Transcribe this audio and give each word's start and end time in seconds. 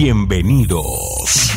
Bienvenidos. 0.00 1.50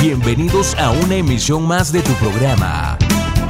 Bienvenidos 0.00 0.76
a 0.76 0.92
una 0.92 1.16
emisión 1.16 1.66
más 1.66 1.90
de 1.90 2.02
tu 2.02 2.12
programa, 2.12 2.96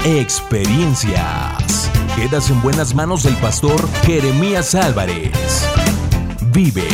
Experiencias. 0.07 1.91
Quedas 2.17 2.49
en 2.49 2.63
buenas 2.63 2.95
manos 2.95 3.25
del 3.25 3.37
pastor 3.37 3.87
Jeremías 4.07 4.75
Álvarez. 4.75 5.69
Vive 6.51 6.89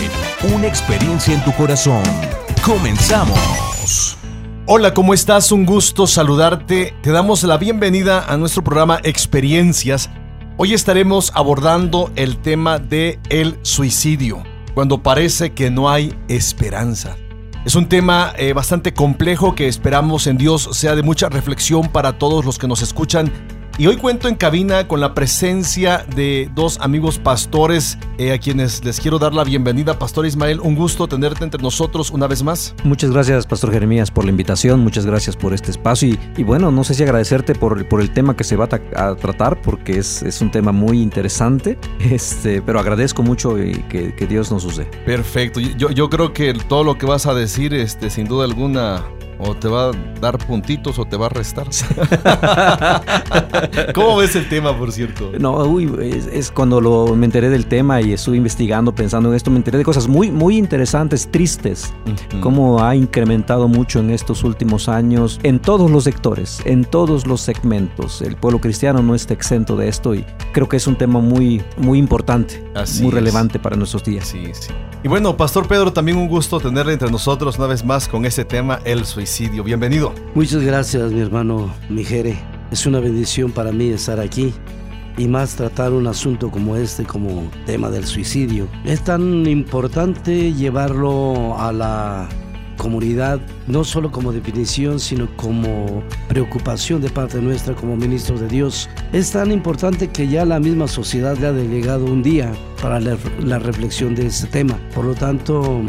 una 0.53 0.67
experiencia 0.67 1.32
en 1.32 1.45
tu 1.45 1.53
corazón. 1.53 2.02
Comenzamos. 2.64 4.18
Hola, 4.66 4.93
¿cómo 4.93 5.14
estás? 5.14 5.52
Un 5.52 5.66
gusto 5.66 6.09
saludarte. 6.09 6.96
Te 7.00 7.12
damos 7.12 7.45
la 7.45 7.59
bienvenida 7.59 8.25
a 8.27 8.36
nuestro 8.36 8.64
programa 8.64 8.98
Experiencias. 9.05 10.11
Hoy 10.57 10.75
estaremos 10.75 11.30
abordando 11.32 12.11
el 12.16 12.39
tema 12.39 12.80
de 12.80 13.21
el 13.29 13.57
suicidio, 13.62 14.43
cuando 14.75 15.02
parece 15.02 15.52
que 15.52 15.70
no 15.70 15.88
hay 15.88 16.14
esperanza. 16.29 17.16
Es 17.65 17.77
un 17.77 17.88
tema 17.88 18.34
eh, 18.37 18.52
bastante 18.52 18.92
complejo 18.92 19.55
que 19.55 19.69
esperamos 19.69 20.27
en 20.27 20.37
Dios 20.37 20.69
sea 20.73 20.95
de 20.95 21.02
mucha 21.02 21.30
reflexión 21.30 21.88
para 21.88 22.19
todos 22.19 22.45
los 22.45 22.59
que 22.59 22.69
nos 22.69 22.82
escuchan 22.82 23.32
y 23.77 23.88
hoy 23.88 23.96
cuento 23.96 24.28
en 24.28 24.37
cabina 24.37 24.87
con 24.87 25.01
la 25.01 25.14
presencia 25.14 26.06
de 26.15 26.48
dos 26.55 26.78
amigos 26.80 27.19
pastores 27.19 27.98
eh, 28.19 28.32
a 28.32 28.38
quienes 28.38 28.84
les 28.84 29.01
quiero 29.01 29.19
dar 29.19 29.34
la 29.34 29.42
bienvenida. 29.42 29.98
Pastor 29.98 30.27
Ismael, 30.27 30.60
un 30.60 30.77
gusto 30.77 31.09
tenerte 31.09 31.42
entre 31.42 31.60
nosotros 31.60 32.10
una 32.10 32.29
vez 32.29 32.45
más. 32.45 32.74
Muchas 32.84 33.10
gracias, 33.10 33.46
Pastor 33.46 33.73
Jeremías, 33.73 34.12
por 34.12 34.24
la 34.24 34.30
invitación. 34.30 34.80
Muchas 34.80 35.06
gracias 35.06 35.37
por 35.37 35.52
este 35.52 35.73
espacio. 35.73 36.16
Y, 36.37 36.42
bueno, 36.45 36.70
no 36.70 36.84
sé 36.84 36.95
si 36.95 37.02
agradecerte 37.02 37.56
por, 37.56 37.88
por 37.88 38.01
el 38.01 38.12
tema 38.12 38.37
que 38.37 38.45
se 38.45 38.55
va 38.55 38.68
a, 38.96 39.15
tratar, 39.16 39.60
porque 39.60 39.98
es, 39.98 40.23
es, 40.23 40.41
un 40.41 40.51
tema 40.51 40.73
muy 40.73 41.01
interesante. 41.01 41.79
Este, 42.15 42.62
pero 42.62 42.79
agradezco 42.79 43.23
mucho 43.23 43.59
y 43.59 43.73
que, 43.88 44.15
que 44.15 44.27
Dios 44.27 44.52
nos 44.52 44.65
use. 44.65 44.84
Perfecto. 45.06 45.59
Yo, 45.59 45.91
yo 45.91 46.10
creo 46.10 46.32
que 46.32 46.52
todo 46.54 46.84
lo 46.84 46.96
que 46.96 47.06
vas 47.06 47.27
a 47.27 47.34
decir, 47.34 47.74
este, 47.74 48.10
sin 48.10 48.27
duda 48.27 48.45
alguna, 48.45 49.02
o 49.38 49.54
te 49.54 49.68
va 49.68 49.90
a 49.90 49.93
dar 50.21 50.38
puntitos 50.38 50.99
o 50.99 51.04
te 51.04 51.16
va 51.16 51.27
a 51.27 51.29
restar. 51.29 51.66
¿Cómo 53.95 54.16
ves 54.16 54.37
el 54.37 54.49
tema, 54.49 54.77
por 54.77 54.93
cierto? 54.93 55.32
No, 55.38 55.57
uy, 55.65 55.90
es, 56.32 56.51
cuando 56.51 56.80
lo, 56.80 57.15
me 57.16 57.27
enteré 57.27 57.51
del 57.51 57.66
tema 57.66 58.01
y 58.01 58.12
estuve 58.12 58.37
investigando, 58.37 58.95
pensando 58.95 59.29
en 59.29 59.35
esto, 59.35 59.51
me 59.51 59.59
enteré 59.59 59.79
de 59.79 59.85
cosas 59.85 60.09
muy, 60.09 60.30
muy 60.30 60.57
interesantes, 60.57 61.30
tristes, 61.30 61.93
cómo 62.40 62.85
ha 62.85 62.96
incrementado 62.96 63.68
mucho 63.68 64.00
en 64.00 64.10
estos 64.10 64.44
últimos 64.44 64.88
años, 64.88 65.41
en 65.43 65.59
todos 65.59 65.91
los 65.91 66.05
sectores, 66.05 66.60
en 66.65 66.84
todos 66.84 67.27
los 67.27 67.41
segmentos. 67.41 68.22
El 68.22 68.37
pueblo 68.37 68.60
cristiano 68.60 69.03
no 69.03 69.15
está 69.15 69.34
exento 69.34 69.77
de 69.77 69.88
esto 69.88 70.15
y 70.15 70.25
creo 70.53 70.69
que 70.69 70.77
es 70.77 70.87
un 70.87 70.97
tema 70.97 71.21
muy, 71.21 71.62
muy 71.77 71.99
importante, 71.99 72.65
muy 73.00 73.10
relevante 73.10 73.59
para 73.59 73.77
nuestros 73.77 74.05
días. 74.05 74.28
Sí, 74.28 74.44
sí. 74.53 74.72
Y 75.05 75.09
bueno, 75.09 75.37
Pastor 75.37 75.69
Pedro, 75.69 75.93
también 75.93 76.16
un 76.16 76.28
gusto 76.28 76.59
tenerle 76.59 76.94
entre 76.94 77.10
nosotros 77.10 77.59
una 77.59 77.66
vez 77.66 77.84
más 77.84 78.09
con 78.09 78.25
este 78.25 78.43
tema, 78.43 78.81
el 78.87 79.05
suicidio 79.05 79.62
Bienvenido. 79.62 80.15
Muchas 80.34 80.62
gracias, 80.62 81.12
mi 81.12 81.21
hermano 81.21 81.75
Mijere. 81.91 82.38
Es 82.71 82.87
una 82.87 83.00
bendición 83.00 83.53
para 83.53 83.71
mí 83.71 83.91
estar 83.91 84.19
aquí 84.19 84.55
y 85.19 85.28
más 85.28 85.56
tratar 85.56 85.93
un 85.93 86.06
asunto 86.06 86.50
como 86.50 86.75
este, 86.75 87.05
como 87.05 87.50
tema 87.66 87.91
del 87.91 88.06
suicidio. 88.06 88.66
Es 88.87 89.05
tan 89.05 89.47
importante 89.47 90.55
llevarlo 90.55 91.55
a 91.59 91.71
la 91.71 92.27
comunidad, 92.77 93.41
no 93.67 93.84
solo 93.84 94.11
como 94.11 94.33
definición, 94.33 95.00
sino 95.00 95.28
como 95.37 96.03
preocupación 96.28 97.00
de 97.00 97.11
parte 97.11 97.41
nuestra 97.41 97.75
como 97.75 97.97
ministros 97.97 98.41
de 98.41 98.49
Dios. 98.49 98.89
Es 99.12 99.31
tan 99.33 99.53
importante 99.53 100.09
que 100.09 100.28
ya 100.28 100.44
la 100.44 100.61
misma 100.61 100.89
sociedad 100.89 101.37
le 101.39 101.47
ha 101.47 101.53
delegado 101.53 102.05
un 102.05 102.22
día 102.22 102.53
para 102.81 103.00
la, 103.00 103.59
reflexión 103.59 104.15
de 104.15 104.27
este 104.27 104.47
tema. 104.47 104.78
Por 104.95 105.05
lo 105.05 105.15
tanto, 105.15 105.81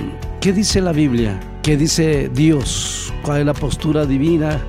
¿qué 0.41 0.53
dice 0.53 0.81
la 0.81 0.91
Biblia? 0.91 1.39
¿Qué 1.63 1.78
dice 1.78 2.30
Dios? 2.33 3.13
¿Cuál 3.22 3.41
es 3.41 3.45
la 3.45 3.53
postura 3.53 4.06
divina? 4.06 4.61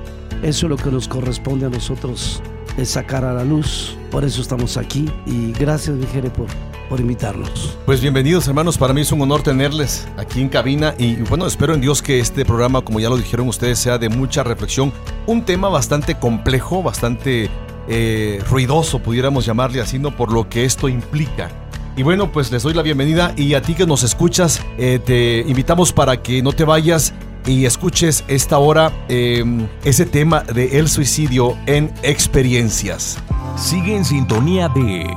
Eso 0.43 0.65
es 0.65 0.69
lo 0.69 0.77
que 0.77 0.91
nos 0.91 1.07
corresponde 1.07 1.65
a 1.65 1.69
nosotros, 1.69 2.41
es 2.77 2.89
sacar 2.89 3.23
a 3.25 3.33
la 3.33 3.43
luz. 3.43 3.97
Por 4.11 4.23
eso 4.23 4.41
estamos 4.41 4.77
aquí 4.77 5.09
y 5.25 5.51
gracias, 5.53 5.95
Mijere, 5.95 6.29
por, 6.29 6.47
por 6.89 6.99
invitarnos. 6.99 7.77
Pues 7.85 8.01
bienvenidos, 8.01 8.47
hermanos. 8.47 8.77
Para 8.77 8.93
mí 8.93 9.01
es 9.01 9.11
un 9.11 9.21
honor 9.21 9.43
tenerles 9.43 10.07
aquí 10.17 10.41
en 10.41 10.49
cabina 10.49 10.93
y 10.97 11.15
bueno, 11.15 11.45
espero 11.47 11.73
en 11.73 11.81
Dios 11.81 12.01
que 12.01 12.19
este 12.19 12.45
programa, 12.45 12.81
como 12.81 12.99
ya 12.99 13.09
lo 13.09 13.17
dijeron 13.17 13.47
ustedes, 13.47 13.79
sea 13.79 13.97
de 13.97 14.09
mucha 14.09 14.43
reflexión. 14.43 14.91
Un 15.25 15.43
tema 15.43 15.69
bastante 15.69 16.15
complejo, 16.15 16.83
bastante 16.83 17.49
eh, 17.87 18.43
ruidoso, 18.49 18.99
pudiéramos 18.99 19.45
llamarle 19.45 19.81
así, 19.81 19.99
¿no? 19.99 20.15
Por 20.15 20.31
lo 20.31 20.49
que 20.49 20.65
esto 20.65 20.89
implica. 20.89 21.49
Y 21.95 22.03
bueno, 22.03 22.31
pues 22.31 22.51
les 22.51 22.61
doy 22.63 22.73
la 22.73 22.83
bienvenida 22.83 23.33
y 23.35 23.55
a 23.55 23.61
ti 23.61 23.73
que 23.73 23.87
nos 23.87 24.03
escuchas, 24.03 24.61
eh, 24.77 24.99
te 25.03 25.39
invitamos 25.47 25.93
para 25.93 26.21
que 26.21 26.43
no 26.43 26.51
te 26.53 26.63
vayas 26.63 27.13
y 27.47 27.65
escuches 27.65 28.23
esta 28.27 28.59
hora 28.59 28.91
em, 29.07 29.67
ese 29.83 30.05
tema 30.05 30.41
de 30.41 30.77
el 30.77 30.89
suicidio 30.89 31.57
en 31.65 31.91
experiencias. 32.03 33.17
Sigue 33.55 33.95
en 33.95 34.05
sintonía 34.05 34.69
de 34.69 35.07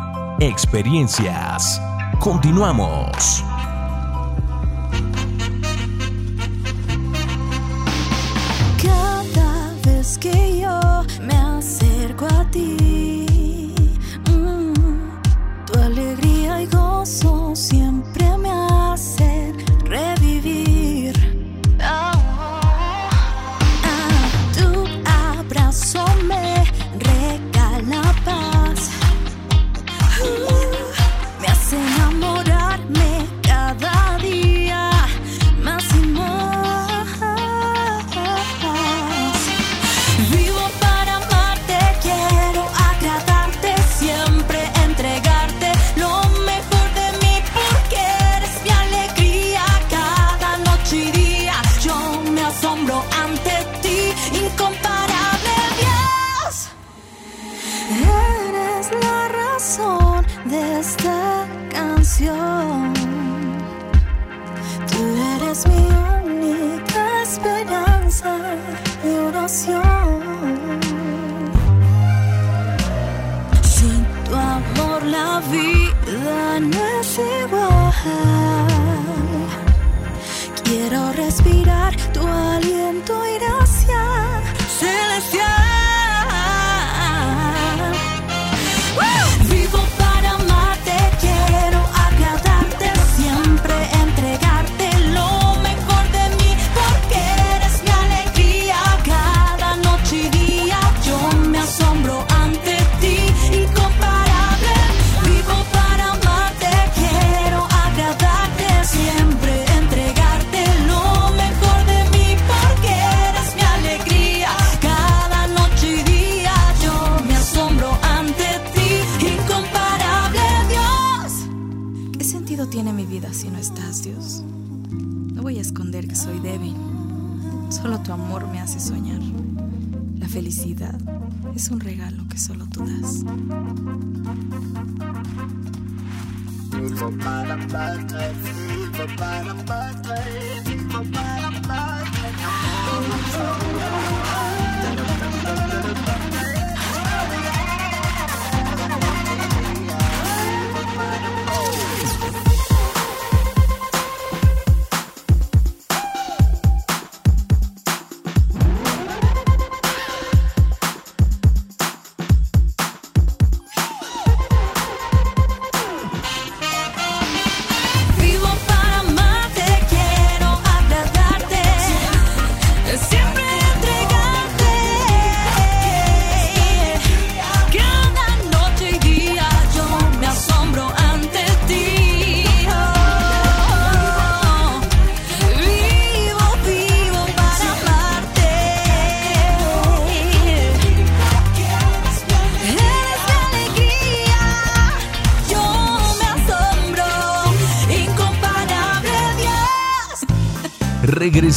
experiencias. 0.41 1.81
Continuamos. 2.19 3.45
Cada 8.83 9.75
vez 9.84 10.19
que 10.19 10.61
yo 10.61 11.05
me 11.23 11.37
acerco 11.37 12.27
a 12.27 12.51
ti 12.51 12.91
siempre 17.55 18.00
Tú 62.19 62.26
eres 65.37 65.66
mi 65.69 65.87
única 66.25 67.22
esperanza 67.22 68.37
y 69.04 69.16
oración. 69.16 70.21
Sin 73.62 74.04
tu 74.25 74.34
amor 74.34 75.03
la 75.04 75.41
vida 75.50 76.60
no 76.60 77.00
es 77.00 77.19
igual. 77.44 77.94
Quiero 80.65 81.12
respirar 81.12 81.97
tu 82.12 82.27
aliento 82.27 83.15
y 83.27 83.38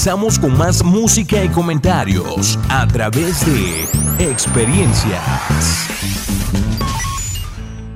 Regresamos 0.05 0.37
con 0.37 0.57
más 0.57 0.83
música 0.83 1.45
y 1.45 1.47
comentarios 1.47 2.59
a 2.67 2.85
través 2.85 3.45
de 3.45 3.87
experiencias. 4.19 5.21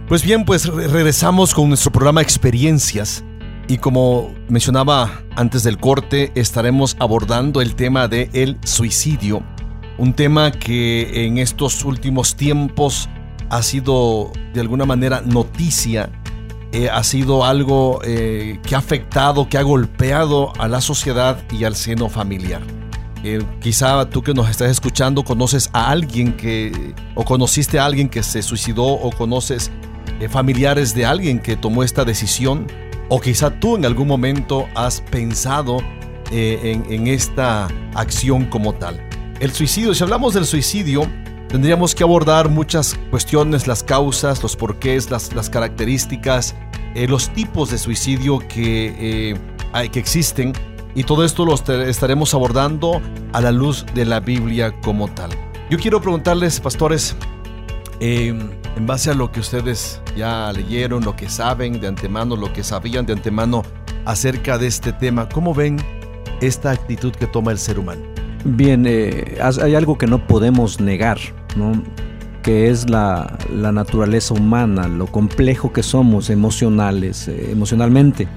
Pues 0.07 0.23
bien, 0.23 0.45
pues 0.45 0.67
re- 0.67 0.87
regresamos 0.87 1.53
con 1.53 1.67
nuestro 1.67 1.91
programa 1.91 2.21
Experiencias 2.21 3.25
y 3.67 3.77
como 3.79 4.33
mencionaba 4.47 5.21
antes 5.35 5.63
del 5.63 5.79
corte, 5.79 6.31
estaremos 6.35 6.95
abordando 7.01 7.59
el 7.59 7.75
tema 7.75 8.07
de 8.07 8.29
el 8.31 8.57
suicidio, 8.63 9.43
un 9.97 10.13
tema 10.13 10.51
que 10.51 11.25
en 11.25 11.37
estos 11.39 11.83
últimos 11.83 12.37
tiempos 12.37 13.09
ha 13.49 13.61
sido 13.61 14.31
de 14.53 14.61
alguna 14.61 14.85
manera 14.85 15.19
noticia, 15.25 16.09
eh, 16.71 16.89
ha 16.89 17.03
sido 17.03 17.45
algo 17.45 18.01
eh, 18.03 18.59
que 18.63 18.75
ha 18.75 18.79
afectado, 18.79 19.47
que 19.47 19.57
ha 19.57 19.61
golpeado 19.61 20.53
a 20.59 20.67
la 20.67 20.81
sociedad 20.81 21.41
y 21.51 21.63
al 21.63 21.75
seno 21.75 22.09
familiar. 22.09 22.61
Eh, 23.23 23.41
quizá 23.61 24.09
tú 24.09 24.21
que 24.21 24.33
nos 24.33 24.49
estás 24.49 24.69
escuchando 24.69 25.23
conoces 25.23 25.69
a 25.73 25.89
alguien 25.89 26.33
que, 26.33 26.93
o 27.15 27.23
conociste 27.23 27.79
a 27.79 27.85
alguien 27.85 28.09
que 28.09 28.21
se 28.21 28.41
suicidó, 28.41 28.85
o 28.85 29.11
conoces 29.11 29.71
eh, 30.19 30.29
familiares 30.29 30.93
de 30.93 31.05
alguien 31.05 31.39
que 31.39 31.55
tomó 31.55 31.83
esta 31.83 32.05
decisión, 32.05 32.67
o 33.09 33.19
quizá 33.19 33.49
tú 33.49 33.75
en 33.75 33.85
algún 33.85 34.07
momento 34.07 34.67
has 34.75 35.01
pensado 35.01 35.77
en, 36.29 36.83
en 36.91 37.07
esta 37.07 37.69
acción 37.95 38.45
como 38.45 38.73
tal. 38.73 39.01
El 39.39 39.51
suicidio, 39.51 39.95
si 39.95 40.03
hablamos 40.03 40.33
del 40.33 40.45
suicidio, 40.45 41.09
tendríamos 41.49 41.95
que 41.95 42.03
abordar 42.03 42.49
muchas 42.49 42.97
cuestiones, 43.09 43.67
las 43.67 43.83
causas, 43.83 44.41
los 44.43 44.55
porqués, 44.55 45.09
las, 45.09 45.33
las 45.33 45.49
características, 45.49 46.55
eh, 46.95 47.07
los 47.07 47.29
tipos 47.29 47.71
de 47.71 47.77
suicidio 47.77 48.39
que, 48.39 49.31
eh, 49.31 49.37
hay, 49.73 49.89
que 49.89 49.99
existen. 49.99 50.53
Y 50.95 51.03
todo 51.03 51.23
esto 51.23 51.45
lo 51.45 51.53
est- 51.53 51.69
estaremos 51.69 52.33
abordando 52.33 53.01
a 53.33 53.41
la 53.41 53.51
luz 53.51 53.85
de 53.93 54.05
la 54.05 54.19
Biblia 54.19 54.73
como 54.81 55.07
tal. 55.07 55.29
Yo 55.69 55.77
quiero 55.77 56.01
preguntarles, 56.01 56.59
pastores, 56.59 57.15
eh, 57.99 58.27
en 58.75 58.85
base 58.87 59.09
a 59.11 59.13
lo 59.13 59.31
que 59.31 59.39
ustedes 59.39 60.01
ya 60.15 60.51
leyeron, 60.53 61.03
lo 61.03 61.15
que 61.15 61.29
saben 61.29 61.79
de 61.81 61.87
antemano, 61.87 62.35
lo 62.35 62.51
que 62.53 62.63
sabían 62.63 63.05
de 63.05 63.13
antemano 63.13 63.63
acerca 64.05 64.57
de 64.57 64.67
este 64.67 64.93
tema, 64.93 65.27
¿cómo 65.29 65.53
ven 65.53 65.77
esta 66.41 66.71
actitud 66.71 67.11
que 67.11 67.27
toma 67.27 67.51
el 67.51 67.57
ser 67.59 67.77
humano? 67.79 68.01
Bien, 68.49 68.85
eh, 68.87 69.37
hay 69.61 69.75
algo 69.75 69.97
que 69.97 70.07
no 70.07 70.25
podemos 70.25 70.79
negar, 70.79 71.17
¿no? 71.57 71.83
que 72.43 72.69
es 72.69 72.89
la, 72.89 73.37
la 73.53 73.73
naturaleza 73.73 74.33
humana, 74.33 74.87
lo 74.87 75.07
complejo 75.07 75.73
que 75.73 75.83
somos 75.83 76.29
emocionales, 76.29 77.27
eh, 77.27 77.49
emocionalmente. 77.51 78.29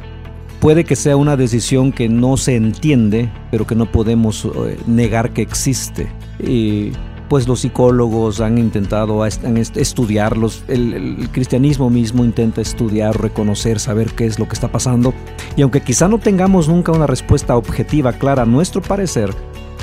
Puede 0.58 0.82
que 0.84 0.96
sea 0.96 1.16
una 1.16 1.36
decisión 1.36 1.92
que 1.92 2.08
no 2.08 2.36
se 2.36 2.56
entiende, 2.56 3.30
pero 3.52 3.68
que 3.68 3.76
no 3.76 3.86
podemos 3.92 4.44
eh, 4.46 4.78
negar 4.88 5.30
que 5.30 5.42
existe. 5.42 6.08
Y 6.40 6.90
pues 7.28 7.46
los 7.46 7.60
psicólogos 7.60 8.40
han 8.40 8.58
intentado 8.58 9.22
han 9.22 9.56
est- 9.56 9.76
estudiarlos, 9.76 10.64
el, 10.66 10.92
el 11.20 11.28
cristianismo 11.30 11.88
mismo 11.88 12.24
intenta 12.24 12.60
estudiar, 12.60 13.16
reconocer, 13.22 13.78
saber 13.78 14.10
qué 14.14 14.26
es 14.26 14.40
lo 14.40 14.48
que 14.48 14.54
está 14.54 14.72
pasando. 14.72 15.14
Y 15.54 15.62
aunque 15.62 15.82
quizá 15.82 16.08
no 16.08 16.18
tengamos 16.18 16.68
nunca 16.68 16.90
una 16.90 17.06
respuesta 17.06 17.56
objetiva, 17.56 18.12
clara, 18.14 18.42
a 18.42 18.46
nuestro 18.46 18.82
parecer, 18.82 19.30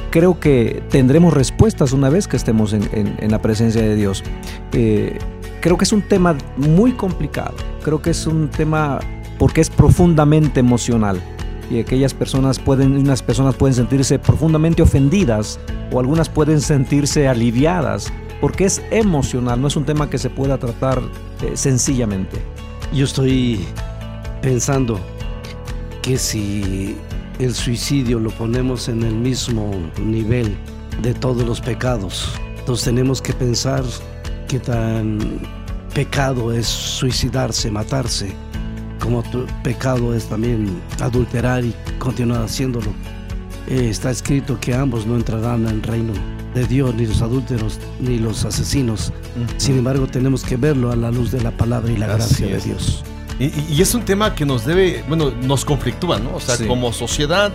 creo 0.10 0.40
que 0.40 0.82
tendremos 0.90 1.34
respuestas 1.34 1.92
una 1.94 2.10
vez 2.10 2.28
que 2.28 2.38
estemos 2.38 2.74
en, 2.74 2.84
en- 2.94 3.16
en 3.20 3.32
la 3.32 3.42
presencia 3.42 3.82
de 3.82 3.96
Dios. 3.96 4.24
Eh, 4.74 5.18
creo 5.62 5.78
que 5.78 5.84
es 5.86 5.92
un 5.94 6.02
tema 6.02 6.36
muy 6.58 6.92
complicado, 6.94 7.56
creo 7.84 8.02
que 8.02 8.12
es 8.12 8.26
un 8.28 8.50
tema 8.50 9.00
porque 9.40 9.62
es 9.62 9.70
profundamente 9.70 10.60
emocional 10.60 11.22
y 11.70 11.80
aquellas 11.80 12.14
personas 12.14 12.60
pueden, 12.60 12.96
unas 12.98 13.22
personas 13.22 13.56
pueden 13.56 13.74
sentirse 13.76 14.18
profundamente 14.20 14.82
ofendidas 14.82 15.60
o 15.92 16.00
algunas 16.00 16.30
pueden 16.30 16.62
sentirse 16.62 17.28
aliviadas 17.28 18.12
porque 18.40 18.66
es 18.66 18.82
emocional, 18.92 19.60
no 19.62 19.68
es 19.68 19.76
un 19.76 19.84
tema 19.86 20.10
que 20.10 20.18
se 20.18 20.30
pueda 20.30 20.58
tratar 20.58 21.02
eh, 21.42 21.52
sencillamente. 21.56 22.38
Yo 22.94 23.04
estoy 23.06 23.66
pensando 24.42 25.00
que 26.02 26.18
si 26.18 26.96
el 27.40 27.54
suicidio 27.54 28.20
lo 28.20 28.30
ponemos 28.32 28.90
en 28.90 29.04
el 29.04 29.14
mismo 29.14 29.72
nivel 30.02 30.58
de 31.02 31.14
todos 31.14 31.46
los 31.46 31.62
pecados, 31.62 32.32
entonces 32.60 32.86
tenemos 32.86 33.22
que 33.22 33.34
pensar 33.34 33.84
qué 34.48 34.60
tan 34.60 35.40
pecado 35.94 36.52
es 36.52 36.68
suicidarse, 36.68 37.70
matarse, 37.72 38.32
como 39.00 39.24
pecado 39.64 40.14
es 40.14 40.26
también 40.26 40.82
adulterar 41.00 41.64
y 41.64 41.74
continuar 42.00 42.44
haciéndolo. 42.44 42.92
Eh, 43.68 43.90
está 43.90 44.12
escrito 44.12 44.60
que 44.60 44.74
ambos 44.74 45.06
no 45.06 45.16
entrarán 45.16 45.68
en 45.68 45.76
el 45.76 45.84
reino 45.84 46.14
de 46.54 46.66
Dios, 46.66 46.96
ni 46.96 47.06
los 47.06 47.22
adúlteros, 47.22 47.80
ni 48.00 48.18
los 48.18 48.46
asesinos. 48.46 49.14
Sin 49.58 49.78
embargo, 49.78 50.08
tenemos 50.08 50.44
que 50.44 50.58
verlo 50.58 50.92
a 50.92 50.96
la 50.96 51.12
luz 51.12 51.32
de 51.32 51.42
la 51.42 51.52
palabra 51.52 51.92
y 51.92 51.98
la 51.98 52.08
Así 52.08 52.44
gracia 52.44 52.58
de. 52.58 52.64
Dios. 52.64 53.04
Y, 53.40 53.82
es 53.82 53.94
un 53.94 54.04
tema 54.04 54.34
que 54.34 54.46
nos 54.46 54.66
debe, 54.66 55.04
bueno, 55.08 55.32
nos 55.32 55.64
conflictúa, 55.64 56.20
¿no? 56.20 56.36
O 56.36 56.40
sea, 56.40 56.58
Sí. 56.58 56.66
como 56.66 56.92
sociedad 56.92 57.52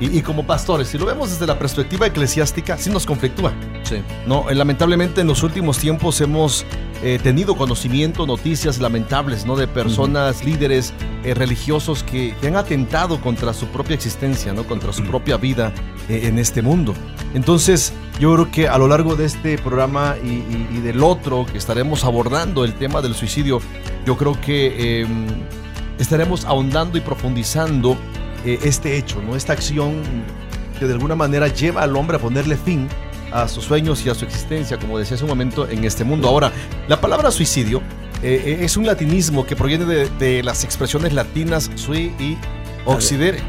y, 0.00 0.18
y 0.18 0.22
como 0.22 0.46
pastores, 0.46 0.88
si 0.88 0.98
lo 0.98 1.06
vemos 1.06 1.30
desde 1.30 1.46
la 1.46 1.58
perspectiva 1.58 2.06
eclesiástica, 2.06 2.76
sí 2.76 2.90
nos 2.90 3.06
conflictúa. 3.06 3.52
Sí. 3.82 3.96
No, 4.26 4.48
Eh, 4.50 4.54
lamentablemente 4.54 5.20
en 5.22 5.26
los 5.28 5.42
últimos 5.42 5.78
tiempos 5.78 6.20
hemos 6.20 6.64
eh, 7.02 7.18
tenido 7.22 7.56
conocimiento, 7.56 8.26
noticias 8.26 8.78
lamentables, 8.78 9.44
¿no? 9.46 9.54
De 9.56 9.66
personas, 9.68 10.44
líderes 10.44 10.92
eh, 11.24 11.34
religiosos 11.34 12.02
que, 12.02 12.34
que 12.40 12.48
han 12.48 12.56
atentado 12.56 13.20
contra 13.20 13.52
su 13.52 13.66
propia 13.66 13.94
existencia, 13.94 14.52
¿no? 14.52 14.64
Contra 14.64 14.92
su 14.92 15.02
propia 15.04 15.36
vida 15.36 15.72
eh, 16.08 16.22
en 16.24 16.38
este 16.38 16.62
mundo. 16.62 16.94
Entonces, 17.34 17.92
yo 18.18 18.32
creo 18.34 18.50
que 18.50 18.68
a 18.68 18.78
lo 18.78 18.88
largo 18.88 19.14
de 19.14 19.26
este 19.26 19.58
programa 19.58 20.16
y, 20.24 20.28
y- 20.28 20.68
y 20.76 20.80
del 20.80 21.02
otro 21.02 21.44
que 21.44 21.58
estaremos 21.58 22.04
abordando 22.04 22.64
el 22.64 22.72
tema 22.74 23.02
del 23.02 23.14
suicidio, 23.14 23.60
yo 24.06 24.16
creo 24.16 24.40
que 24.40 25.02
eh, 25.02 25.06
estaremos 25.98 26.44
ahondando 26.46 26.96
y 26.96 27.00
profundizando 27.02 27.96
eh, 28.46 28.60
este 28.62 28.96
hecho, 28.96 29.20
¿no? 29.20 29.34
Esta 29.34 29.52
acción 29.52 30.02
que 30.78 30.86
de 30.86 30.92
alguna 30.92 31.16
manera 31.16 31.48
lleva 31.48 31.82
al 31.82 31.96
hombre 31.96 32.16
a 32.16 32.20
ponerle 32.20 32.56
fin 32.56 32.88
a 33.32 33.48
sus 33.48 33.64
sueños 33.64 34.06
y 34.06 34.08
a 34.08 34.14
su 34.14 34.24
existencia, 34.24 34.78
como 34.78 34.98
decía 34.98 35.16
hace 35.16 35.24
un 35.24 35.30
momento, 35.30 35.68
en 35.68 35.84
este 35.84 36.04
mundo. 36.04 36.28
Ahora, 36.28 36.52
la 36.86 37.00
palabra 37.00 37.30
suicidio 37.32 37.82
eh, 38.22 38.42
eh, 38.46 38.58
es 38.60 38.76
un 38.76 38.86
latinismo 38.86 39.44
que 39.44 39.56
proviene 39.56 39.84
de, 39.84 40.08
de 40.10 40.42
las 40.44 40.62
expresiones 40.62 41.12
latinas 41.12 41.70
sui 41.74 42.14
y 42.20 42.38
occidere, 42.84 43.40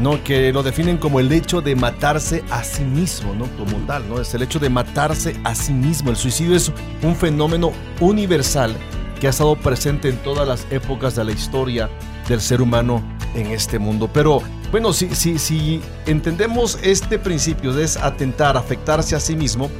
¿no? 0.00 0.24
que 0.24 0.52
lo 0.52 0.62
definen 0.62 0.96
como 0.96 1.20
el 1.20 1.30
hecho 1.30 1.60
de 1.60 1.76
matarse 1.76 2.42
a 2.50 2.64
sí 2.64 2.84
mismo, 2.84 3.34
¿no? 3.34 3.44
como 3.58 3.76
tal, 3.86 4.08
¿no? 4.08 4.20
es 4.20 4.32
el 4.32 4.42
hecho 4.42 4.58
de 4.58 4.70
matarse 4.70 5.36
a 5.44 5.54
sí 5.54 5.74
mismo. 5.74 6.10
El 6.10 6.16
suicidio 6.16 6.56
es 6.56 6.72
un 7.02 7.14
fenómeno 7.14 7.72
universal 8.00 8.74
que 9.20 9.26
ha 9.26 9.30
estado 9.30 9.56
presente 9.56 10.08
en 10.08 10.16
todas 10.22 10.48
las 10.48 10.66
épocas 10.70 11.16
de 11.16 11.24
la 11.24 11.32
historia 11.32 11.90
del 12.28 12.40
ser 12.40 12.62
humano 12.62 13.02
en 13.34 13.48
este 13.48 13.78
mundo. 13.78 14.08
Pero 14.12 14.42
bueno, 14.70 14.92
si, 14.92 15.14
si, 15.14 15.38
si 15.38 15.80
entendemos 16.06 16.78
este 16.82 17.18
principio 17.18 17.72
de 17.72 17.84
es 17.84 17.96
atentar, 17.96 18.56
afectarse 18.56 19.14
a 19.16 19.20
sí 19.20 19.36
mismo, 19.36 19.70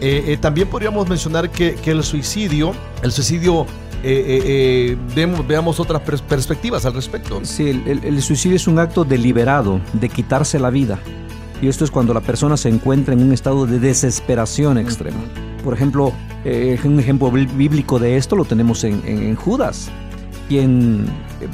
eh, 0.00 0.24
eh, 0.28 0.36
también 0.38 0.68
podríamos 0.68 1.08
mencionar 1.08 1.50
que, 1.50 1.74
que 1.76 1.90
el 1.92 2.02
suicidio, 2.02 2.72
el 3.02 3.12
suicidio 3.12 3.66
eh, 4.02 4.42
eh, 4.44 4.96
vemos- 5.14 5.46
veamos 5.46 5.80
otras 5.80 6.02
pers- 6.02 6.20
perspectivas 6.20 6.84
al 6.84 6.92
respecto. 6.94 7.40
Sí, 7.44 7.70
el, 7.70 7.82
el- 7.88 8.04
el 8.04 8.22
suicidio 8.22 8.56
es 8.56 8.66
un 8.66 8.78
acto 8.78 9.04
deliberado 9.04 9.80
de 9.94 10.08
quitarse 10.10 10.58
la 10.58 10.68
vida. 10.70 10.98
Y 11.62 11.68
esto 11.68 11.84
es 11.84 11.90
cuando 11.90 12.12
la 12.12 12.20
persona 12.20 12.58
se 12.58 12.68
encuentra 12.68 13.14
en 13.14 13.22
un 13.22 13.32
estado 13.32 13.64
de 13.66 13.78
desesperación 13.78 14.76
extrema. 14.76 15.20
Por 15.62 15.72
ejemplo, 15.72 16.12
eh, 16.44 16.78
un 16.84 17.00
ejemplo 17.00 17.30
bí- 17.32 17.46
bíblico 17.56 17.98
de 17.98 18.18
esto 18.18 18.36
lo 18.36 18.44
tenemos 18.44 18.84
en, 18.84 19.00
en- 19.06 19.22
en 19.22 19.36
Judas, 19.36 19.90
quien 20.48 21.06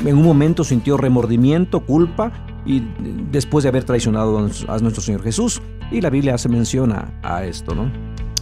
en 0.04 0.16
un 0.16 0.23
momento 0.23 0.64
sintió 0.64 0.97
remordimiento, 0.97 1.80
culpa, 1.80 2.32
y 2.66 2.82
después 3.30 3.62
de 3.62 3.70
haber 3.70 3.85
traicionado 3.85 4.38
a 4.38 4.78
nuestro 4.78 5.02
Señor 5.02 5.23
Jesús. 5.23 5.62
Y 5.90 6.00
la 6.00 6.11
Biblia 6.11 6.35
hace 6.35 6.49
mención 6.49 6.92
a, 6.92 7.44
esto, 7.44 7.75
¿no? 7.75 7.90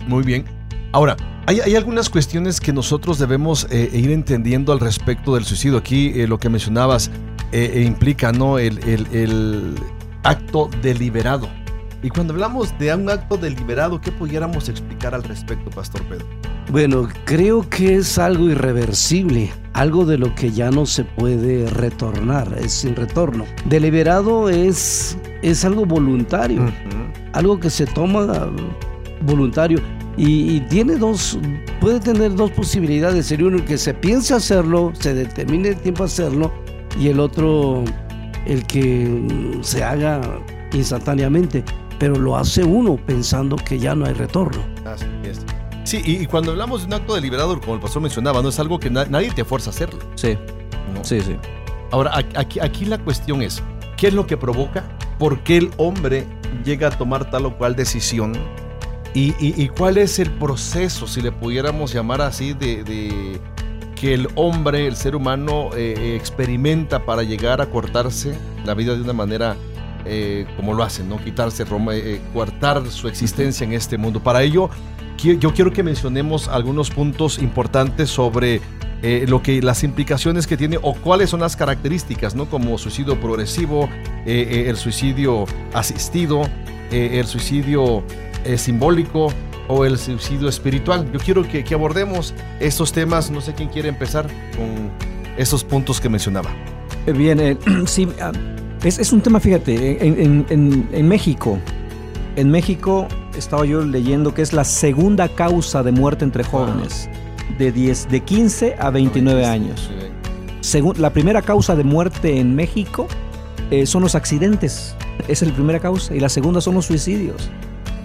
Muy 0.06 0.22
bien. 0.22 0.44
Ahora, 0.92 1.16
hay, 1.46 1.74
algunas 1.74 2.10
cuestiones 2.10 2.60
que 2.60 2.72
nosotros 2.72 3.18
debemos 3.18 3.66
eh, 3.70 3.90
ir 3.92 4.10
entendiendo 4.10 4.72
al 4.72 4.80
respecto 4.80 5.34
del 5.34 5.44
suicidio. 5.44 5.78
Aquí 5.78 6.12
eh, 6.14 6.26
lo 6.26 6.38
que 6.38 6.48
mencionabas 6.48 7.10
eh, 7.52 7.72
eh, 7.74 7.82
implica 7.82 8.32
¿no? 8.32 8.58
el- 8.58 8.78
el 8.86 9.74
acto 10.24 10.68
deliberado. 10.82 11.48
Y 12.02 12.10
cuando 12.10 12.32
hablamos 12.32 12.76
de 12.78 12.94
un 12.94 13.10
acto 13.10 13.36
deliberado, 13.36 14.00
¿qué 14.00 14.12
pudiéramos 14.12 14.68
explicar 14.68 15.14
al 15.14 15.24
respecto, 15.24 15.70
Pastor 15.70 16.02
Pedro? 16.04 16.26
Bueno, 16.70 17.08
creo 17.24 17.68
que 17.68 17.96
es 17.96 18.18
algo 18.18 18.50
irreversible, 18.50 19.50
algo 19.72 20.04
de 20.04 20.18
lo 20.18 20.34
que 20.34 20.50
ya 20.50 20.70
no 20.70 20.84
se 20.84 21.04
puede 21.04 21.66
retornar, 21.70 22.54
es 22.60 22.72
sin 22.72 22.94
retorno. 22.94 23.46
Deliberado 23.64 24.50
es, 24.50 25.16
es 25.40 25.64
algo 25.64 25.86
voluntario, 25.86 26.70
algo 27.32 27.58
que 27.58 27.70
se 27.70 27.86
toma 27.86 28.50
voluntario 29.22 29.80
y, 30.18 30.56
y 30.56 30.60
tiene 30.60 30.96
dos, 30.96 31.38
puede 31.80 32.00
tener 32.00 32.34
dos 32.34 32.50
posibilidades. 32.50 33.24
Sería 33.26 33.46
uno 33.46 33.64
que 33.64 33.78
se 33.78 33.94
piense 33.94 34.34
hacerlo, 34.34 34.92
se 34.98 35.14
determine 35.14 35.70
el 35.70 35.76
tiempo 35.76 36.02
a 36.02 36.06
hacerlo 36.06 36.52
y 37.00 37.08
el 37.08 37.18
otro 37.18 37.82
el 38.44 38.66
que 38.66 39.58
se 39.62 39.82
haga 39.82 40.20
instantáneamente, 40.72 41.64
pero 41.98 42.14
lo 42.16 42.36
hace 42.36 42.62
uno 42.62 42.96
pensando 42.96 43.56
que 43.56 43.78
ya 43.78 43.94
no 43.94 44.04
hay 44.04 44.12
retorno. 44.12 44.60
Así. 44.84 45.06
Sí, 45.88 46.02
y, 46.04 46.22
y 46.22 46.26
cuando 46.26 46.50
hablamos 46.50 46.82
de 46.82 46.86
un 46.88 46.92
acto 46.92 47.14
deliberado, 47.14 47.58
como 47.60 47.74
el 47.74 47.80
pastor 47.80 48.02
mencionaba, 48.02 48.42
no 48.42 48.50
es 48.50 48.58
algo 48.60 48.78
que 48.78 48.90
na- 48.90 49.06
nadie 49.06 49.30
te 49.30 49.42
fuerza 49.44 49.70
a 49.70 49.72
hacerlo. 49.72 50.00
Sí, 50.16 50.36
¿no? 50.94 51.02
sí, 51.02 51.20
sí. 51.22 51.34
Ahora, 51.90 52.12
aquí, 52.36 52.60
aquí 52.60 52.84
la 52.84 52.98
cuestión 52.98 53.40
es, 53.40 53.62
¿qué 53.96 54.08
es 54.08 54.12
lo 54.14 54.26
que 54.26 54.36
provoca? 54.36 54.84
¿Por 55.18 55.40
qué 55.40 55.56
el 55.56 55.70
hombre 55.78 56.26
llega 56.62 56.88
a 56.88 56.90
tomar 56.90 57.30
tal 57.30 57.46
o 57.46 57.56
cual 57.56 57.74
decisión? 57.74 58.32
¿Y, 59.14 59.30
y- 59.40 59.54
y 59.56 59.68
cuál 59.70 59.96
es 59.96 60.18
el 60.18 60.30
proceso, 60.30 61.06
si 61.06 61.22
le 61.22 61.32
pudiéramos 61.32 61.92
llamar 61.94 62.20
así, 62.20 62.52
de, 62.52 62.84
de 62.84 63.40
que 63.98 64.12
el 64.12 64.28
hombre, 64.34 64.86
el 64.86 64.94
ser 64.94 65.16
humano, 65.16 65.70
eh, 65.74 65.94
eh, 65.96 66.16
experimenta 66.16 67.06
para 67.06 67.22
llegar 67.22 67.62
a 67.62 67.66
cortarse 67.70 68.36
la 68.66 68.74
vida 68.74 68.94
de 68.94 69.00
una 69.00 69.14
manera 69.14 69.56
eh, 70.04 70.46
como 70.56 70.74
lo 70.74 70.82
hacen, 70.84 71.08
¿no? 71.08 71.16
Quitarse, 71.24 71.64
rom- 71.66 71.90
eh, 71.92 72.20
cortar 72.34 72.86
su 72.90 73.08
existencia 73.08 73.64
en 73.64 73.72
este 73.72 73.96
mundo. 73.98 74.20
Para 74.22 74.42
ello, 74.42 74.70
yo 75.18 75.52
quiero 75.52 75.72
que 75.72 75.82
mencionemos 75.82 76.48
algunos 76.48 76.90
puntos 76.90 77.38
importantes 77.38 78.08
sobre 78.08 78.60
eh, 79.02 79.26
lo 79.28 79.42
que 79.42 79.62
las 79.62 79.84
implicaciones 79.84 80.46
que 80.46 80.56
tiene 80.56 80.78
o 80.82 80.94
cuáles 80.94 81.30
son 81.30 81.40
las 81.40 81.56
características, 81.56 82.34
¿no? 82.34 82.46
Como 82.46 82.78
suicidio 82.78 83.20
progresivo, 83.20 83.88
eh, 84.26 84.48
eh, 84.50 84.64
el 84.68 84.76
suicidio 84.76 85.44
asistido, 85.72 86.48
el 86.90 87.26
suicidio 87.26 88.02
simbólico 88.56 89.32
o 89.68 89.84
el 89.84 89.98
suicidio 89.98 90.48
espiritual. 90.48 91.10
Yo 91.12 91.18
quiero 91.20 91.46
que, 91.46 91.64
abordemos 91.74 92.34
estos 92.60 92.92
temas. 92.92 93.30
No 93.30 93.40
sé 93.40 93.52
quién 93.54 93.68
quiere 93.68 93.88
empezar 93.88 94.26
con 94.56 94.90
estos 95.36 95.64
puntos 95.64 96.00
que 96.00 96.08
mencionaba. 96.08 96.50
Bien, 97.06 97.58
sí, 97.86 98.08
ah, 98.20 98.32
es, 98.82 99.12
un 99.12 99.20
tema, 99.20 99.38
fíjate, 99.38 100.06
en 100.06 101.08
México, 101.08 101.58
en 102.36 102.50
México 102.50 103.06
estaba 103.38 103.64
yo 103.64 103.82
leyendo 103.82 104.34
que 104.34 104.42
es 104.42 104.52
la 104.52 104.64
segunda 104.64 105.28
causa 105.28 105.82
de 105.82 105.92
muerte 105.92 106.24
entre 106.24 106.44
jóvenes, 106.44 107.08
de, 107.58 107.72
10, 107.72 108.08
de 108.08 108.20
15 108.20 108.76
a 108.78 108.90
29 108.90 109.46
años. 109.46 109.90
Según, 110.60 111.00
la 111.00 111.10
primera 111.10 111.42
causa 111.42 111.76
de 111.76 111.84
muerte 111.84 112.38
en 112.38 112.54
México 112.54 113.06
eh, 113.70 113.86
son 113.86 114.02
los 114.02 114.14
accidentes, 114.14 114.94
esa 115.28 115.44
es 115.44 115.50
la 115.50 115.54
primera 115.54 115.80
causa, 115.80 116.14
y 116.14 116.20
la 116.20 116.28
segunda 116.28 116.60
son 116.60 116.74
los 116.74 116.86
suicidios. 116.86 117.48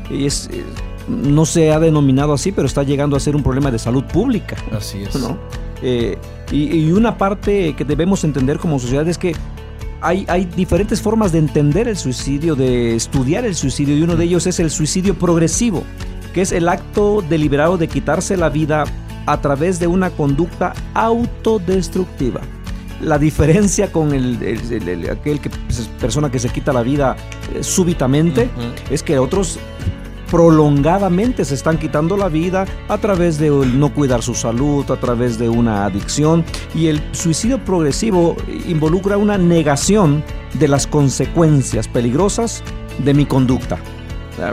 Y 0.10 0.25
es, 0.25 0.50
eh, 0.52 0.63
no 1.08 1.46
se 1.46 1.72
ha 1.72 1.80
denominado 1.80 2.34
así, 2.34 2.52
pero 2.52 2.68
está 2.68 2.84
llegando 2.84 3.16
a 3.16 3.20
ser 3.20 3.36
un 3.36 3.44
problema 3.44 3.72
de 3.72 3.80
salud 3.80 4.04
pública. 4.06 4.56
Así 4.72 5.04
es. 5.04 5.16
¿no? 5.16 5.38
Eh, 5.82 6.18
y, 6.52 6.78
y 6.78 6.92
una 6.92 7.18
parte 7.18 7.74
que 7.75 7.84
debemos 7.84 8.24
entender 8.24 8.60
como 8.60 8.80
sociedad 8.80 9.08
es 9.08 9.18
que 9.18 9.36
hay, 10.03 10.25
hay 10.27 10.45
diferentes 10.45 11.01
formas 11.01 11.31
de 11.31 11.39
entender 11.39 11.88
el 11.88 11.98
suicidio, 11.98 12.55
de 12.55 12.95
estudiar 12.95 13.45
el 13.45 13.55
suicidio, 13.55 13.98
y 13.98 14.01
uno 14.03 14.15
de 14.15 14.25
ellos 14.25 14.45
es 14.48 14.60
el 14.60 14.69
suicidio 14.69 15.15
progresivo, 15.15 15.83
que 16.33 16.41
es 16.41 16.51
el 16.51 16.67
acto 16.69 17.24
deliberado 17.27 17.77
de 17.77 17.88
quitarse 17.88 18.38
la 18.38 18.50
vida 18.50 18.83
a 19.25 19.39
través 19.41 19.79
de 19.79 19.88
una 19.88 20.10
conducta 20.10 20.74
autodestructiva. 20.93 22.41
La 23.01 23.17
diferencia 23.17 23.91
con 23.91 24.13
el, 24.13 24.41
el- 24.41 24.72
el- 24.72 24.89
el- 24.89 25.10
aquel 25.10 25.39
que, 25.39 25.50
pues, 25.50 25.89
persona 26.00 26.29
que 26.31 26.39
se 26.39 26.50
quita 26.50 26.72
la 26.74 26.83
vida 26.83 27.15
eh, 27.53 27.63
súbitamente 27.63 28.50
es 28.89 29.03
que 29.03 29.19
otros 29.19 29.60
prolongadamente 30.34 31.46
se 31.46 31.54
están 31.54 31.78
quitando 31.78 32.18
la 32.18 32.28
vida 32.28 32.66
a 32.88 32.98
través 32.98 33.38
de 33.38 33.52
no 33.52 33.94
cuidar 33.94 34.24
su 34.24 34.34
salud, 34.34 34.84
a 34.90 35.00
través 35.00 35.38
de 35.38 35.48
una 35.48 35.86
adicción 35.86 36.44
y 36.74 36.88
el 36.88 37.00
suicidio 37.12 37.63
progresivo 37.63 38.36
involucra 38.68 39.16
una 39.18 39.38
negación 39.38 40.24
de 40.56 40.68
las 40.68 40.88
consecuencias 40.88 41.88
peligrosas 41.88 42.63
de 42.98 43.13
mi 43.13 43.28
conducta. 43.28 43.78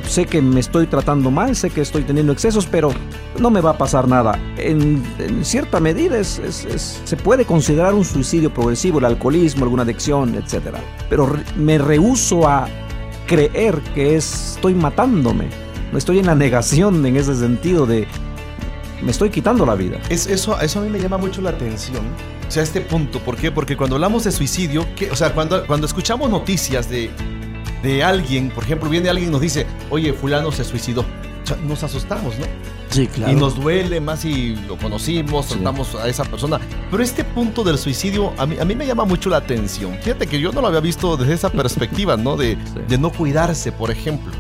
Sé 0.06 0.26
que 0.26 0.42
me 0.42 0.60
estoy 0.60 0.86
tratando 0.86 1.30
mal, 1.30 1.56
sé 1.56 1.70
que 1.70 1.80
estoy 1.80 2.02
teniendo 2.02 2.34
excesos, 2.34 2.66
pero 2.66 2.90
no 3.38 3.48
me 3.48 3.62
va 3.62 3.70
a 3.70 3.78
pasar 3.78 4.06
nada. 4.06 4.38
En, 4.58 5.02
cierta 5.42 5.80
medida 5.80 6.22
se 6.22 7.16
puede 7.16 7.46
considerar 7.46 7.94
un 7.94 8.04
suicidio 8.04 8.52
progresivo, 8.52 8.98
el 8.98 9.06
alcoholismo, 9.06 9.64
alguna 9.64 9.84
adicción, 9.84 10.34
etc. 10.34 10.74
Pero 11.08 11.34
me 11.56 11.78
rehuso 11.78 12.46
a 12.46 12.68
creer 13.26 13.80
que 13.94 14.16
es- 14.16 14.56
estoy 14.56 14.74
matándome. 14.74 15.69
No 15.92 15.98
estoy 15.98 16.18
en 16.18 16.26
la 16.26 16.34
negación 16.34 17.04
en 17.04 17.16
ese 17.16 17.34
sentido 17.34 17.86
de 17.86 18.06
me 19.02 19.10
estoy 19.10 19.30
quitando 19.30 19.64
la 19.64 19.74
vida. 19.74 19.98
Es, 20.08 20.26
eso, 20.26 20.60
eso 20.60 20.80
a 20.80 20.82
mí 20.82 20.90
me 20.90 20.98
llama 21.00 21.16
mucho 21.18 21.40
la 21.40 21.50
atención. 21.50 22.02
O 22.46 22.50
sea, 22.50 22.62
este 22.62 22.80
punto. 22.80 23.18
¿Por 23.20 23.36
qué? 23.36 23.50
Porque 23.50 23.76
cuando 23.76 23.96
hablamos 23.96 24.24
de 24.24 24.32
suicidio, 24.32 24.86
¿qué? 24.94 25.10
o 25.10 25.16
sea, 25.16 25.32
cuando, 25.32 25.66
cuando 25.66 25.86
escuchamos 25.86 26.28
noticias 26.30 26.90
de, 26.90 27.10
de 27.82 28.04
alguien, 28.04 28.50
por 28.50 28.64
ejemplo, 28.64 28.90
viene 28.90 29.08
alguien 29.08 29.28
y 29.28 29.32
nos 29.32 29.40
dice, 29.40 29.66
oye, 29.88 30.12
fulano 30.12 30.52
se 30.52 30.64
suicidó. 30.64 31.00
O 31.02 31.46
sea, 31.46 31.56
nos 31.66 31.82
asustamos, 31.82 32.38
¿no? 32.38 32.44
Sí, 32.90 33.06
claro. 33.06 33.32
Y 33.32 33.36
nos 33.36 33.54
duele 33.56 34.00
más 34.00 34.20
si 34.20 34.56
lo 34.68 34.76
conocimos, 34.76 35.46
Sí. 35.46 35.54
tratamos 35.54 35.94
a 35.94 36.06
esa 36.08 36.24
persona. 36.24 36.58
Pero 36.90 37.02
este 37.02 37.24
punto 37.24 37.62
del 37.64 37.78
suicidio 37.78 38.32
a 38.36 38.46
mí, 38.46 38.56
a 38.60 38.64
mí 38.64 38.74
me 38.74 38.84
llama 38.86 39.04
mucho 39.04 39.30
la 39.30 39.38
atención. 39.38 39.96
Fíjate 40.02 40.26
que 40.26 40.40
yo 40.40 40.52
no 40.52 40.60
lo 40.60 40.66
había 40.66 40.80
visto 40.80 41.16
desde 41.16 41.34
esa 41.34 41.50
perspectiva, 41.50 42.16
¿no? 42.16 42.36
De, 42.36 42.56
Sí. 42.74 42.80
de 42.88 42.98
no 42.98 43.10
cuidarse, 43.10 43.72
por 43.72 43.90
ejemplo. 43.90 44.32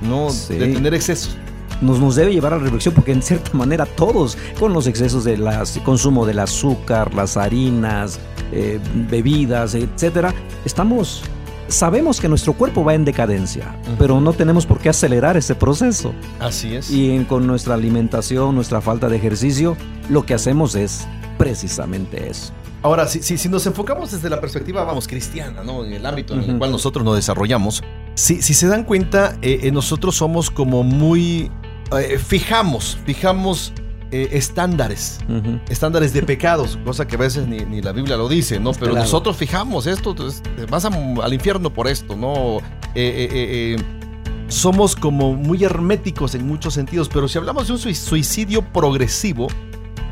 No, 0.00 0.30
Sí. 0.30 0.54
de 0.54 0.68
tener 0.68 0.94
excesos. 0.94 1.36
Nos, 1.80 1.98
nos 1.98 2.14
debe 2.16 2.32
llevar 2.32 2.52
a 2.52 2.56
la 2.58 2.62
reflexión 2.64 2.94
porque 2.94 3.12
en 3.12 3.22
cierta 3.22 3.52
manera 3.56 3.86
todos 3.86 4.36
con 4.58 4.72
los 4.72 4.86
excesos 4.86 5.24
del 5.24 5.48
consumo 5.84 6.26
del 6.26 6.38
azúcar, 6.40 7.14
las 7.14 7.36
harinas, 7.38 8.18
eh, 8.52 8.78
bebidas, 9.08 9.74
etcétera, 9.74 10.34
estamos 10.64 11.22
sabemos 11.68 12.20
que 12.20 12.28
nuestro 12.28 12.52
cuerpo 12.54 12.82
va 12.84 12.94
en 12.94 13.04
decadencia, 13.04 13.76
pero 13.96 14.20
no 14.20 14.32
tenemos 14.32 14.66
por 14.66 14.78
qué 14.80 14.88
acelerar 14.88 15.36
ese 15.36 15.54
proceso. 15.54 16.12
Así 16.40 16.74
es. 16.74 16.90
Y 16.90 17.12
en- 17.12 17.24
con 17.24 17.46
nuestra 17.46 17.74
alimentación, 17.74 18.56
nuestra 18.56 18.80
falta 18.80 19.08
de 19.08 19.16
ejercicio, 19.16 19.76
lo 20.08 20.26
que 20.26 20.34
hacemos 20.34 20.74
es 20.74 21.06
precisamente 21.38 22.28
eso. 22.28 22.52
Ahora, 22.82 23.06
si, 23.06 23.22
si, 23.22 23.38
si 23.38 23.48
nos 23.48 23.66
enfocamos 23.66 24.10
desde 24.10 24.28
la 24.30 24.40
perspectiva, 24.40 24.84
vamos, 24.84 25.06
cristiana, 25.06 25.62
¿no? 25.62 25.84
En 25.84 25.92
el 25.92 26.04
ámbito 26.06 26.34
en 26.34 26.40
el 26.42 26.58
cual 26.58 26.72
nosotros 26.72 27.04
nos 27.04 27.14
desarrollamos, 27.14 27.82
si, 28.14 28.42
si 28.42 28.54
se 28.54 28.66
dan 28.66 28.84
cuenta, 28.84 29.36
eh, 29.42 29.60
eh, 29.64 29.72
nosotros 29.72 30.16
somos 30.16 30.50
como 30.50 30.82
muy... 30.82 31.50
eh, 31.98 32.18
fijamos, 32.18 32.98
fijamos 33.06 33.72
eh, 34.12 34.28
estándares, 34.32 35.20
estándares 35.68 36.12
de 36.12 36.22
pecados, 36.22 36.78
cosa 36.84 37.06
que 37.06 37.14
a 37.14 37.18
veces 37.18 37.46
ni, 37.46 37.58
ni 37.64 37.80
la 37.80 37.92
Biblia 37.92 38.16
lo 38.16 38.28
dice, 38.28 38.58
¿no? 38.58 38.72
Pero 38.72 38.86
Claro. 38.92 39.04
nosotros 39.04 39.36
fijamos 39.36 39.86
esto, 39.86 40.14
te 40.14 40.66
vas 40.66 40.84
a- 40.84 40.90
al 41.22 41.32
infierno 41.32 41.70
por 41.72 41.86
esto, 41.88 42.16
¿no? 42.16 42.58
Eh, 42.96 43.28
eh, 43.32 43.76
somos 44.48 44.96
como 44.96 45.34
muy 45.34 45.62
herméticos 45.62 46.34
en 46.34 46.44
muchos 46.46 46.74
sentidos, 46.74 47.08
pero 47.08 47.28
si 47.28 47.38
hablamos 47.38 47.68
de 47.68 47.74
un 47.74 47.78
sui- 47.78 47.94
suicidio 47.94 48.62
progresivo, 48.62 49.46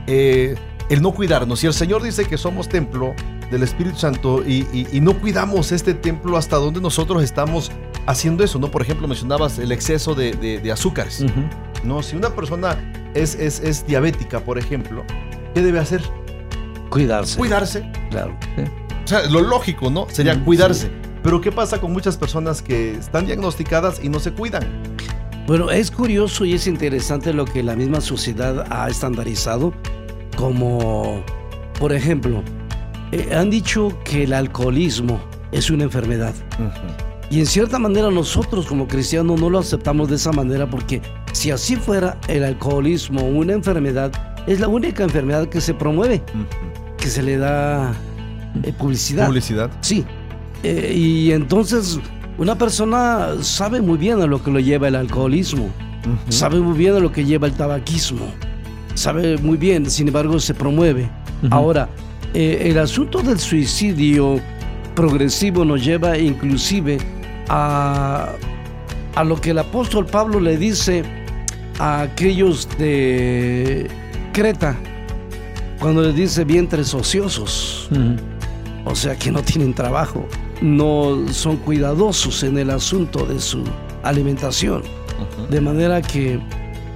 el 0.07 1.03
no 1.03 1.11
cuidarnos, 1.13 1.59
si 1.61 1.67
el 1.67 1.75
Señor 1.75 2.03
dice 2.03 2.25
que 2.25 2.39
somos 2.39 2.69
templo 2.69 3.15
del 3.51 3.63
Espíritu 3.63 3.99
Santo 3.99 4.43
y, 4.47 4.67
y- 4.73 4.87
y 4.93 5.01
no 5.01 5.19
cuidamos 5.19 5.73
este 5.73 5.93
templo 5.95 6.37
hasta 6.37 6.57
donde 6.57 6.81
nosotros 6.81 7.23
estamos 7.23 7.71
haciendo 8.09 8.43
eso, 8.43 8.59
¿no? 8.59 8.71
Por 8.71 8.83
ejemplo, 8.83 9.07
mencionabas 9.07 9.59
el 9.59 9.71
exceso 9.71 10.15
de, 10.15 10.33
de- 10.33 10.59
de 10.61 10.73
azúcares. 10.73 11.25
¿no? 11.85 12.03
Si 12.03 12.17
una 12.17 12.31
persona 12.31 12.77
es, 13.15 13.35
es, 13.37 13.61
es 13.61 13.87
diabética, 13.87 14.41
por 14.41 14.59
ejemplo, 14.59 15.05
¿qué 15.55 15.63
debe 15.63 15.79
hacer? 15.79 16.03
Cuidarse. 16.91 17.39
cuidarse. 17.39 17.91
Claro. 18.11 18.37
O 19.05 19.09
sea, 19.09 19.23
lo 19.29 19.41
lógico, 19.43 19.91
¿no? 19.91 20.07
Sería 20.11 20.35
Mm, 20.35 20.45
cuidarse. 20.45 20.87
sí. 20.87 20.93
Pero 21.23 21.41
¿qué 21.41 21.53
pasa 21.53 21.81
con 21.81 21.93
muchas 21.93 22.17
personas 22.17 22.63
que 22.63 22.93
están 22.95 23.27
diagnosticadas 23.27 24.01
y 24.03 24.09
no 24.09 24.19
se 24.21 24.33
cuidan? 24.33 24.65
Bueno, 25.47 25.71
es 25.71 25.91
curioso 25.91 26.45
y 26.45 26.55
es 26.55 26.67
interesante 26.67 27.33
lo 27.33 27.45
que 27.45 27.63
la 27.63 27.75
misma 27.77 28.01
sociedad 28.01 28.67
ha 28.71 28.89
estandarizado 28.89 29.73
como, 30.37 31.23
por 31.79 31.93
ejemplo, 31.93 32.43
eh, 33.13 33.31
han 33.35 33.51
dicho 33.51 33.99
que 34.05 34.25
el 34.25 34.33
alcoholismo 34.33 35.21
es 35.53 35.71
una 35.71 35.85
enfermedad. 35.85 36.35
Y 37.31 37.41
en 37.41 37.47
cierta 37.47 37.79
manera 37.79 38.11
nosotros 38.11 38.67
como 38.67 38.89
cristianos 38.89 39.41
no 39.41 39.51
lo 39.51 39.59
aceptamos 39.59 40.09
de 40.09 40.17
esa 40.17 40.33
manera 40.33 40.69
porque 40.69 41.03
si 41.33 41.51
así 41.51 41.77
fuera 41.77 42.19
el 42.27 42.43
alcoholismo 42.43 43.23
una 43.23 43.53
enfermedad, 43.53 44.13
es 44.47 44.61
la 44.61 44.69
única 44.69 45.05
enfermedad 45.05 45.47
que 45.49 45.61
se 45.61 45.75
promueve, 45.75 46.23
que 46.97 47.09
se 47.09 47.23
le 47.23 47.37
da 47.37 47.93
eh, 48.63 48.73
publicidad. 48.73 49.27
Publicidad. 49.27 49.71
Sí. 49.83 50.07
Eh, 50.63 50.93
y 50.95 51.33
entonces 51.33 52.01
una 52.39 52.57
persona 52.57 53.35
sabe 53.43 53.83
muy 53.83 53.99
bien 53.99 54.23
a 54.23 54.27
lo 54.27 54.43
que 54.43 54.51
lo 54.51 54.59
lleva 54.59 54.89
el 54.89 54.95
alcoholismo, 54.95 55.69
sabe 56.31 56.61
muy 56.61 56.79
bien 56.79 56.97
a 56.97 56.99
lo 56.99 57.13
que 57.13 57.25
lleva 57.25 57.47
el 57.47 57.53
tabaquismo, 57.53 58.27
sabe 58.95 59.37
muy 59.39 59.59
bien, 59.59 59.91
sin 59.91 60.09
embargo 60.09 60.41
se 60.41 60.55
promueve. 60.55 61.11
Ahora, 61.51 61.89
eh, 62.33 62.63
el 62.71 62.79
asunto 62.79 63.23
del 63.23 63.39
suicidio 63.39 64.41
progresivo 64.95 65.65
nos 65.65 65.85
lleva 65.85 66.17
inclusive 66.19 66.99
a, 67.49 68.33
a 69.15 69.25
lo 69.25 69.41
que 69.41 69.51
el 69.51 69.59
apóstol 69.59 70.07
Pablo 70.07 70.41
le 70.41 70.57
dice 70.57 71.03
a 71.79 72.03
aquellos 72.03 72.69
de 72.79 73.89
Creta, 74.33 74.77
cuando 75.81 76.03
les 76.03 76.15
dice 76.15 76.45
vientres 76.45 76.93
ociosos. 76.95 77.89
O 78.85 78.95
sea 78.95 79.17
que 79.17 79.31
no 79.31 79.43
tienen 79.43 79.75
trabajo, 79.75 80.27
no 80.63 81.19
son 81.31 81.57
cuidadosos 81.59 82.43
en 82.43 82.57
el 82.59 82.71
asunto 82.71 83.27
de 83.27 83.39
su 83.39 83.63
alimentación. 84.03 84.83
De 85.51 85.61
manera 85.61 86.01
que 86.01 86.41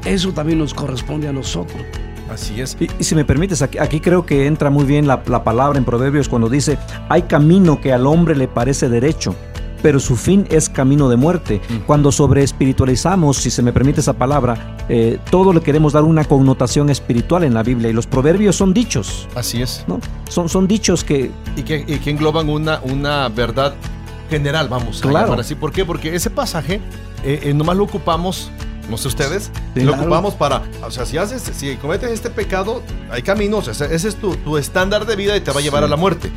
eso 0.05 0.33
también 0.33 0.59
nos 0.59 0.73
corresponde 0.73 1.29
a 1.29 1.33
nosotros. 1.33 1.83
Así 2.31 2.61
es. 2.61 2.77
Y, 2.81 2.89
y 2.99 3.05
si 3.05 3.15
me 3.15 3.27
permites, 3.27 3.61
aquí, 3.61 3.79
aquí 3.79 4.01
creo 4.01 4.25
que 4.25 4.47
entra 4.47 4.71
muy 4.71 4.85
bien 4.85 5.07
la, 5.07 5.23
la 5.27 5.45
palabra 5.45 5.79
en 5.79 5.85
Proverbios 5.85 6.29
cuando 6.29 6.49
dice, 6.49 6.79
hay 7.11 7.23
camino 7.23 7.81
que 7.81 7.93
al 7.93 8.07
hombre 8.07 8.35
le 8.35 8.49
parece 8.49 8.89
derecho, 8.89 9.35
pero 9.83 9.99
su 10.01 10.17
fin 10.17 10.47
es 10.51 10.69
camino 10.69 11.09
de 11.09 11.17
muerte. 11.17 11.61
Cuando 11.87 12.13
sobre 12.13 12.43
espiritualizamos, 12.43 13.37
si 13.37 13.51
se 13.51 13.63
me 13.63 13.73
permite 13.73 14.01
esa 14.01 14.13
palabra, 14.13 14.77
eh, 14.89 15.19
todo 15.31 15.53
le 15.53 15.61
queremos 15.61 15.93
dar 15.93 16.05
una 16.05 16.25
connotación 16.25 16.89
espiritual 16.91 17.45
en 17.45 17.55
la 17.55 17.63
Biblia 17.63 17.91
y 17.91 17.93
los 17.93 18.07
proverbios 18.07 18.57
son 18.57 18.73
dichos, 18.73 19.29
Así 19.35 19.61
es. 19.63 19.85
¿no? 19.89 20.01
Son, 20.29 20.49
son 20.49 20.67
dichos 20.69 21.05
que 21.05 21.31
Y 21.57 21.63
que, 21.63 21.85
y 21.87 21.97
que 21.99 22.11
engloban 22.11 22.49
una, 22.49 22.81
una 22.85 23.29
verdad 23.29 23.75
general, 24.31 24.69
vamos 24.69 25.01
a 25.05 25.09
Claro. 25.09 25.35
así. 25.35 25.55
¿Por 25.55 25.73
qué? 25.73 25.85
Porque 25.85 26.15
ese 26.15 26.31
pasaje 26.31 26.81
eh, 27.25 27.41
eh, 27.45 27.55
nomás 27.55 27.77
lo 27.77 27.85
ocupamos, 27.85 28.51
no 28.89 28.97
sé 28.97 29.09
ustedes, 29.09 29.51
Sí, 29.75 29.81
lo 29.83 29.89
claro. 29.93 30.03
ocupamos 30.05 30.35
para, 30.35 30.63
o 30.87 30.91
sea, 30.91 31.05
si 31.07 31.17
haces, 31.19 31.43
si 31.55 31.77
cometes 31.77 32.11
este 32.11 32.31
pecado, 32.31 32.83
hay 33.11 33.23
caminos, 33.23 33.69
ese, 33.69 33.95
ese 33.95 34.09
es 34.09 34.17
tu, 34.17 34.35
tu 34.37 34.57
estándar 34.59 35.07
de 35.07 35.17
vida 35.17 35.37
y 35.37 35.41
te 35.41 35.51
va 35.51 35.61
a 35.61 35.63
llevar 35.63 35.83
Sí. 35.83 35.87
a 35.87 35.89
la 35.89 35.97
muerte. 35.97 36.33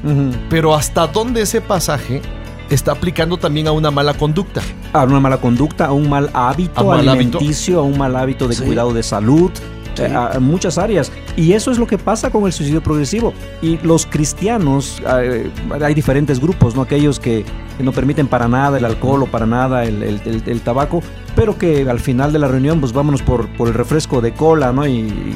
Pero 0.49 0.75
hasta 0.75 1.07
dónde 1.07 1.41
ese 1.41 1.61
pasaje 1.61 2.21
está 2.69 2.91
aplicando 2.93 3.37
también 3.37 3.67
a 3.67 3.71
una 3.71 3.91
mala 3.91 4.13
conducta. 4.13 4.61
a 4.93 5.03
una 5.03 5.19
mala 5.19 5.37
conducta, 5.37 5.87
a 5.87 5.91
un 5.91 6.09
mal 6.09 6.29
hábito 6.33 6.91
A 6.93 6.99
alimenticio, 6.99 7.79
a 7.79 7.83
un 7.83 7.97
mal 7.97 8.15
hábito 8.15 8.47
de 8.47 8.55
Sí. 8.55 8.63
cuidado 8.63 8.93
de 8.93 9.03
salud, 9.03 9.51
Sí. 9.93 10.03
eh, 10.03 10.13
a, 10.13 10.27
a 10.35 10.39
muchas 10.39 10.77
áreas. 10.77 11.11
Y 11.35 11.51
eso 11.51 11.69
es 11.71 11.77
lo 11.77 11.85
que 11.85 11.97
pasa 11.97 12.29
con 12.29 12.45
el 12.45 12.53
suicidio 12.53 12.81
progresivo. 12.81 13.33
Y 13.61 13.77
los 13.83 14.05
cristianos, 14.05 15.01
eh, 15.19 15.49
hay 15.81 15.93
diferentes 15.93 16.39
grupos, 16.39 16.75
¿no? 16.75 16.81
Aquellos 16.81 17.19
que, 17.19 17.43
no 17.79 17.91
permiten 17.91 18.27
para 18.27 18.47
nada 18.47 18.77
el 18.77 18.85
alcohol 18.85 19.23
o 19.23 19.25
para 19.25 19.45
nada 19.45 19.83
el, 19.83 20.01
el- 20.01 20.21
el- 20.25 20.43
el 20.45 20.61
tabaco, 20.61 21.03
pero 21.35 21.57
que 21.57 21.89
al 21.89 21.99
final 21.99 22.31
de 22.31 22.39
la 22.39 22.47
reunión, 22.47 22.79
pues 22.79 22.93
vámonos 22.93 23.21
por, 23.21 23.49
por 23.57 23.67
el 23.67 23.73
refresco 23.73 24.21
de 24.21 24.33
cola, 24.33 24.71
¿no? 24.71 24.87
Y 24.87 25.35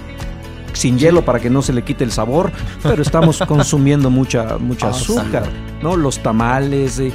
sin 0.80 0.98
hielo 0.98 1.24
para 1.26 1.40
que 1.40 1.50
no 1.50 1.62
se 1.62 1.74
le 1.74 1.84
quite 1.84 2.04
el 2.06 2.12
sabor, 2.12 2.52
pero 2.82 3.02
estamos 3.02 3.40
consumiendo 3.48 4.10
mucha, 4.10 4.58
mucha 4.58 4.88
Ah, 4.88 4.92
azúcar, 4.92 5.44
¿no? 5.84 5.98
Los 5.98 6.20
tamales, 6.20 7.00
eh, 7.00 7.12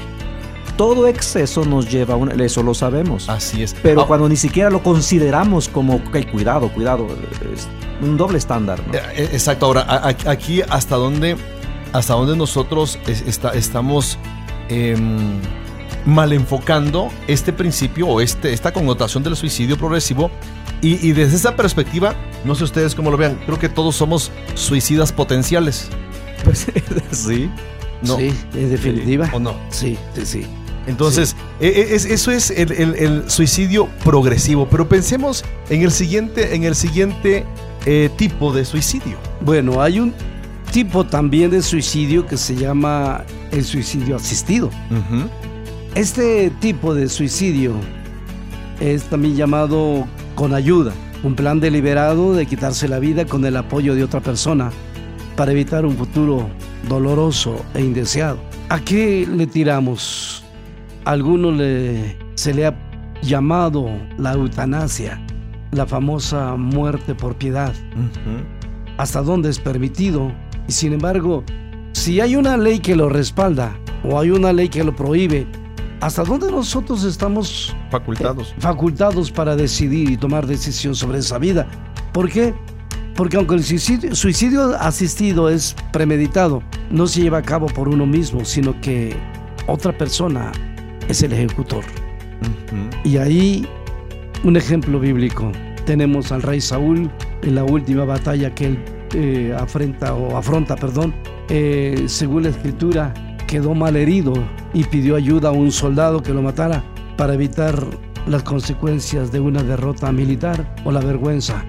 todo 0.77 1.07
exceso 1.07 1.65
nos 1.65 1.91
lleva 1.91 2.15
a 2.15 2.17
una, 2.19 2.33
eso 2.45 2.63
lo 2.63 2.75
sabemos. 2.75 3.29
Así 3.29 3.63
es. 3.63 3.75
Pero 3.83 4.03
Ah, 4.03 4.07
cuando 4.07 4.29
ni 4.29 4.37
siquiera 4.37 4.69
lo 4.71 4.83
consideramos 4.83 5.69
como, 5.69 5.95
ok, 5.97 6.31
cuidado, 6.31 6.69
cuidado, 6.69 7.07
es 7.55 7.69
un 8.03 8.17
doble 8.17 8.37
estándar, 8.39 8.81
¿no? 8.87 8.93
Eh, 8.95 9.01
eh, 9.17 9.29
Exacto, 9.33 9.67
ahora 9.67 9.87
aquí 10.27 10.61
hasta 10.69 10.97
dónde, 10.97 11.37
hasta 11.93 12.13
dónde 12.15 12.37
nosotros 12.37 12.99
está- 13.07 13.53
estamos 13.55 14.19
em, 14.69 15.39
mal 16.05 16.33
enfocando 16.35 17.09
este 17.29 17.53
principio 17.53 18.09
o 18.09 18.21
este, 18.21 18.53
esta 18.53 18.73
connotación 18.73 19.23
del 19.23 19.37
suicidio 19.37 19.79
progresivo 19.79 20.31
y, 20.87 21.07
y 21.09 21.13
desde 21.13 21.37
esa 21.37 21.57
perspectiva, 21.57 22.15
no 22.45 22.55
sé 22.55 22.65
ustedes 22.65 22.95
cómo 22.95 23.11
lo 23.11 23.17
vean, 23.17 23.39
creo 23.47 23.59
que 23.59 23.69
todos 23.69 23.97
somos 23.97 24.31
suicidas 24.55 25.13
potenciales, 25.13 25.89
Pues, 26.45 26.67
sí. 27.11 27.51
¿no? 28.03 28.17
Sí, 28.19 28.33
en 28.55 28.71
definitiva. 28.71 29.31
¿O 29.33 29.39
no? 29.41 29.55
Sí, 29.71 29.97
sí, 30.15 30.27
sí. 30.27 30.47
Entonces, 30.87 31.35
e- 31.61 31.69
e- 31.69 31.95
es- 31.95 32.05
eso 32.05 32.31
es 32.31 32.51
el, 32.51 32.71
el- 32.73 32.95
el 32.97 33.31
suicidio 33.31 33.89
progresivo, 34.05 34.69
pero 34.69 34.87
pensemos 34.89 35.43
en 35.71 35.83
el 35.83 35.91
siguiente, 35.91 36.55
en 36.55 36.65
el 36.65 36.75
siguiente 36.75 37.45
eh, 37.87 38.11
tipo 38.17 38.53
de 38.53 38.67
suicidio. 38.67 39.17
Bueno, 39.41 39.81
hay 39.81 39.99
un 40.01 40.13
tipo 40.73 41.05
también 41.07 41.51
de 41.51 41.63
suicidio 41.63 42.27
que 42.27 42.37
se 42.37 42.55
llama 42.57 43.25
el 43.53 43.65
suicidio 43.65 44.17
asistido. 44.17 44.69
Este 45.95 46.51
tipo 46.61 46.95
de 46.95 47.09
suicidio 47.09 47.75
es 48.81 49.05
también 49.05 49.37
llamado 49.37 50.07
con 50.35 50.55
ayuda, 50.55 50.93
un 51.23 51.35
plan 51.35 51.61
deliberado 51.61 52.35
de 52.35 52.47
quitarse 52.47 52.89
la 52.89 52.99
vida 52.99 53.25
con 53.25 53.45
el 53.45 53.57
apoyo 53.57 53.95
de 53.95 54.05
otra 54.05 54.21
persona 54.21 54.71
para 55.37 55.53
evitar 55.53 55.85
un 55.85 55.97
futuro 55.97 56.49
doloroso 56.89 57.65
e 57.75 57.81
indeseado. 57.81 58.39
¿A 58.69 58.81
qué 58.81 59.27
le 59.31 59.47
tiramos? 59.47 60.45
A 61.05 61.13
algunos 61.13 61.57
le, 61.57 62.17
se 62.35 62.55
le 62.55 62.67
ha 62.67 62.75
llamado 63.23 63.89
la 64.19 64.33
eutanasia, 64.33 65.21
la 65.73 65.87
famosa 65.87 66.57
muerte 66.57 67.15
por 67.15 67.37
piedad 67.37 67.73
hasta 68.97 69.23
dónde 69.23 69.51
es 69.51 69.59
permitido. 69.59 70.33
Y 70.69 70.73
sin 70.73 70.93
embargo, 70.93 71.45
si 71.93 72.21
hay 72.21 72.37
una 72.37 72.57
ley 72.57 72.79
que 72.79 72.97
lo 72.97 73.09
respalda 73.09 73.77
o 74.05 74.19
hay 74.19 74.31
una 74.31 74.53
ley 74.53 74.69
que 74.69 74.85
lo 74.85 74.95
prohíbe, 74.95 75.47
¿hasta 76.05 76.23
dónde 76.23 76.51
nosotros 76.51 77.03
estamos 77.05 77.75
Facultados. 77.91 78.55
facultados 78.59 79.31
para 79.31 79.57
decidir 79.57 80.11
y 80.11 80.19
tomar 80.19 80.47
decisión 80.47 80.95
sobre 80.95 81.21
esa 81.21 81.39
vida? 81.39 81.67
¿Por 82.13 82.29
qué? 82.29 82.55
Porque 83.17 83.39
aunque 83.39 83.55
el 83.55 83.65
suicidio, 83.65 84.15
suicidio 84.15 84.77
asistido 84.79 85.49
es 85.49 85.75
premeditado, 85.93 86.63
no 86.91 87.07
se 87.07 87.23
lleva 87.23 87.39
a 87.39 87.43
cabo 87.43 87.69
por 87.69 87.89
uno 87.89 88.05
mismo, 88.05 88.45
sino 88.45 88.79
que 88.83 89.17
otra 89.67 89.97
persona 89.97 90.53
es 91.09 91.23
el 91.23 91.33
ejecutor. 91.33 91.85
Y 93.03 93.17
ahí 93.17 93.67
un 94.43 94.59
ejemplo 94.59 95.01
bíblico. 95.01 95.53
Tenemos 95.87 96.33
al 96.33 96.43
rey 96.43 96.61
Saúl 96.61 97.11
en 97.43 97.55
la 97.55 97.65
última 97.65 98.05
batalla 98.05 98.55
que 98.55 98.67
él 98.67 98.85
eh, 99.15 99.57
afrenta 99.59 100.13
o 100.13 100.37
afronta, 100.37 100.77
perdón. 100.77 101.15
Eh, 101.49 102.05
según 102.09 102.43
la 102.43 102.51
escritura, 102.51 103.15
quedó 103.55 103.73
mal 103.73 103.95
herido 103.95 104.33
y 104.73 104.83
pidió 104.83 105.15
ayuda 105.15 105.51
a 105.51 105.53
un 105.53 105.71
soldado 105.71 106.21
que 106.21 106.35
lo 106.35 106.43
matara 106.43 106.83
para 107.17 107.35
evitar 107.35 107.87
las 108.27 108.43
consecuencias 108.43 109.31
de 109.31 109.39
una 109.39 109.63
derrota 109.63 110.11
militar 110.11 110.75
o 110.85 110.91
la 110.91 110.99
vergüenza. 110.99 111.65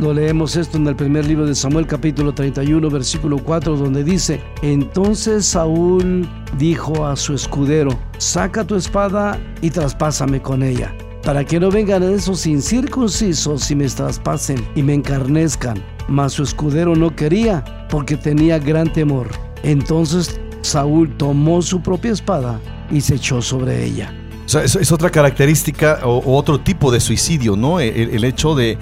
Lo 0.00 0.12
leemos 0.12 0.56
esto 0.56 0.78
en 0.78 0.88
el 0.88 0.96
primer 0.96 1.26
libro 1.26 1.46
de 1.46 1.54
Samuel 1.54 1.86
capítulo 1.86 2.34
31 2.34 2.90
versículo 2.90 3.38
4 3.38 3.76
donde 3.76 4.02
dice, 4.02 4.42
entonces 4.62 5.46
Saúl 5.46 6.28
dijo 6.58 7.06
a 7.06 7.14
su 7.14 7.34
escudero, 7.34 7.96
saca 8.16 8.64
tu 8.64 8.74
espada 8.74 9.38
y 9.62 9.70
traspásame 9.70 10.42
con 10.42 10.64
ella, 10.64 10.92
para 11.22 11.44
que 11.44 11.60
no 11.60 11.70
vengan 11.70 12.02
esos 12.02 12.48
incircuncisos 12.48 13.70
y 13.70 13.76
me 13.76 13.86
traspasen 13.86 14.58
y 14.74 14.82
me 14.82 14.94
encarnezcan. 14.94 15.80
Mas 16.08 16.32
su 16.32 16.42
escudero 16.42 16.96
no 16.96 17.14
quería 17.14 17.86
porque 17.88 18.16
tenía 18.16 18.58
gran 18.58 18.92
temor. 18.92 19.28
Entonces 19.62 20.40
Saúl 20.62 21.16
tomó 21.16 21.62
su 21.62 21.80
propia 21.80 22.12
espada 22.12 22.60
y 22.90 23.00
se 23.00 23.14
echó 23.16 23.40
sobre 23.42 23.84
ella. 23.84 24.12
O 24.44 24.48
sea, 24.48 24.62
es, 24.64 24.76
es 24.76 24.90
otra 24.92 25.10
característica 25.10 26.00
o, 26.04 26.18
o 26.18 26.36
otro 26.36 26.58
tipo 26.60 26.90
de 26.90 27.00
suicidio, 27.00 27.56
¿no? 27.56 27.80
El, 27.80 28.10
el 28.14 28.24
hecho 28.24 28.54
de, 28.54 28.78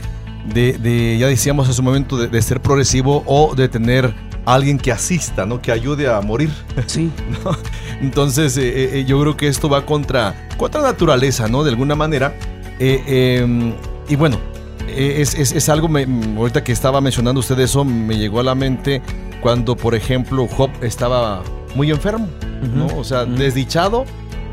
de- 0.55 0.75
de, 0.79 1.19
ya 1.19 1.27
decíamos 1.27 1.69
hace 1.69 1.81
un 1.81 1.87
momento, 1.87 2.17
de, 2.17 2.29
de 2.29 2.43
ser 2.43 2.61
progresivo 2.63 3.23
o 3.27 3.55
de 3.55 3.69
tener 3.69 4.15
a 4.45 4.55
alguien 4.55 4.79
que 4.79 4.93
asista, 4.93 5.45
¿no? 5.45 5.61
Que 5.61 5.73
ayude 5.73 6.09
a 6.09 6.21
morir. 6.21 6.51
Sí, 6.87 7.11
Entonces, 8.01 8.57
eh, 8.57 9.01
eh, 9.01 9.05
yo 9.07 9.21
creo 9.21 9.37
que 9.37 9.49
esto 9.49 9.69
va 9.69 9.85
contra, 9.85 10.49
contra 10.57 10.83
naturaleza, 10.83 11.49
¿no? 11.49 11.65
De 11.65 11.71
alguna 11.71 11.95
manera. 11.97 12.35
Eh, 12.79 13.03
eh, 13.07 13.75
y 14.09 14.17
bueno, 14.17 14.39
eh, 14.87 15.17
es, 15.19 15.35
es- 15.35 15.53
es 15.53 15.69
algo, 15.69 15.89
me- 15.89 16.07
ahorita 16.37 16.63
que 16.63 16.73
estaba 16.73 17.01
mencionando 17.01 17.41
usted 17.41 17.59
eso, 17.59 17.85
me 17.85 18.17
llegó 18.19 18.41
a 18.41 18.43
la 18.45 18.55
mente 18.55 19.03
cuando, 19.41 19.77
por 19.77 19.95
ejemplo, 19.95 20.47
Job 20.47 20.71
estaba 20.83 21.43
muy 21.77 21.91
enfermo, 21.91 22.27
¿no? 22.75 22.87
O 22.99 23.05
sea, 23.05 23.25
desdichado 23.25 24.05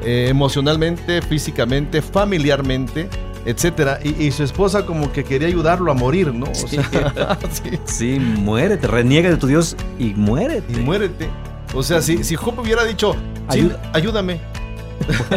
eh, 0.04 0.28
emocionalmente, 0.30 1.22
físicamente, 1.22 2.02
familiarmente, 2.02 3.08
etcétera. 3.46 4.00
Y, 4.04 4.24
y 4.26 4.32
su 4.32 4.44
esposa 4.44 4.86
como 4.86 5.12
que 5.12 5.24
quería 5.24 5.48
ayudarlo 5.48 5.90
a 5.92 5.94
morir, 5.96 6.34
¿no? 6.34 6.46
O 6.48 6.54
sea, 6.68 6.84
sí. 7.52 7.80
Sí, 7.86 8.20
muérete, 8.20 8.88
reniega 8.88 9.30
de 9.30 9.38
tu 9.38 9.48
Dios 9.48 9.76
y 9.98 10.14
muérete. 10.14 10.74
y 10.74 10.76
muérete. 10.78 11.30
O 11.74 11.82
sea, 11.82 12.02
si, 12.02 12.24
si 12.24 12.36
Job 12.36 12.60
hubiera 12.60 12.84
dicho, 12.86 13.14
"Sí, 13.50 13.60
Ayuda- 13.60 13.80
ayúdame. 13.94 14.40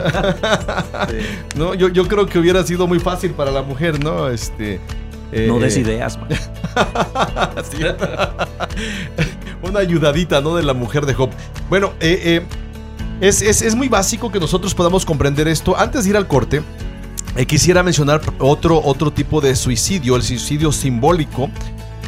no, 1.57 1.75
yo, 1.75 1.88
yo 1.88 2.07
creo 2.07 2.27
que 2.27 2.38
hubiera 2.38 2.62
sido 2.64 2.87
muy 2.87 3.01
fácil 3.01 3.31
para 3.33 3.51
la 3.51 3.62
mujer, 3.62 4.03
¿no? 4.03 4.29
Este. 4.29 4.81
eh, 5.33 5.46
No 5.49 5.59
des 5.59 5.77
ideas, 5.77 6.18
man. 6.18 6.29
Una 9.62 9.81
ayudadita, 9.81 10.40
¿no? 10.40 10.55
De 10.57 10.62
la 10.62 10.75
mujer 10.75 11.07
de 11.07 11.14
Job. 11.14 11.31
Bueno, 11.69 11.93
eh, 12.01 12.21
eh, 12.25 12.47
es, 13.21 13.43
es- 13.43 13.63
es 13.63 13.75
muy 13.75 13.89
básico 13.89 14.31
que 14.31 14.39
nosotros 14.41 14.75
podamos 14.75 15.05
comprender 15.05 15.49
esto. 15.49 15.77
Antes 15.77 16.05
de 16.05 16.11
ir 16.11 16.17
al 16.17 16.27
corte, 16.27 16.63
eh, 17.37 17.47
quisiera 17.47 17.83
mencionar 17.83 18.21
otro, 18.39 18.81
otro 18.85 19.13
tipo 19.13 19.41
de 19.41 19.57
suicidio, 19.57 20.17
el 20.17 20.23
suicidio 20.23 20.73
simbólico. 20.73 21.51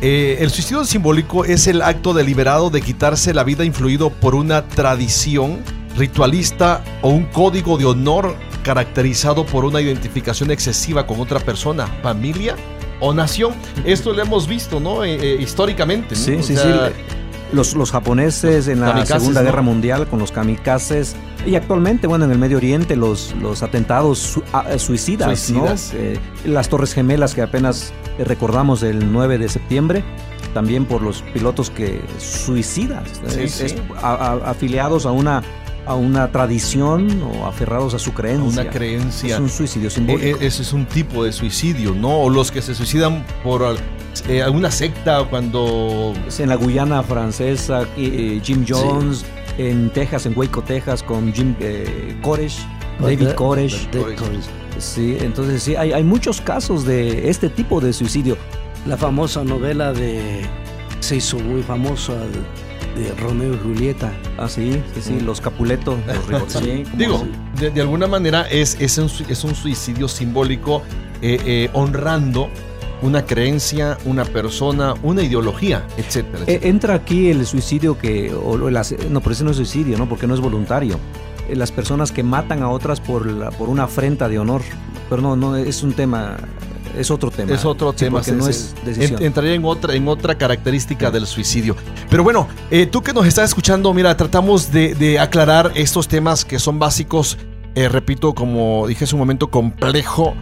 El 0.01 0.49
suicidio 0.51 0.85
simbólico 0.85 1.44
es 1.44 1.66
el 1.66 1.83
acto 1.83 2.14
deliberado 2.14 2.71
de 2.71 2.81
quitarse 2.83 3.35
la 3.35 3.42
vida 3.42 3.64
influido 3.64 4.11
por 4.11 4.37
una 4.37 4.62
tradición 4.68 5.59
ritualista 5.97 6.85
o 7.03 7.09
un 7.09 7.25
código 7.25 7.77
de 7.77 7.85
honor 7.85 8.37
caracterizado 8.62 9.44
por 9.44 9.64
una 9.64 9.81
identificación 9.81 10.53
excesiva 10.53 11.05
con 11.05 11.18
otra 11.21 11.40
persona, 11.40 11.88
familia 12.01 12.55
o 13.01 13.12
nación. 13.12 13.55
Esto 13.85 14.12
lo 14.12 14.23
hemos 14.23 14.47
visto, 14.47 14.79
¿no? 14.79 15.03
Eh, 15.03 15.18
eh, 15.21 15.38
históricamente. 15.40 16.14
¿no? 16.14 16.21
Sí, 16.21 16.35
O 16.35 16.42
sí, 16.44 16.55
sea, 16.55 16.90
sí. 16.90 16.92
Los, 17.52 17.74
los 17.74 17.90
japoneses 17.92 18.68
en 18.68 18.80
la 18.80 19.06
Segunda 19.06 19.40
¿no? 19.40 19.46
Guerra 19.46 19.62
Mundial 19.62 20.06
con 20.08 20.18
los 20.18 20.32
kamikazes 20.32 21.16
y 21.46 21.54
actualmente, 21.54 22.06
bueno, 22.06 22.26
en 22.26 22.30
el 22.32 22.38
Medio 22.38 22.58
Oriente 22.58 22.94
los, 22.94 23.34
los 23.40 23.62
atentados 23.62 24.18
su- 24.18 24.42
a- 24.52 24.78
suicidas, 24.78 25.38
Suicidas. 25.40 25.92
¿no? 25.94 25.98
Eh, 26.00 26.20
las 26.44 26.68
Torres 26.68 26.92
Gemelas 26.92 27.34
que 27.34 27.40
apenas 27.42 27.92
eh, 28.18 28.24
recordamos 28.24 28.82
el 28.82 29.11
9 29.12 29.38
de 29.38 29.48
septiembre, 29.48 30.04
también 30.52 30.84
por 30.84 31.00
los 31.00 31.22
pilotos 31.32 31.70
que 31.70 32.02
suicidas, 32.18 33.04
Sí, 33.28 33.40
es- 33.44 33.52
sí. 33.54 33.64
es 33.66 33.76
a- 34.02 34.14
a- 34.14 34.50
afiliados 34.50 35.06
a 35.06 35.12
una, 35.12 35.42
a 35.88 35.94
una 35.94 36.31
tradición 36.31 37.22
o 37.22 37.46
aferrados 37.46 37.94
a 37.94 37.98
su 37.98 38.12
creencia. 38.12 38.62
una 38.62 38.70
creencia. 38.70 39.35
Es 39.35 39.40
un 39.40 39.48
suicidio 39.48 39.88
simbólico. 39.88 40.38
eh, 40.38 40.46
ese 40.46 40.62
es 40.62 40.72
un 40.74 40.85
tipo 40.87 41.24
de 41.24 41.33
suicidio, 41.33 41.94
¿no? 41.94 42.20
O 42.20 42.31
los 42.31 42.53
que 42.53 42.61
se 42.61 42.74
suicidan 42.74 43.24
por 43.42 43.64
eh, 44.29 44.42
alguna 44.42 44.70
secta 44.70 45.24
cuando... 45.31 46.12
Es 46.27 46.40
en 46.40 46.51
la 46.51 46.57
Guyana 46.57 47.03
francesa, 47.03 47.87
eh, 47.96 48.38
Jim 48.44 48.66
Jones, 48.68 49.24
en 49.57 49.90
Texas, 49.90 50.27
en 50.27 50.38
Waco, 50.38 50.62
Texas, 50.62 51.03
con 51.03 51.33
Jim 51.33 51.55
eh, 51.59 52.14
Koresh, 52.20 52.59
David. 53.01 53.31
Koresh. 53.31 53.88
Sí, 54.79 55.16
entonces 55.20 55.62
sí, 55.62 55.74
hay, 55.74 55.92
hay 55.92 56.05
muchos 56.05 56.40
casos 56.42 56.85
de 56.85 57.31
este 57.31 57.48
tipo 57.48 57.81
de 57.81 57.94
suicidio. 57.94 58.37
La 58.87 58.96
famosa 58.96 59.42
novela 59.42 59.92
de. 59.92 60.42
Se 61.01 61.16
hizo 61.16 61.38
muy 61.38 61.62
famosa 61.62 62.12
de, 62.98 63.14
Romeo 63.14 63.54
y 63.54 63.58
Julieta. 63.58 64.12
Ah, 64.37 64.48
sí, 64.48 64.82
sí, 64.94 65.00
sí, 65.02 65.20
los 65.20 65.40
Capuleto, 65.40 65.96
los 66.28 66.52
sí, 66.52 66.84
Digo, 66.96 67.26
de, 67.58 67.70
de 67.70 67.80
alguna 67.80 68.06
manera 68.06 68.42
es, 68.50 68.76
es, 68.80 68.98
un, 68.98 69.11
es 69.28 69.44
un 69.44 69.54
suicidio 69.54 70.08
simbólico 70.08 70.82
eh, 71.22 71.38
eh, 71.44 71.70
honrando 71.72 72.48
una 73.00 73.24
creencia, 73.24 73.96
una 74.04 74.24
persona, 74.24 74.94
una 75.02 75.22
ideología, 75.22 75.84
etcétera. 75.96 76.38
Eh, 76.40 76.42
etcétera. 76.46 76.70
entra 76.70 76.94
aquí 76.94 77.30
el 77.30 77.46
suicidio 77.46 77.96
que, 77.96 78.34
o 78.34 78.68
el 78.68 78.76
ace- 78.76 78.98
no, 79.08 79.20
pero 79.20 79.32
ese 79.32 79.44
no 79.44 79.50
es 79.52 79.56
suicidio, 79.56 79.96
¿no? 79.98 80.08
Porque 80.08 80.26
no 80.26 80.34
es 80.34 80.40
voluntario. 80.40 80.98
Las 81.52 81.70
personas 81.72 82.11
que 82.12 82.22
matan 82.22 82.62
a 82.62 82.68
otras 82.70 83.00
por, 83.00 83.24
la- 83.26 83.50
por 83.52 83.68
una 83.68 83.84
afrenta 83.84 84.28
de 84.28 84.38
honor. 84.38 84.62
Pero 85.08 85.22
no, 85.22 85.37
no, 85.37 85.56
es 85.56 85.82
un 85.82 85.92
tema, 85.94 86.37
es 86.98 87.11
otro 87.11 87.30
tema. 87.30 87.52
Es 87.54 87.64
otro 87.64 87.92
Sí, 87.92 88.04
tema. 88.04 88.22
se- 88.22 88.32
no 88.32 88.46
es 88.48 88.74
decisión. 88.84 89.22
entraría 89.22 89.54
en 89.54 89.64
otra, 89.64 89.94
en 89.94 90.08
otra 90.08 90.37
característica 90.37 91.11
del 91.11 91.26
suicidio. 91.26 91.76
Pero 92.11 92.22
bueno, 92.24 92.48
eh, 92.70 92.87
tú 92.87 93.02
que 93.02 93.12
nos 93.12 93.26
estás 93.26 93.48
escuchando, 93.50 93.92
mira, 93.94 94.16
tratamos 94.16 94.70
de, 94.72 94.94
de 94.94 95.18
aclarar 95.18 95.72
estos 95.74 96.08
temas 96.08 96.44
que 96.44 96.58
son 96.58 96.78
básicos, 96.78 97.38
eh, 97.74 97.88
repito, 97.88 98.34
como 98.34 98.87
dije 98.87 99.04
hace 99.04 99.14
un 99.14 99.20
momento, 99.20 99.50
complejo. 99.50 100.34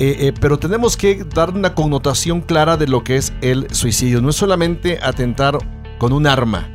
eh, 0.00 0.32
pero 0.40 0.58
tenemos 0.58 0.96
que 0.96 1.22
dar 1.22 1.50
una 1.50 1.74
connotación 1.74 2.40
clara 2.40 2.76
de 2.76 2.88
lo 2.88 3.04
que 3.04 3.16
es 3.16 3.32
el 3.42 3.68
suicidio. 3.72 4.20
No 4.20 4.30
es 4.30 4.36
solamente 4.36 4.98
atentar 5.02 5.56
con 5.98 6.12
un 6.12 6.26
arma, 6.26 6.68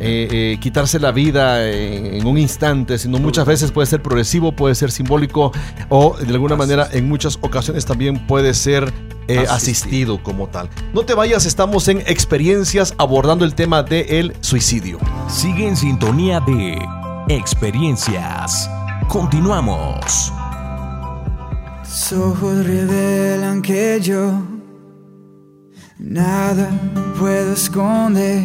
eh, 0.00 0.28
eh, 0.30 0.58
quitarse 0.60 0.98
la 0.98 1.12
vida 1.12 1.70
en, 1.70 2.14
en 2.14 2.26
un 2.26 2.38
instante, 2.38 2.98
sino 2.98 3.18
muchas 3.18 3.46
veces 3.46 3.70
puede 3.72 3.86
ser 3.86 4.02
progresivo, 4.02 4.52
puede 4.52 4.74
ser 4.74 4.90
simbólico 4.90 5.52
o 5.88 6.16
de 6.16 6.32
alguna 6.32 6.56
manera 6.56 6.88
en 6.92 7.08
muchas 7.08 7.38
ocasiones 7.40 7.84
también 7.84 8.26
puede 8.26 8.54
ser 8.54 8.92
eh, 9.28 9.38
asistido. 9.38 9.54
Asistido. 9.54 10.22
como 10.22 10.48
tal. 10.48 10.68
No 10.92 11.02
te 11.02 11.14
vayas, 11.14 11.46
estamos 11.46 11.88
en 11.88 12.00
experiencias 12.00 12.94
abordando 12.98 13.44
el 13.44 13.54
tema 13.54 13.82
del 13.82 14.34
suicidio. 14.40 14.98
Sigue 15.28 15.68
en 15.68 15.76
sintonía 15.76 16.40
de 16.40 16.78
Experiencias. 17.28 18.68
Continuamos. 19.08 20.32
Tus 21.82 22.12
ojos 22.12 22.66
revelan 22.66 23.62
que 23.62 24.00
yo 24.00 24.42
nada 25.98 26.70
puedo 27.18 27.52
esconder, 27.52 28.44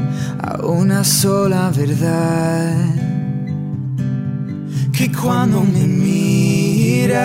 una 0.63 1.03
sola 1.03 1.71
verdad. 1.75 2.75
Que 4.91 5.11
cuando 5.11 5.61
me 5.61 5.85
miras, 5.87 7.21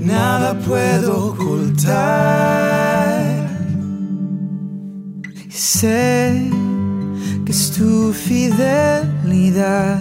nada 0.00 0.58
puedo 0.58 1.26
ocultar. 1.28 2.42
Sé 5.48 6.50
que 7.44 7.52
es 7.52 7.70
tu 7.72 8.12
fidelidad 8.12 10.00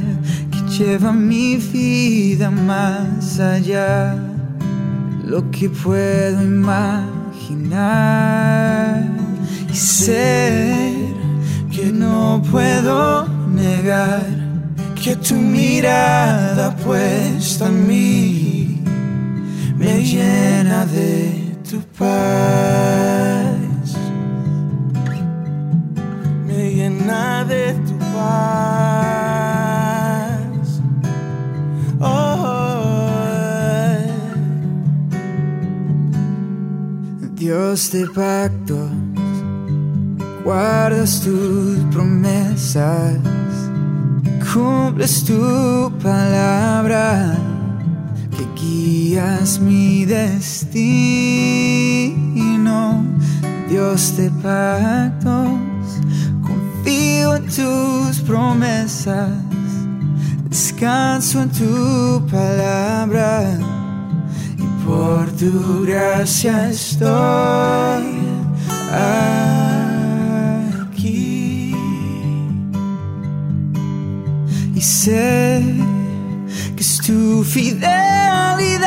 que 0.52 0.62
lleva 0.78 1.12
mi 1.12 1.58
vida 1.58 2.50
más 2.52 3.39
allá 3.39 4.15
lo 5.26 5.50
que 5.50 5.70
puedo 5.70 6.41
imaginar. 6.41 7.82
Y 9.70 9.76
sé 9.76 10.90
no 12.32 12.41
puedo 12.41 13.28
negar 13.50 14.26
que 14.96 15.15
tu 15.17 15.36
mirada 15.36 16.74
puesta 16.78 17.67
en 17.67 17.88
mí 17.88 18.82
me 19.78 20.02
llena 20.02 20.86
de 20.86 21.58
tu 21.70 21.82
paz. 22.00 23.58
Me 26.48 26.74
llena 26.76 27.44
de 27.44 27.74
tu 27.88 27.98
paz. 28.15 29.32
Oh, 32.00 32.82
Dios 37.36 37.91
de 37.91 38.08
pactos, 38.08 38.89
guardas 40.43 41.21
tus 41.21 41.80
promesas, 41.91 43.17
cumples 44.54 45.23
tu 45.23 45.91
palabra, 46.01 47.36
que 48.32 48.45
guías 48.60 49.60
mi 49.60 50.06
destino. 50.06 51.01
Dios 53.69 54.17
de 54.17 54.30
pactos, 54.41 55.47
confío 56.41 57.36
en 57.36 57.45
tus 57.45 58.19
promesas, 58.21 59.30
descanso 60.49 61.41
en 61.41 61.49
tu 61.51 62.21
palabra 62.30 63.58
y 64.58 64.63
por 64.86 65.32
tu 65.32 65.86
gracia 65.86 66.69
estoy. 66.69 68.21
Y 74.82 74.84
sé 74.84 75.62
que 76.76 76.82
es 76.82 76.98
tu 77.06 77.44
fidelidad 77.44 78.82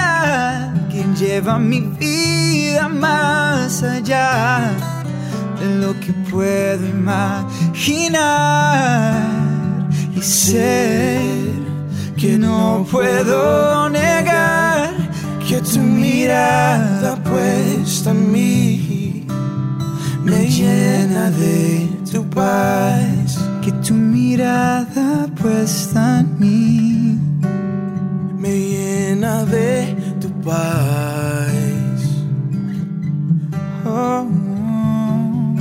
quien 0.91 1.15
lleva 1.15 1.57
mi 1.57 1.83
vida 2.01 2.89
más 2.89 3.81
allá 3.85 4.73
de 5.61 5.67
lo 5.77 5.95
que 6.01 6.13
puedo 6.33 6.85
imaginar. 6.85 8.19
Y 10.17 10.21
sé 10.21 11.21
que 12.17 12.39
no 12.39 12.85
puedo 12.91 13.89
negar 13.89 14.91
que 15.49 15.61
tu 15.61 15.79
mirada 15.79 17.15
puesta 17.23 18.11
en 18.11 18.33
mí 18.33 19.27
me 20.25 20.49
llena 20.49 21.31
de 21.31 21.89
tu 22.11 22.29
paz 22.31 23.13
que 23.64 23.72
tu 23.72 23.94
mirada 23.94 25.27
puesta 25.40 26.20
en 26.20 26.38
mí 26.38 27.18
me 28.37 28.50
llena 28.50 29.42
de 29.46 29.96
tu 30.20 30.29
paz. 30.42 31.50
oh, 33.87 34.27
oh. 34.29 35.55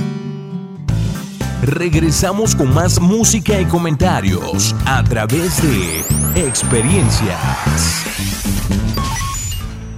Regresamos 1.62 2.54
con 2.54 2.74
más 2.74 3.00
música 3.00 3.58
y 3.58 3.64
comentarios 3.64 4.76
a 4.84 5.02
través 5.02 5.62
de 5.62 6.04
experiencias. 6.46 8.04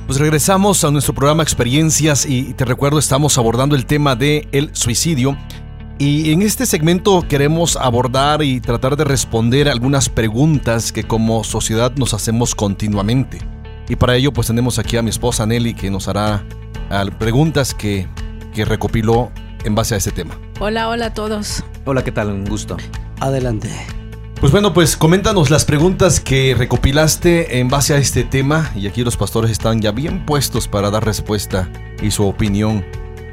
Pues 0.07 0.21
regresamos 0.21 0.85
a 0.85 0.93
nuestro 0.93 1.13
programa 1.13 1.43
Experiencias 1.43 2.25
y 2.25 2.55
te 2.55 2.65
recuerdo 2.65 3.01
estamos 3.01 3.37
abordando 3.39 3.75
el 3.75 3.85
tema 3.85 4.15
de 4.15 4.47
el 4.53 4.71
suicidio 4.77 5.37
y 5.99 6.33
en 6.33 6.43
este 6.43 6.67
segmento 6.67 7.25
queremos 7.27 7.77
abordar 7.77 8.43
y 8.43 8.61
tratar 8.61 8.97
de 8.97 9.05
responder 9.05 9.69
algunas 9.69 10.09
preguntas 10.09 10.93
que 10.93 11.05
como 11.05 11.43
sociedad 11.43 11.93
nos 11.97 12.13
hacemos 12.13 12.55
continuamente. 12.55 13.39
Y 13.89 13.97
para 13.97 14.17
ello 14.17 14.33
pues 14.33 14.49
tenemos 14.49 14.79
aquí 14.79 14.97
a 14.97 15.03
mi 15.03 15.11
esposa 15.11 15.47
Nelly 15.47 15.75
que 15.75 15.91
nos 15.91 16.09
hará 16.09 16.45
ah, 16.91 17.05
preguntas 17.19 17.73
que, 17.73 18.07
que 18.55 18.65
recopiló 18.65 19.31
en 19.65 19.75
base 19.75 19.95
a 19.95 19.99
este 19.99 20.11
tema. 20.11 20.39
Hola, 20.61 20.89
hola 20.89 21.07
a 21.07 21.15
todos. 21.15 21.65
Hola, 21.85 22.05
¿qué 22.05 22.13
tal? 22.13 22.29
Un 22.29 22.45
gusto. 22.45 22.77
Adelante. 23.21 23.71
Pues 24.41 24.53
bueno, 24.53 24.75
pues 24.75 24.99
coméntanos 24.99 25.49
las 25.49 25.65
preguntas 25.65 26.21
que 26.21 26.55
recopilaste 26.55 27.59
en 27.59 27.69
base 27.69 27.95
a 27.95 27.97
este 27.97 28.23
tema 28.23 28.71
y 28.77 28.87
aquí 28.87 29.03
los 29.03 29.17
pastores 29.17 29.51
están 29.51 29.81
ya 29.81 29.93
bien 29.93 30.27
puestos 30.27 30.69
para 30.69 30.91
dar 30.91 31.07
respuesta 31.07 31.71
y 32.03 32.11
su 32.11 32.27
opinión 32.27 32.85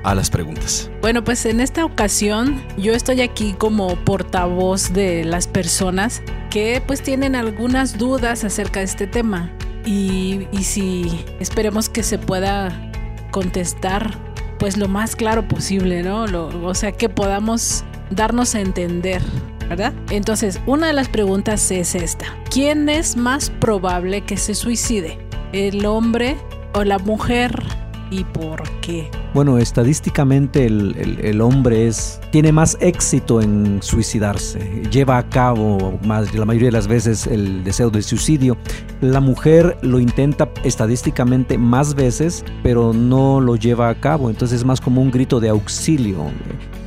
a 0.04 0.14
las 0.16 0.30
preguntas. 0.30 0.90
Bueno, 1.02 1.24
pues 1.24 1.46
en 1.46 1.60
esta 1.62 1.86
ocasión 1.86 2.62
yo 2.78 2.94
estoy 2.94 3.22
aquí 3.22 3.54
como 3.58 3.96
portavoz 4.04 4.94
de 4.94 5.24
las 5.24 5.48
personas 5.48 6.22
que 6.50 6.82
pues 6.86 7.02
tienen 7.02 7.36
algunas 7.36 7.98
dudas 7.98 8.44
acerca 8.44 8.80
de 8.80 8.86
este 8.86 9.08
tema 9.08 9.52
y, 9.86 10.48
si 10.62 11.24
esperemos 11.40 11.90
que 11.90 12.04
se 12.04 12.18
pueda 12.18 12.92
contestar 13.32 14.18
pues 14.60 14.78
lo 14.78 14.88
más 14.88 15.16
claro 15.16 15.48
posible, 15.48 16.04
¿no? 16.04 16.28
Lo- 16.28 16.66
o 16.66 16.74
sea, 16.74 16.92
que 16.92 17.10
podamos 17.10 17.84
darnos 18.12 18.56
a 18.56 18.62
entender. 18.62 19.22
¿verdad? 19.70 19.94
Entonces, 20.12 20.60
una 20.68 20.88
de 20.88 20.94
las 20.94 21.08
preguntas 21.08 21.72
es 21.72 21.96
esta. 21.96 22.26
¿Quién 22.52 22.90
es 22.90 23.16
más 23.16 23.50
probable 23.50 24.22
que 24.22 24.36
se 24.38 24.54
suicide? 24.56 25.18
¿El 25.54 25.86
hombre 25.86 26.36
o 26.74 26.84
la 26.84 27.00
mujer? 27.00 27.64
¿Y 28.12 28.26
por 28.26 28.62
qué? 28.82 29.10
Bueno, 29.34 29.58
estadísticamente 29.58 30.66
el, 30.68 31.18
el- 31.22 31.42
hombre 31.42 31.88
es, 31.88 32.22
tiene 32.32 32.52
más 32.52 32.78
éxito 32.80 33.42
en 33.42 33.80
suicidarse, 33.82 34.84
lleva 34.92 35.18
a 35.18 35.28
cabo 35.28 35.98
más, 36.06 36.34
la 36.36 36.46
mayoría 36.46 36.68
de 36.68 36.74
las 36.74 36.88
veces 36.88 37.26
el 37.26 37.64
deseo 37.64 37.90
de 37.90 38.04
suicidio. 38.04 38.58
La 39.02 39.20
mujer 39.20 39.78
lo 39.82 40.00
intenta 40.00 40.50
estadísticamente 40.64 41.58
más 41.58 41.96
veces, 41.96 42.46
pero 42.62 42.94
no 42.94 43.42
lo 43.42 43.56
lleva 43.56 43.90
a 43.90 43.96
cabo, 43.96 44.30
entonces 44.30 44.60
es 44.60 44.66
más 44.66 44.80
como 44.80 45.02
un 45.02 45.10
grito 45.10 45.40
de 45.40 45.50
auxilio. 45.50 46.26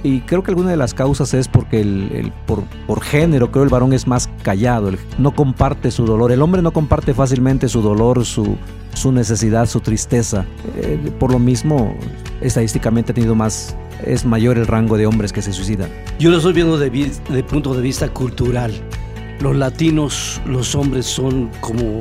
Y 0.04 0.20
creo 0.20 0.44
que 0.44 0.52
alguna 0.52 0.70
de 0.70 0.76
las 0.76 0.94
causas 0.94 1.34
es 1.34 1.48
porque 1.48 1.80
el, 1.80 2.32
por, 2.46 2.62
por 2.86 3.02
género, 3.02 3.50
creo 3.50 3.64
el 3.64 3.70
varón 3.70 3.92
es 3.92 4.06
más 4.06 4.30
callado, 4.44 4.92
no 5.18 5.34
comparte 5.34 5.90
su 5.90 6.06
dolor. 6.06 6.30
El 6.30 6.42
hombre 6.42 6.62
no 6.62 6.70
comparte 6.72 7.12
fácilmente 7.12 7.68
su 7.68 7.82
dolor, 7.82 8.24
su, 8.24 8.56
su 8.94 9.10
necesidad, 9.10 9.66
su 9.66 9.80
tristeza. 9.80 10.44
Eh, 10.76 11.10
por 11.18 11.32
lo 11.32 11.40
mismo, 11.40 11.92
estadísticamente 12.40 13.12
ha 13.12 13.14
tenido 13.14 13.34
más, 13.34 13.76
es 14.04 14.24
mayor 14.24 14.58
el 14.58 14.66
rango 14.66 14.96
de 14.96 15.06
hombres 15.06 15.32
que 15.32 15.42
se 15.42 15.52
suicidan. 15.52 15.90
Yo 16.18 16.30
lo 16.30 16.36
estoy 16.38 16.52
viendo 16.52 16.78
de, 16.78 16.90
vi- 16.90 17.12
de 17.30 17.42
punto 17.44 17.74
de 17.74 17.82
vista 17.82 18.08
cultural. 18.08 18.72
Los 19.40 19.54
latinos, 19.56 20.40
los 20.46 20.74
hombres 20.74 21.06
son, 21.06 21.50
como 21.60 22.00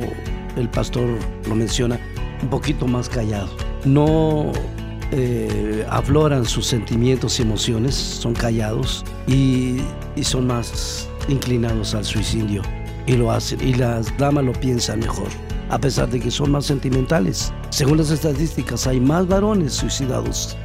el 0.56 0.68
pastor 0.70 1.06
lo 1.48 1.54
menciona, 1.54 1.98
un 2.42 2.48
poquito 2.48 2.86
más 2.86 3.08
callados. 3.08 3.50
No 3.84 4.52
eh, 5.12 5.86
afloran 5.90 6.44
sus 6.44 6.66
sentimientos 6.66 7.38
y 7.38 7.42
emociones, 7.42 7.94
son 7.94 8.34
callados 8.34 9.04
y, 9.26 9.76
y 10.16 10.24
son 10.24 10.46
más 10.46 11.08
inclinados 11.28 11.94
al 11.94 12.04
suicidio. 12.04 12.62
Y 13.06 13.12
lo 13.12 13.30
hacen. 13.30 13.60
Y 13.66 13.74
las 13.74 14.16
damas 14.18 14.44
lo 14.44 14.52
piensan 14.52 14.98
mejor, 15.00 15.28
a 15.68 15.78
pesar 15.78 16.08
de 16.08 16.20
que 16.20 16.30
son 16.30 16.52
más 16.52 16.66
sentimentales. 16.66 17.52
Según 17.70 17.98
las 17.98 18.10
estadísticas, 18.10 18.86
hay 18.86 19.00
más 19.00 19.26
varones 19.26 19.74
suicidados 19.74 20.56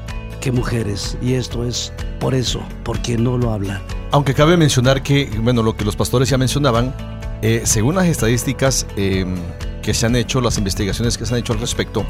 que 0.42 0.52
mujeres. 0.52 1.18
Y 1.22 1.34
esto 1.34 1.66
es 1.66 1.94
por 2.20 2.34
eso, 2.34 2.62
porque 2.84 3.18
no 3.18 3.38
lo 3.38 3.54
hablan. 3.54 3.82
Aunque 4.12 4.34
cabe 4.34 4.58
mencionar 4.58 5.02
que, 5.02 5.30
bueno, 5.42 5.64
lo 5.64 5.78
que 5.78 5.86
los 5.86 5.96
pastores 5.96 6.30
ya 6.30 6.38
mencionaban, 6.38 6.94
eh, 7.42 7.62
según 7.64 7.96
las 7.96 8.08
estadísticas 8.08 8.86
eh, 8.98 9.26
que 9.82 9.94
se 9.94 10.06
han 10.06 10.16
hecho, 10.16 10.42
las 10.42 10.58
investigaciones 10.58 11.18
que 11.18 11.26
se 11.26 11.34
han 11.34 11.40
hecho 11.40 11.54
al 11.54 11.60
respecto, 11.60 12.06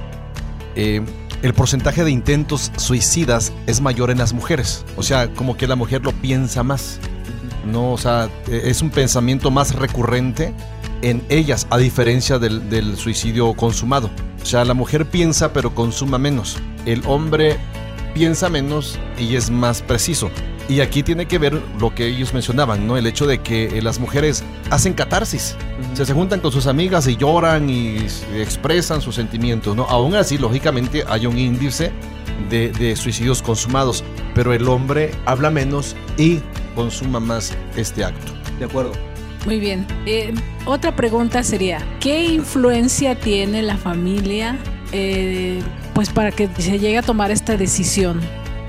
eh, 0.76 1.02
el 1.44 1.54
porcentaje 1.54 2.04
de 2.04 2.12
intentos 2.12 2.72
suicidas 2.78 3.52
es 3.68 3.82
mayor 3.82 4.10
en 4.12 4.18
las 4.18 4.34
mujeres. 4.34 4.86
O 4.98 5.04
sea, 5.04 5.32
como 5.34 5.58
que 5.58 5.68
la 5.68 5.76
mujer 5.76 6.02
lo 6.04 6.12
piensa 6.12 6.64
más. 6.64 7.00
No, 7.66 7.94
o 7.94 7.98
sea, 7.98 8.30
es 8.48 8.82
un 8.82 8.90
pensamiento 8.90 9.52
más 9.52 9.76
recurrente 9.76 10.54
en 11.02 11.24
ellas, 11.30 11.68
a 11.70 11.78
diferencia 11.78 12.40
del, 12.40 12.70
del 12.70 12.98
suicidio 12.98 13.54
consumado. 13.54 14.10
O 14.42 14.46
sea, 14.46 14.66
la 14.66 14.74
mujer 14.74 15.06
piensa 15.06 15.54
pero 15.54 15.74
consuma 15.74 16.18
menos. 16.18 16.58
El 16.86 17.04
hombre 17.06 17.58
piensa 18.14 18.50
menos 18.50 19.00
y 19.18 19.36
es 19.36 19.50
más 19.50 19.82
preciso. 19.82 20.30
Y 20.70 20.80
aquí 20.80 21.04
tiene 21.04 21.28
que 21.28 21.38
ver 21.38 21.62
lo 21.80 21.94
que 21.94 22.08
ellos 22.08 22.34
mencionaban, 22.34 22.88
¿no? 22.88 22.96
El 22.96 23.06
hecho 23.06 23.28
de 23.28 23.40
que 23.40 23.78
eh, 23.78 23.82
las 23.82 24.00
mujeres 24.00 24.44
hacen 24.70 24.94
catarsis. 24.94 25.56
Sea, 25.96 26.06
se 26.06 26.14
juntan 26.14 26.40
con 26.40 26.52
sus 26.52 26.68
amigas 26.68 27.08
y 27.08 27.18
lloran 27.18 27.70
y 27.70 27.98
expresan 28.36 29.02
sus 29.02 29.16
sentimientos, 29.16 29.76
¿no? 29.76 29.84
Aún 29.84 30.16
así, 30.16 30.38
lógicamente, 30.38 31.04
hay 31.10 31.26
un 31.26 31.38
índice 31.38 31.92
de, 32.50 32.72
de 32.72 32.96
suicidios 32.96 33.42
consumados, 33.42 34.04
pero 34.34 34.54
el 34.54 34.68
hombre 34.70 35.12
habla 35.26 35.50
menos 35.50 35.96
y 36.18 36.40
consuma 36.74 37.20
más 37.20 37.54
este 37.76 38.06
acto. 38.06 38.32
De 38.58 38.66
acuerdo. 38.66 39.11
Muy 39.46 39.60
bien. 39.60 39.86
Eh, 40.06 40.34
otra 40.66 40.96
pregunta 40.96 41.44
sería, 41.44 41.80
¿qué 42.00 42.26
influencia 42.26 43.16
tiene 43.20 43.62
la 43.64 43.78
familia 43.78 44.58
eh, 44.92 45.60
pues 45.94 46.10
para 46.10 46.32
que 46.32 46.48
se 46.58 46.78
llegue 46.80 46.98
a 46.98 47.02
tomar 47.02 47.32
esta 47.32 47.58
decisión? 47.58 48.20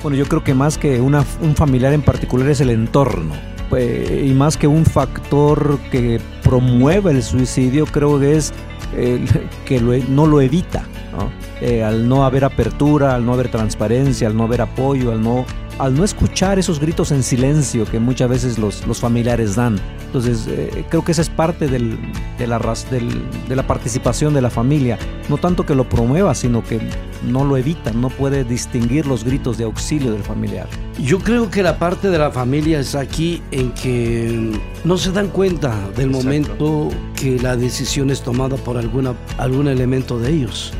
Bueno, 0.02 0.16
yo 0.16 0.24
creo 0.26 0.42
que 0.42 0.54
más 0.54 0.78
que 0.78 1.00
una- 1.00 1.24
un 1.40 1.54
familiar 1.54 1.92
en 1.92 2.02
particular 2.02 2.48
es 2.48 2.60
el 2.60 2.70
entorno. 2.70 3.34
Pues, 3.68 4.10
y 4.24 4.32
más 4.34 4.56
que 4.56 4.66
un 4.66 4.84
factor 4.84 5.78
que 5.90 6.20
promueve 6.42 7.10
el 7.12 7.22
suicidio, 7.22 7.86
creo 7.86 8.18
que 8.18 8.36
es 8.36 8.52
el 8.96 9.26
que 9.64 9.80
lo 9.80 9.92
e- 9.94 10.04
no 10.08 10.26
lo 10.26 10.40
evita. 10.40 10.84
¿no? 11.12 11.30
Eh, 11.60 11.84
al 11.84 12.08
no 12.08 12.24
haber 12.24 12.44
apertura, 12.44 13.14
al 13.14 13.24
no 13.26 13.34
haber 13.34 13.48
transparencia, 13.50 14.26
al 14.28 14.36
no 14.36 14.44
haber 14.44 14.62
apoyo, 14.62 15.12
al 15.12 15.22
no, 15.22 15.44
al 15.82 15.94
no 15.96 16.04
escuchar 16.04 16.60
esos 16.60 16.78
gritos 16.78 17.10
en 17.10 17.24
silencio 17.24 17.84
que 17.84 17.98
muchas 17.98 18.28
veces 18.30 18.56
los, 18.58 18.86
los 18.86 19.00
familiares 19.00 19.56
dan. 19.56 19.80
Entonces, 20.06 20.46
eh, 20.48 20.84
creo 20.88 21.04
que 21.04 21.10
esa 21.10 21.22
es 21.22 21.28
parte 21.28 21.66
del- 21.66 21.98
de, 22.38 22.46
la, 22.46 22.58
del- 22.90 23.22
de 23.48 23.56
la 23.56 23.66
participación 23.66 24.32
de 24.32 24.42
la 24.42 24.50
familia. 24.50 24.96
No 25.28 25.38
tanto 25.38 25.66
que 25.66 25.74
lo 25.74 25.88
promueva, 25.88 26.34
sino 26.36 26.62
que 26.62 26.80
no 27.28 27.44
lo 27.44 27.56
evita, 27.56 27.90
no 27.90 28.10
puede 28.10 28.44
distinguir 28.44 29.06
los 29.06 29.24
gritos 29.24 29.58
de 29.58 29.64
auxilio 29.64 30.12
del 30.12 30.22
familiar. 30.22 30.68
Yo 31.02 31.18
creo 31.18 31.50
que 31.50 31.64
la 31.64 31.76
parte 31.78 32.10
de 32.10 32.18
la 32.18 32.30
familia 32.30 32.78
es 32.78 32.94
aquí 32.94 33.42
en 33.50 33.72
que 33.72 34.52
no 34.84 34.96
se 34.98 35.10
dan 35.10 35.28
cuenta 35.28 35.70
del 35.96 36.10
Exacto. 36.10 36.24
momento 36.24 36.88
que 37.16 37.40
la 37.40 37.56
decisión 37.56 38.10
es 38.10 38.22
tomada 38.22 38.56
por 38.56 38.76
alguna, 38.76 39.14
algún 39.36 39.66
elemento 39.66 40.16
de 40.18 40.30
ellos. 40.30 40.72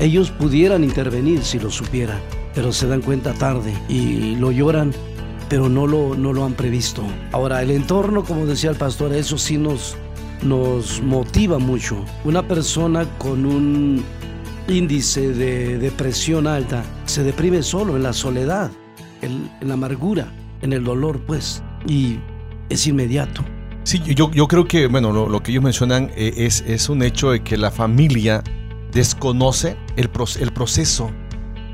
Ellos 0.00 0.30
pudieran 0.30 0.82
intervenir 0.84 1.42
si 1.42 1.58
lo 1.58 1.70
supieran, 1.70 2.18
pero 2.56 2.72
se 2.72 2.88
dan 2.88 3.02
cuenta 3.02 3.34
tarde 3.34 3.74
y 3.86 4.34
lo 4.36 4.50
lloran, 4.50 4.92
pero 5.50 5.68
no 5.68 5.86
lo, 5.86 6.16
no 6.16 6.32
lo 6.32 6.46
han 6.46 6.54
previsto. 6.54 7.02
Ahora, 7.30 7.62
el 7.62 7.70
entorno, 7.70 8.24
como 8.24 8.46
decía 8.46 8.70
el 8.70 8.76
pastor, 8.76 9.12
eso 9.12 9.36
sí 9.36 9.58
nos, 9.58 9.94
nos 10.42 11.02
motiva 11.02 11.58
mucho. 11.58 12.02
Una 12.24 12.48
persona 12.48 13.04
con 13.18 13.44
un 13.44 14.02
índice 14.68 15.34
de 15.34 15.76
depresión 15.78 16.46
alta 16.46 16.82
se 17.04 17.22
deprime 17.22 17.62
solo 17.62 17.94
en 17.94 18.02
la 18.02 18.14
soledad, 18.14 18.70
en, 19.20 19.50
en 19.60 19.68
la 19.68 19.74
amargura, 19.74 20.32
en 20.62 20.72
el 20.72 20.82
dolor, 20.82 21.20
pues, 21.26 21.62
y 21.86 22.16
es 22.70 22.86
inmediato. 22.86 23.44
Sí, 23.84 24.00
yo, 24.02 24.30
yo 24.30 24.48
creo 24.48 24.66
que, 24.66 24.86
bueno, 24.86 25.12
lo, 25.12 25.28
lo 25.28 25.42
que 25.42 25.52
ellos 25.52 25.62
mencionan 25.62 26.10
eh, 26.16 26.32
es, 26.38 26.64
es 26.66 26.88
un 26.88 27.02
hecho 27.02 27.32
de 27.32 27.44
que 27.44 27.58
la 27.58 27.70
familia 27.70 28.42
desconoce 28.92 29.76
el, 29.96 30.08
el 30.40 30.52
proceso 30.52 31.10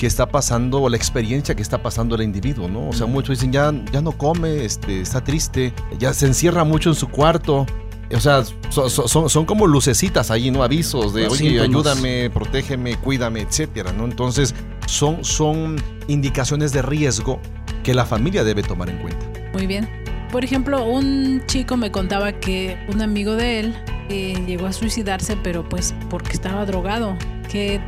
que 0.02 0.08
está 0.08 0.26
pasando 0.26 0.82
o 0.82 0.88
la 0.88 0.96
experiencia 0.96 1.54
que 1.54 1.62
está 1.62 1.80
pasando 1.80 2.16
el 2.16 2.22
individuo, 2.22 2.66
¿no? 2.66 2.88
O 2.88 2.92
sea, 2.92 3.06
muchos 3.06 3.38
dicen, 3.38 3.52
ya, 3.52 3.72
ya 3.92 4.00
no 4.00 4.10
come, 4.10 4.64
este, 4.64 5.00
está 5.00 5.22
triste, 5.22 5.72
ya 5.96 6.12
se 6.12 6.26
encierra 6.26 6.64
mucho 6.64 6.88
en 6.90 6.96
su 6.96 7.06
cuarto. 7.06 7.66
O 8.12 8.18
sea, 8.18 8.42
so- 8.68 8.90
so- 8.90 9.06
son, 9.06 9.30
son 9.30 9.44
como 9.44 9.68
lucecitas 9.68 10.32
ahí, 10.32 10.50
¿no? 10.50 10.64
Avisos 10.64 11.14
de, 11.14 11.22
Los 11.26 11.34
oye, 11.34 11.50
síntomas. 11.50 11.68
ayúdame, 11.68 12.30
protégeme, 12.30 12.96
cuídame, 12.96 13.42
etcétera, 13.42 13.92
¿no? 13.92 14.04
Entonces, 14.04 14.56
son, 14.88 15.24
son 15.24 15.76
indicaciones 16.08 16.72
de 16.72 16.82
riesgo 16.82 17.40
que 17.84 17.94
la 17.94 18.04
familia 18.04 18.42
debe 18.42 18.64
tomar 18.64 18.90
en 18.90 18.98
cuenta. 18.98 19.24
Muy 19.52 19.68
bien. 19.68 19.88
Por 20.32 20.44
ejemplo, 20.44 20.84
un 20.84 21.44
chico 21.46 21.76
me 21.76 21.92
contaba 21.92 22.32
que 22.32 22.76
un 22.92 23.02
amigo 23.02 23.36
de 23.36 23.60
él 23.60 23.76
eh, 24.08 24.34
llegó 24.48 24.66
a 24.66 24.72
suicidarse, 24.72 25.36
pero 25.44 25.68
pues 25.68 25.94
porque 26.10 26.32
estaba 26.32 26.66
drogado. 26.66 27.16
¿Qué, 27.48 27.80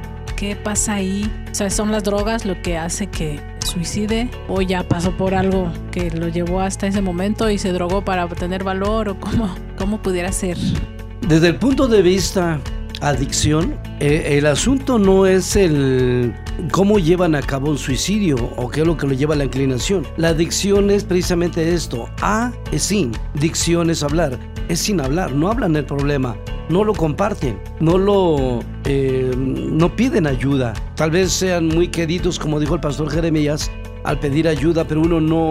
¿Qué 0.44 0.56
pasa 0.56 0.96
ahí? 0.96 1.24
O 1.50 1.54
sea, 1.54 1.70
¿son 1.70 1.90
las 1.90 2.04
drogas 2.04 2.44
lo 2.44 2.60
que 2.60 2.76
hace 2.76 3.06
que 3.06 3.40
suicide? 3.64 4.28
¿O 4.46 4.60
ya 4.60 4.86
pasó 4.86 5.16
por 5.16 5.34
algo 5.34 5.72
que 5.90 6.10
lo 6.10 6.28
llevó 6.28 6.60
hasta 6.60 6.86
ese 6.86 7.00
momento 7.00 7.48
y 7.48 7.56
se 7.56 7.72
drogó 7.72 8.04
para 8.04 8.26
obtener 8.26 8.62
valor? 8.62 9.08
¿O 9.08 9.18
cómo, 9.18 9.54
cómo 9.78 10.02
pudiera 10.02 10.30
ser? 10.32 10.58
Desde 11.26 11.48
el 11.48 11.56
punto 11.56 11.88
de 11.88 12.02
vista 12.02 12.60
adicción, 13.00 13.74
eh, 14.00 14.36
el 14.36 14.44
asunto 14.44 14.98
no 14.98 15.24
es 15.24 15.56
el 15.56 16.34
cómo 16.70 16.98
llevan 16.98 17.34
a 17.34 17.40
cabo 17.40 17.70
un 17.70 17.78
suicidio 17.78 18.36
o 18.58 18.68
qué 18.68 18.82
es 18.82 18.86
lo 18.86 18.98
que 18.98 19.06
lo 19.06 19.14
lleva 19.14 19.34
a 19.34 19.38
la 19.38 19.44
inclinación. 19.44 20.06
La 20.18 20.28
adicción 20.28 20.90
es 20.90 21.04
precisamente 21.04 21.72
esto. 21.72 22.06
A 22.20 22.52
es 22.70 22.82
sin, 22.82 23.12
dicción 23.32 23.88
es 23.88 24.02
hablar, 24.02 24.38
es 24.68 24.80
sin 24.80 25.00
hablar, 25.00 25.32
no 25.32 25.50
hablan 25.50 25.76
el 25.76 25.84
problema, 25.84 26.36
no 26.68 26.84
lo 26.84 26.94
comparten, 26.94 27.58
no 27.80 27.98
lo 27.98 28.60
eh, 28.84 29.32
no 29.36 29.94
piden 29.94 30.26
ayuda. 30.26 30.72
Tal 30.96 31.10
vez 31.10 31.32
sean 31.32 31.68
muy 31.68 31.88
queridos, 31.88 32.38
como 32.38 32.60
dijo 32.60 32.74
el 32.74 32.80
pastor 32.80 33.10
Jeremías, 33.10 33.70
al 34.04 34.18
pedir 34.18 34.48
ayuda, 34.48 34.84
pero 34.84 35.02
uno 35.02 35.20
no, 35.20 35.50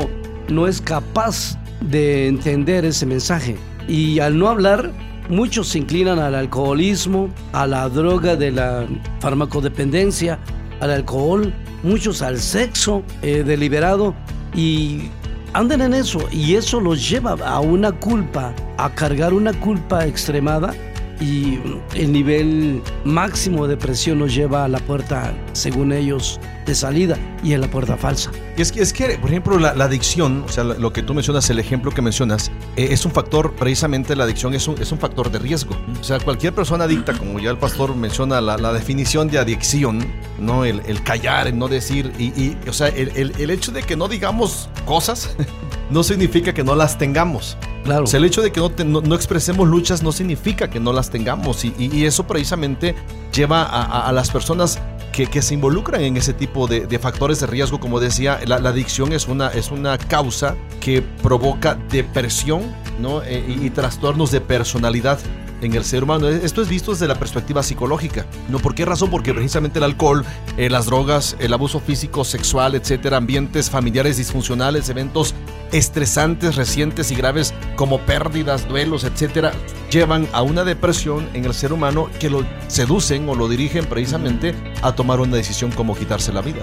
no 0.49 0.67
es 0.67 0.81
capaz 0.81 1.57
de 1.81 2.27
entender 2.27 2.85
ese 2.85 3.05
mensaje. 3.05 3.57
Y 3.87 4.19
al 4.19 4.37
no 4.37 4.49
hablar, 4.49 4.91
muchos 5.29 5.69
se 5.69 5.79
inclinan 5.79 6.19
al 6.19 6.35
alcoholismo, 6.35 7.29
a 7.51 7.67
la 7.67 7.89
droga 7.89 8.35
de 8.35 8.51
la 8.51 8.85
farmacodependencia, 9.19 10.39
al 10.79 10.91
alcohol, 10.91 11.53
muchos 11.83 12.21
al 12.21 12.39
sexo 12.39 13.03
eh, 13.21 13.43
deliberado 13.45 14.15
y 14.55 15.09
andan 15.53 15.81
en 15.81 15.93
eso 15.93 16.19
y 16.31 16.55
eso 16.55 16.79
los 16.79 17.09
lleva 17.09 17.33
a 17.45 17.59
una 17.59 17.91
culpa, 17.91 18.53
a 18.77 18.89
cargar 18.89 19.33
una 19.33 19.53
culpa 19.53 20.05
extremada 20.05 20.73
y 21.19 21.59
el 21.95 22.11
nivel 22.11 22.81
máximo 23.05 23.67
de 23.67 23.77
presión 23.77 24.19
nos 24.19 24.33
lleva 24.33 24.65
a 24.65 24.67
la 24.67 24.79
puerta, 24.79 25.33
según 25.53 25.93
ellos, 25.93 26.39
de 26.65 26.75
salida 26.75 27.17
y 27.43 27.53
en 27.53 27.61
la 27.61 27.67
puerta 27.67 27.97
falsa. 27.97 28.31
Y 28.57 28.61
es 28.61 28.71
que, 28.71 28.81
es 28.81 28.93
que 28.93 29.17
por 29.19 29.29
ejemplo, 29.29 29.57
la, 29.59 29.73
la 29.73 29.85
adicción, 29.85 30.43
o 30.45 30.49
sea, 30.49 30.63
lo 30.63 30.93
que 30.93 31.03
tú 31.03 31.13
mencionas, 31.13 31.49
el 31.49 31.59
ejemplo 31.59 31.91
que 31.91 32.01
mencionas, 32.01 32.51
eh, 32.75 32.87
es 32.91 33.05
un 33.05 33.11
factor, 33.11 33.53
precisamente 33.55 34.15
la 34.15 34.23
adicción 34.25 34.53
es 34.53 34.67
un, 34.67 34.79
es 34.81 34.91
un 34.91 34.99
factor 34.99 35.31
de 35.31 35.39
riesgo. 35.39 35.75
O 35.99 36.03
sea, 36.03 36.19
cualquier 36.19 36.53
persona 36.53 36.83
adicta, 36.85 37.13
como 37.13 37.39
ya 37.39 37.49
el 37.49 37.57
pastor 37.57 37.95
menciona 37.95 38.41
la, 38.41 38.57
la 38.57 38.73
definición 38.73 39.27
de 39.27 39.39
adicción, 39.39 40.05
¿no? 40.39 40.65
El, 40.65 40.81
el 40.85 41.03
callar, 41.03 41.47
el 41.47 41.57
no 41.57 41.67
decir, 41.67 42.11
y, 42.17 42.25
y, 42.41 42.57
o 42.67 42.73
sea, 42.73 42.87
el, 42.89 43.09
el- 43.15 43.33
el 43.39 43.49
hecho 43.49 43.71
de 43.71 43.83
que 43.83 43.95
no 43.95 44.07
digamos 44.07 44.69
cosas 44.85 45.35
no 45.89 46.03
significa 46.03 46.53
que 46.53 46.63
no 46.63 46.75
las 46.75 46.97
tengamos. 46.97 47.57
Claro. 47.83 48.05
O 48.05 48.07
sea, 48.07 48.17
el 48.19 48.23
hecho 48.25 48.41
de 48.41 48.51
que 48.53 48.61
no, 48.61 48.69
te- 48.69 48.85
no- 48.85 49.01
no 49.01 49.13
expresemos 49.15 49.67
luchas 49.67 50.03
no 50.03 50.13
significa 50.13 50.69
que 50.69 50.79
no 50.79 50.93
las 50.93 51.09
tengamos 51.09 51.65
y, 51.65 51.73
y- 51.77 51.93
y 51.93 52.05
eso 52.05 52.25
precisamente 52.25 52.95
lleva 53.33 53.63
a, 53.63 53.83
a- 53.83 54.07
a 54.07 54.11
las 54.13 54.31
personas 54.31 54.79
que, 55.13 55.41
se 55.41 55.53
involucran 55.53 56.01
en 56.01 56.17
ese 56.17 56.33
tipo 56.33 56.67
de, 56.67 56.99
factores 56.99 57.39
de 57.39 57.47
riesgo. 57.47 57.79
Como 57.79 57.99
decía, 57.99 58.39
la, 58.45 58.55
adicción 58.55 59.13
es 59.13 59.27
una, 59.27 59.49
es 59.49 59.71
una 59.71 59.97
causa 59.97 60.55
que 60.81 61.01
provoca 61.01 61.75
depresión 61.89 62.75
¿no? 62.99 63.21
Eh, 63.23 63.43
y 63.47 63.69
trastornos 63.69 64.31
de 64.31 64.41
personalidad 64.41 65.19
en 65.65 65.75
el 65.75 65.85
ser 65.85 66.03
humano. 66.03 66.27
Esto 66.27 66.61
es 66.61 66.69
visto 66.69 66.91
desde 66.91 67.07
la 67.07 67.15
perspectiva 67.15 67.63
psicológica. 67.63 68.25
¿no? 68.49 68.59
¿Por 68.59 68.75
qué 68.75 68.85
razón? 68.85 69.09
Porque 69.09 69.33
precisamente 69.33 69.79
el 69.79 69.85
alcohol, 69.85 70.25
eh, 70.57 70.69
las 70.69 70.85
drogas, 70.85 71.35
el 71.39 71.53
abuso 71.53 71.79
físico, 71.79 72.23
sexual, 72.23 72.75
etcétera, 72.75 73.17
ambientes 73.17 73.69
familiares 73.69 74.17
disfuncionales, 74.17 74.89
eventos 74.89 75.35
estresantes, 75.71 76.55
recientes 76.55 77.11
y 77.11 77.15
graves 77.15 77.53
como 77.75 77.99
pérdidas, 77.99 78.67
duelos, 78.67 79.03
etcétera, 79.03 79.53
llevan 79.89 80.27
a 80.33 80.41
una 80.41 80.63
depresión 80.63 81.27
en 81.33 81.45
el 81.45 81.53
ser 81.53 81.73
humano 81.73 82.09
que 82.19 82.29
lo 82.29 82.45
seducen 82.67 83.27
o 83.27 83.35
lo 83.35 83.47
dirigen 83.47 83.85
precisamente 83.85 84.53
a 84.81 84.93
tomar 84.93 85.19
una 85.19 85.35
decisión 85.35 85.71
como 85.71 85.95
quitarse 85.95 86.31
la 86.31 86.41
vida. 86.41 86.61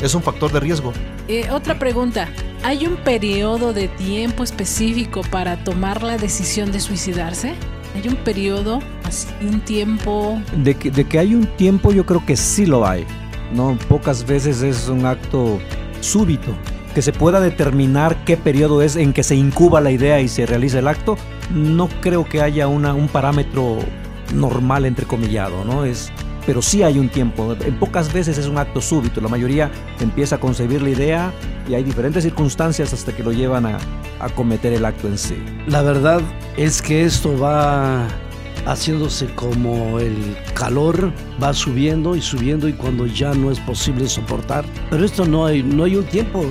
Es 0.00 0.14
un 0.14 0.22
factor 0.22 0.52
de 0.52 0.60
riesgo. 0.60 0.92
Eh, 1.26 1.50
otra 1.50 1.78
pregunta. 1.78 2.28
¿Hay 2.62 2.86
un 2.86 2.96
periodo 2.96 3.72
de 3.72 3.88
tiempo 3.88 4.44
específico 4.44 5.22
para 5.30 5.62
tomar 5.64 6.02
la 6.02 6.18
decisión 6.18 6.70
de 6.72 6.80
suicidarse? 6.80 7.54
¿Hay 8.00 8.06
un 8.06 8.14
periodo, 8.14 8.78
un 9.42 9.60
tiempo? 9.62 10.40
De 10.56 10.76
que, 10.76 10.88
de 10.88 11.04
que 11.04 11.18
hay 11.18 11.34
un 11.34 11.46
tiempo, 11.56 11.90
yo 11.90 12.06
creo 12.06 12.24
que 12.24 12.36
sí 12.36 12.64
lo 12.64 12.86
hay. 12.86 13.04
¿no? 13.52 13.76
Pocas 13.88 14.24
veces 14.24 14.62
es 14.62 14.88
un 14.88 15.04
acto 15.04 15.58
súbito. 16.00 16.52
Que 16.94 17.02
se 17.02 17.12
pueda 17.12 17.40
determinar 17.40 18.24
qué 18.24 18.36
periodo 18.36 18.82
es 18.82 18.94
en 18.94 19.12
que 19.12 19.24
se 19.24 19.34
incuba 19.34 19.80
la 19.80 19.90
idea 19.90 20.20
y 20.20 20.28
se 20.28 20.46
realiza 20.46 20.78
el 20.78 20.86
acto, 20.86 21.16
no 21.52 21.88
creo 22.00 22.24
que 22.24 22.40
haya 22.40 22.68
una, 22.68 22.94
un 22.94 23.08
parámetro 23.08 23.78
normal, 24.32 24.84
entrecomillado, 24.84 25.64
¿no? 25.64 25.84
Es, 25.84 26.12
pero 26.48 26.62
sí 26.62 26.82
hay 26.82 26.98
un 26.98 27.10
tiempo. 27.10 27.54
En 27.62 27.78
pocas 27.78 28.10
veces 28.10 28.38
es 28.38 28.46
un 28.46 28.56
acto 28.56 28.80
súbito. 28.80 29.20
La 29.20 29.28
mayoría 29.28 29.70
empieza 30.00 30.36
a 30.36 30.40
concebir 30.40 30.80
la 30.80 30.88
idea 30.88 31.30
y 31.68 31.74
hay 31.74 31.84
diferentes 31.84 32.24
circunstancias 32.24 32.94
hasta 32.94 33.14
que 33.14 33.22
lo 33.22 33.32
llevan 33.32 33.66
a, 33.66 33.76
a 34.18 34.30
cometer 34.30 34.72
el 34.72 34.86
acto 34.86 35.08
en 35.08 35.18
sí. 35.18 35.36
La 35.66 35.82
verdad 35.82 36.22
es 36.56 36.80
que 36.80 37.04
esto 37.04 37.38
va 37.38 38.08
haciéndose 38.64 39.26
como 39.34 39.98
el 39.98 40.16
calor 40.54 41.12
va 41.42 41.52
subiendo 41.52 42.16
y 42.16 42.22
subiendo 42.22 42.66
y 42.66 42.72
cuando 42.72 43.04
ya 43.04 43.34
no 43.34 43.50
es 43.50 43.60
posible 43.60 44.08
soportar. 44.08 44.64
Pero 44.88 45.04
esto 45.04 45.26
no 45.26 45.44
hay, 45.44 45.62
no 45.62 45.84
hay 45.84 45.96
un 45.96 46.04
tiempo 46.06 46.46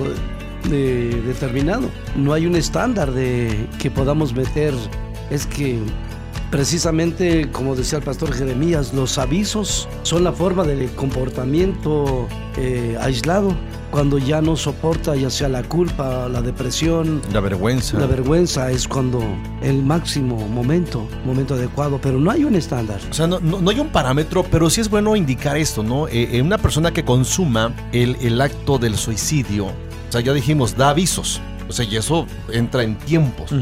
de- 0.70 1.20
determinado, 1.26 1.88
no 2.14 2.32
hay 2.34 2.46
un 2.46 2.54
estándar 2.54 3.10
de 3.10 3.66
que 3.80 3.90
podamos 3.90 4.32
meter. 4.32 4.74
Es 5.28 5.44
que 5.44 5.80
precisamente, 6.50 7.50
como 7.52 7.74
decía 7.76 7.98
el 7.98 8.04
pastor 8.04 8.32
Jeremías, 8.32 8.92
los 8.94 9.18
avisos 9.18 9.88
son 10.02 10.24
la 10.24 10.32
forma 10.32 10.64
del 10.64 10.90
comportamiento 10.92 12.26
eh, 12.56 12.96
aislado. 13.00 13.54
Cuando 13.90 14.18
ya 14.18 14.42
no 14.42 14.54
soporta 14.54 15.16
ya 15.16 15.30
sea 15.30 15.48
la 15.48 15.62
culpa, 15.62 16.28
la 16.28 16.42
depresión, 16.42 17.22
La 17.32 17.40
vergüenza. 17.40 17.98
la 17.98 18.04
vergüenza 18.06 18.70
es 18.70 18.86
cuando 18.86 19.22
el 19.62 19.82
máximo 19.82 20.36
momento, 20.48 21.08
momento 21.24 21.54
adecuado, 21.54 21.98
pero 22.02 22.20
no 22.20 22.30
hay 22.30 22.44
un 22.44 22.54
estándar. 22.54 23.00
O 23.10 23.14
sea, 23.14 23.26
no, 23.26 23.40
no- 23.40 23.62
no 23.62 23.70
hay 23.70 23.80
un 23.80 23.88
parámetro, 23.88 24.44
pero 24.50 24.68
sí 24.68 24.82
es 24.82 24.90
bueno 24.90 25.16
indicar 25.16 25.56
esto, 25.56 25.82
¿no? 25.82 26.06
Eh, 26.06 26.28
eh, 26.36 26.42
una 26.42 26.58
persona 26.58 26.92
que 26.92 27.02
consuma 27.02 27.72
el, 27.92 28.16
el 28.20 28.38
acto 28.42 28.78
del 28.78 28.94
suicidio, 28.96 29.66
o 29.68 29.72
sea, 30.12 30.20
ya 30.20 30.34
dijimos, 30.34 30.76
da 30.76 30.90
avisos. 30.90 31.40
O 31.66 31.72
sea, 31.72 31.84
y 31.86 31.96
eso 31.96 32.26
entra 32.52 32.82
en 32.82 32.98
tiempos, 32.98 33.52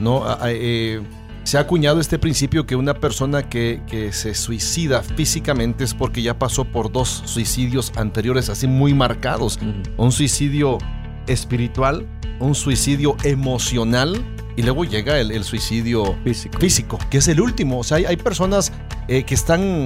¿no? 0.00 0.22
Eh, 0.46 1.02
se 1.44 1.58
ha 1.58 1.60
acuñado 1.60 2.00
este 2.00 2.18
principio 2.18 2.66
que 2.66 2.74
una 2.74 2.94
persona 2.94 3.48
que, 3.48 3.82
que 3.86 4.12
se 4.12 4.34
suicida 4.34 5.02
físicamente 5.02 5.84
es 5.84 5.94
porque 5.94 6.22
ya 6.22 6.38
pasó 6.38 6.64
por 6.64 6.90
dos 6.90 7.22
suicidios 7.26 7.92
anteriores 7.96 8.48
así 8.48 8.66
muy 8.66 8.94
marcados. 8.94 9.58
Un 9.98 10.10
suicidio 10.10 10.78
espiritual, 11.26 12.06
un 12.40 12.54
suicidio 12.54 13.16
emocional 13.24 14.24
y 14.56 14.62
luego 14.62 14.84
llega 14.84 15.20
el, 15.20 15.30
el 15.32 15.44
suicidio 15.44 16.16
Físico. 16.24 16.58
físico, 16.58 16.98
que 17.10 17.18
es 17.18 17.28
el 17.28 17.40
último. 17.40 17.78
O 17.78 17.84
sea, 17.84 17.98
hay, 17.98 18.06
hay 18.06 18.16
personas 18.16 18.72
eh, 19.08 19.24
que 19.24 19.34
están, 19.34 19.84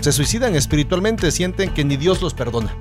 se 0.00 0.12
suicidan 0.12 0.54
espiritualmente, 0.54 1.30
sienten 1.32 1.70
que 1.70 1.84
ni 1.84 1.96
Dios 1.96 2.22
los 2.22 2.32
perdona. 2.32 2.76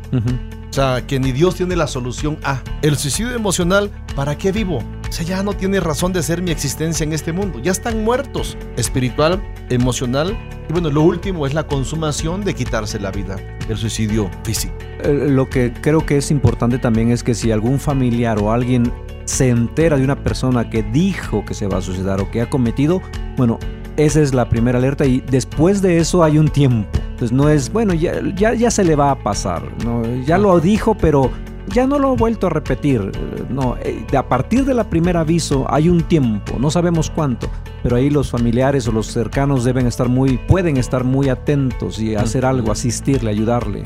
Sea, 0.75 1.07
que 1.07 1.19
ni 1.19 1.31
Dios 1.31 1.55
tiene 1.55 1.75
la 1.75 1.87
solución 1.87 2.37
a. 2.43 2.61
El 2.81 2.97
suicidio 2.97 3.33
emocional, 3.33 3.89
¿para 4.15 4.37
qué 4.37 4.51
vivo? 4.51 4.83
O 5.07 5.11
sea, 5.11 5.25
ya 5.25 5.41
no 5.41 5.53
tiene 5.53 5.79
razón 5.79 6.11
de 6.11 6.21
ser 6.21 6.41
mi 6.41 6.51
existencia 6.51 7.03
en 7.05 7.13
este 7.13 7.31
mundo. 7.31 7.59
Ya 7.59 7.71
están 7.71 8.03
muertos. 8.03 8.57
Espiritual, 8.75 9.41
emocional. 9.69 10.37
Y 10.69 10.73
bueno, 10.73 10.89
lo 10.89 11.01
último 11.01 11.47
es 11.47 11.53
la 11.53 11.65
consumación 11.65 12.43
de 12.43 12.53
quitarse 12.53 12.99
la 12.99 13.11
vida. 13.11 13.37
El 13.69 13.77
suicidio 13.77 14.29
físico. 14.43 14.75
Eh, 15.03 15.27
Lo 15.29 15.49
que 15.49 15.71
creo 15.71 16.05
que 16.05 16.17
es 16.17 16.29
importante 16.29 16.77
también 16.77 17.09
es 17.09 17.23
que 17.23 17.33
si 17.35 17.51
algún 17.51 17.79
familiar 17.79 18.37
o 18.39 18.51
alguien 18.51 18.91
se 19.23 19.49
entera 19.49 19.97
de 19.97 20.03
una 20.03 20.23
persona 20.23 20.69
que 20.69 20.83
dijo 20.83 21.45
que 21.45 21.53
se 21.53 21.67
va 21.67 21.77
a 21.77 21.81
suicidar 21.81 22.19
o 22.19 22.29
que 22.29 22.41
ha 22.41 22.49
cometido, 22.49 23.01
bueno, 23.37 23.59
esa 23.97 24.21
es 24.21 24.33
la 24.33 24.47
primera 24.49 24.77
alerta 24.77 25.05
y 25.05 25.21
después 25.21 25.81
de 25.81 25.97
eso 25.97 26.23
hay 26.23 26.37
un 26.37 26.49
tiempo. 26.49 26.89
Entonces 27.11 27.31
no 27.31 27.47
es, 27.49 27.71
bueno, 27.71 27.93
ya, 27.93 28.13
ya, 28.35 28.53
ya 28.53 28.69
se 28.71 28.83
le 28.83 28.95
va 28.95 29.11
a 29.11 29.15
pasar, 29.23 29.63
¿no? 29.85 30.03
ya 30.25 30.37
lo 30.37 30.59
dijo, 30.59 30.95
pero 30.95 31.31
ya 31.73 31.87
no 31.87 31.97
lo 31.97 32.13
he 32.13 32.17
vuelto 32.17 32.47
a 32.47 32.49
repetir. 32.49 33.01
eh, 33.13 33.43
No, 33.49 33.77
eh, 33.81 34.05
de- 34.11 34.17
a 34.17 34.27
partir 34.27 34.65
del 34.65 34.83
primer 34.85 35.15
aviso 35.17 35.65
hay 35.69 35.87
un 35.89 36.01
tiempo, 36.03 36.57
no 36.59 36.69
sabemos 36.69 37.09
cuánto, 37.09 37.47
pero 37.83 37.95
ahí 37.95 38.09
los 38.09 38.29
familiares 38.29 38.87
o 38.87 38.91
los 38.91 39.07
cercanos 39.07 39.63
deben 39.63 39.87
estar 39.87 40.09
muy, 40.09 40.37
pueden 40.37 40.75
estar 40.77 41.03
muy 41.05 41.29
atentos 41.29 41.99
y 41.99 42.15
hacer 42.15 42.45
algo, 42.45 42.71
asistirle, 42.73 43.29
ayudarle, 43.31 43.83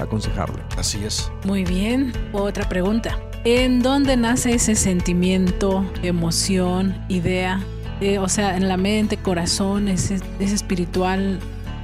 aconsejarle. 0.00 0.62
Así 0.76 1.04
es. 1.04 1.30
Muy 1.46 1.64
bien. 1.64 2.12
Otra 2.32 2.68
pregunta. 2.68 3.16
¿En 3.44 3.80
dónde 3.82 4.16
nace 4.16 4.54
ese 4.54 4.74
sentimiento, 4.74 5.84
emoción, 6.02 6.94
idea? 7.08 7.60
Eh, 8.00 8.18
o 8.18 8.28
sea, 8.28 8.56
en 8.56 8.68
la 8.68 8.76
mente, 8.76 9.16
corazón, 9.16 9.88
ese 9.88 10.18
espiritual. 10.40 11.38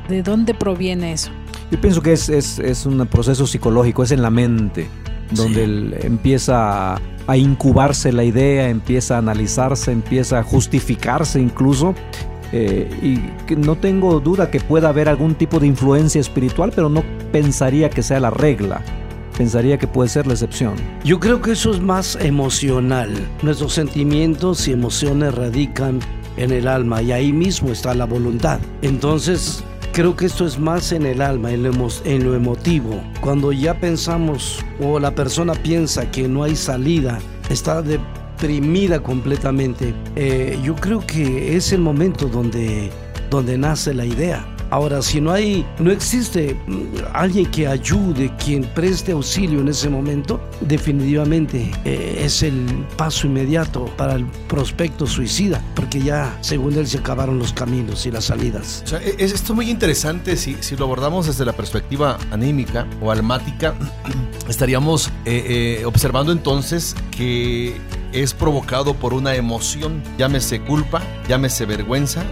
¿De 0.09 0.23
dónde 0.23 0.55
proviene 0.55 1.13
eso? 1.13 1.31
Yo 1.71 1.81
pienso 1.81 2.01
que 2.01 2.15
es, 2.15 2.29
es, 2.31 2.59
es 2.59 2.87
un 2.87 3.07
proceso 3.07 3.47
psicológico, 3.47 4.03
es 4.03 4.11
en 4.11 4.23
la 4.23 4.31
mente, 4.31 4.89
donde 5.33 5.99
empieza 6.03 6.95
a, 6.95 7.01
a 7.27 7.37
incubarse 7.37 8.11
la 8.11 8.25
idea, 8.25 8.71
empieza 8.71 9.17
a 9.17 9.19
analizarse, 9.19 9.93
empieza 9.93 10.39
a 10.39 10.43
justificarse 10.43 11.41
incluso. 11.41 11.95
eh, 12.53 12.89
y 13.03 13.19
que 13.47 13.57
no 13.57 13.77
tengo 13.77 14.21
duda 14.21 14.51
que 14.51 14.61
pueda 14.61 14.89
haber 14.89 15.09
algún 15.09 15.35
tipo 15.35 15.61
de 15.61 15.67
influencia 15.67 16.21
espiritual, 16.21 16.73
pero 16.75 16.89
no 16.89 17.05
pensaría 17.31 17.91
que 17.91 18.03
sea 18.03 18.21
la 18.21 18.31
regla. 18.31 18.81
Pensaría 19.39 19.79
que 19.79 19.87
puede 19.87 20.09
ser 20.11 20.27
la 20.27 20.35
excepción. 20.35 20.75
Yo 21.05 21.19
creo 21.21 21.41
que 21.41 21.53
eso 21.53 21.71
es 21.71 21.81
más 21.81 22.17
emocional. 22.21 23.11
Nuestros 23.43 23.73
sentimientos 23.73 24.69
y 24.69 24.73
emociones 24.73 25.35
radican 25.35 26.01
en 26.37 26.51
el 26.51 26.69
alma 26.69 27.01
y 27.03 27.13
ahí 27.13 27.33
mismo 27.33 27.71
está 27.71 27.95
la 27.95 28.05
voluntad. 28.05 28.59
Entonces, 28.83 29.63
creo 29.93 30.17
que 30.17 30.27
esto 30.27 30.45
es 30.45 30.59
más 30.59 30.91
en 30.93 31.07
el 31.07 31.23
alma, 31.23 31.53
en 31.53 31.63
lo, 31.63 31.73
emo- 31.73 32.05
emotivo. 32.35 33.01
Cuando 33.21 33.53
ya 33.53 33.79
pensamos 33.79 34.59
o 34.81 34.99
la 34.99 35.15
persona 35.15 35.55
piensa 35.55 36.11
que 36.11 36.27
no 36.29 36.43
hay 36.43 36.57
salida, 36.57 37.19
está 37.49 37.81
deprimida 37.81 39.01
completamente, 39.03 39.95
eh, 40.17 40.59
yo 40.65 40.75
creo 40.75 41.01
que 41.07 41.57
es 41.57 41.73
el 41.73 41.81
momento 41.81 42.27
donde, 42.27 42.91
donde 43.31 43.57
nace 43.57 43.95
la 43.95 44.05
idea. 44.05 44.47
Ahora, 44.71 45.03
si 45.03 45.21
no 45.21 45.33
hay, 45.33 45.67
no 45.79 45.91
existe 45.91 46.55
mm, 46.67 46.83
alguien 47.13 47.47
que 47.47 47.67
ayude, 47.67 48.31
quien 48.43 48.65
preste 48.75 49.13
auxilio 49.13 49.61
en 49.61 49.69
ese 49.69 49.89
momento, 49.89 50.41
definitivamente 50.61 51.71
eh, 51.85 52.23
es 52.25 52.43
el 52.43 52.87
paso 52.97 53.27
inmediato 53.27 53.87
para 53.97 54.15
el 54.15 54.27
prospecto 54.49 55.07
suicida, 55.07 55.63
porque 55.75 56.01
ya, 56.01 56.37
según 56.41 56.75
él, 56.75 56.87
se 56.87 56.99
acabaron 56.99 57.39
los 57.39 57.53
caminos 57.53 58.07
y 58.07 58.11
las 58.11 58.27
salidas. 58.27 58.83
O 58.85 58.89
sea, 58.89 59.03
e- 59.03 59.17
es, 59.19 59.33
esto 59.33 59.53
es 59.53 59.57
muy 59.57 59.71
interesante 59.71 60.37
si, 60.37 60.57
si 60.61 60.77
lo 60.77 60.85
abordamos 60.85 61.27
desde 61.27 61.45
la 61.45 61.53
perspectiva 61.53 62.19
anímica 62.31 62.87
o 63.01 63.11
almática. 63.11 63.75
Estaríamos 64.49 65.09
eh, 65.25 65.79
eh, 65.81 65.85
observando 65.85 66.33
entonces 66.33 66.95
que 67.11 67.77
es 68.13 68.33
provocado 68.35 68.95
por 68.95 69.13
una 69.15 69.35
emoción, 69.35 70.03
llámese 70.17 70.61
culpa, 70.61 71.03
llámese 71.29 71.67
vergüenza, 71.67 72.25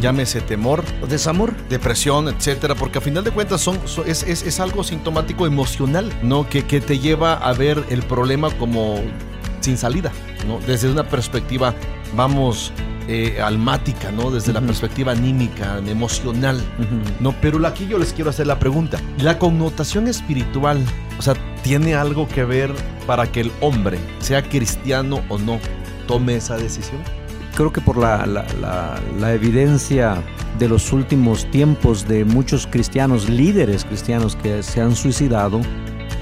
llámese 0.00 0.40
temor, 0.40 0.84
desamor, 1.08 1.54
depresión, 1.68 2.28
etcétera, 2.28 2.74
porque 2.74 2.98
a 2.98 3.00
final 3.00 3.24
de 3.24 3.30
cuentas 3.30 3.60
son, 3.60 3.78
son- 3.86 4.08
es, 4.08 4.22
es- 4.24 4.42
es 4.42 4.60
algo 4.60 4.84
sintomático 4.84 5.46
emocional, 5.46 6.12
¿no? 6.22 6.48
Que, 6.48 6.64
que 6.66 6.80
te 6.80 6.98
lleva 6.98 7.34
a 7.34 7.52
ver 7.52 7.82
el 7.90 8.02
problema 8.02 8.50
como 8.58 9.00
sin 9.60 9.76
salida, 9.78 10.12
¿no? 10.46 10.58
Desde 10.66 10.90
una 10.90 11.04
perspectiva, 11.08 11.74
vamos, 12.16 12.72
eh, 13.08 13.40
almática, 13.42 14.10
¿no? 14.12 14.30
Desde 14.30 14.52
la 14.52 14.60
perspectiva 14.60 15.12
anímica, 15.12 15.78
emocional, 15.86 16.60
¿no? 17.20 17.34
Pero 17.40 17.64
aquí 17.66 17.86
yo 17.86 17.98
les 17.98 18.12
quiero 18.12 18.30
hacer 18.30 18.46
la 18.46 18.58
pregunta, 18.58 18.98
la 19.18 19.38
connotación 19.38 20.08
espiritual, 20.08 20.80
o 21.18 21.22
sea, 21.22 21.34
¿tiene 21.62 21.94
algo 21.94 22.28
que 22.28 22.44
ver 22.44 22.72
para 23.06 23.26
que 23.30 23.40
el 23.40 23.52
hombre, 23.60 23.98
sea 24.20 24.42
cristiano 24.42 25.20
o 25.28 25.38
no, 25.38 25.58
tome 26.06 26.36
esa 26.36 26.56
decisión? 26.56 27.00
creo 27.54 27.70
que 27.70 27.82
por 27.82 27.98
la, 27.98 28.24
la- 28.24 28.46
la- 28.62 28.98
la 29.20 29.34
evidencia 29.34 30.14
de 30.58 30.68
los 30.68 30.90
últimos 30.90 31.44
tiempos 31.50 32.08
de 32.08 32.24
muchos 32.24 32.66
cristianos, 32.66 33.28
líderes 33.28 33.84
cristianos 33.84 34.36
que 34.36 34.62
se 34.62 34.80
han 34.80 34.96
suicidado, 34.96 35.60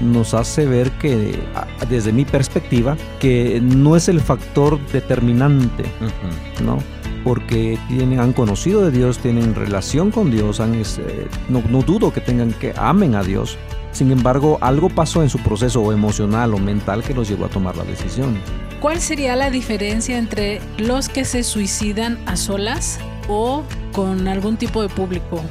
nos 0.01 0.33
hace 0.33 0.65
ver 0.65 0.91
que, 0.91 1.39
a- 1.55 1.85
desde 1.85 2.11
mi 2.11 2.25
perspectiva, 2.25 2.97
que 3.19 3.59
no 3.61 3.95
es 3.95 4.09
el 4.09 4.19
factor 4.21 4.79
determinante, 4.91 5.83
¿no? 6.63 6.77
Porque 7.23 7.77
tienen, 7.87 8.19
han 8.19 8.33
conocido 8.33 8.81
de 8.81 8.91
Dios, 8.91 9.19
tienen 9.19 9.53
relación 9.53 10.09
con 10.11 10.31
Dios, 10.31 10.59
han, 10.59 10.73
es, 10.75 10.97
eh, 10.97 11.27
no, 11.49 11.61
no 11.69 11.81
dudo 11.83 12.11
que 12.11 12.19
tengan 12.21 12.51
que 12.53 12.73
amen 12.75 13.13
a 13.15 13.23
Dios. 13.23 13.57
Sin 13.91 14.11
embargo, 14.11 14.57
algo 14.61 14.89
pasó 14.89 15.21
en 15.21 15.29
su 15.29 15.37
proceso 15.39 15.91
emocional 15.93 16.53
o 16.53 16.57
mental 16.57 17.03
que 17.03 17.13
los 17.13 17.27
llevó 17.29 17.45
a 17.45 17.49
tomar 17.49 17.75
la 17.75 17.83
decisión. 17.83 18.37
¿Cuál 18.79 18.99
sería 19.01 19.35
la 19.35 19.51
diferencia 19.51 20.17
entre 20.17 20.61
los 20.77 21.09
que 21.09 21.25
se 21.25 21.43
suicidan 21.43 22.17
a 22.25 22.37
solas 22.37 22.99
o 23.27 23.63
con 23.91 24.27
algún 24.27 24.57
tipo 24.57 24.81
de 24.81 24.89
público? 24.89 25.41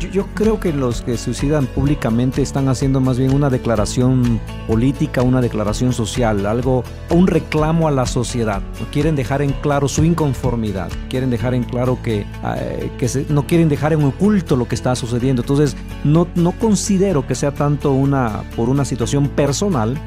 Yo, 0.00 0.08
yo 0.10 0.26
creo 0.34 0.60
que 0.60 0.72
los 0.72 1.02
que 1.02 1.16
suicidan 1.16 1.66
públicamente 1.66 2.40
están 2.42 2.68
haciendo 2.68 3.00
más 3.00 3.18
bien 3.18 3.34
una 3.34 3.50
declaración 3.50 4.40
política, 4.66 5.22
una 5.22 5.40
declaración 5.40 5.92
social, 5.92 6.46
algo, 6.46 6.84
un 7.10 7.26
reclamo 7.26 7.88
a 7.88 7.90
la 7.90 8.06
sociedad. 8.06 8.62
Quieren 8.92 9.16
dejar 9.16 9.42
en 9.42 9.52
claro 9.52 9.88
su 9.88 10.04
inconformidad, 10.04 10.88
quieren 11.10 11.30
dejar 11.30 11.54
en 11.54 11.64
claro 11.64 11.98
que, 12.02 12.24
eh, 12.56 12.90
que 12.98 13.08
se- 13.08 13.26
no 13.28 13.46
quieren 13.46 13.68
dejar 13.68 13.92
en 13.92 14.04
oculto 14.04 14.54
lo 14.56 14.68
que 14.68 14.74
está 14.76 14.94
sucediendo. 14.94 15.42
Entonces, 15.42 15.76
no, 16.04 16.28
no 16.36 16.52
considero 16.52 17.26
que 17.26 17.34
sea 17.34 17.52
tanto 17.52 17.92
una, 17.92 18.42
por 18.56 18.68
una 18.68 18.84
situación 18.84 19.28
personal, 19.28 19.98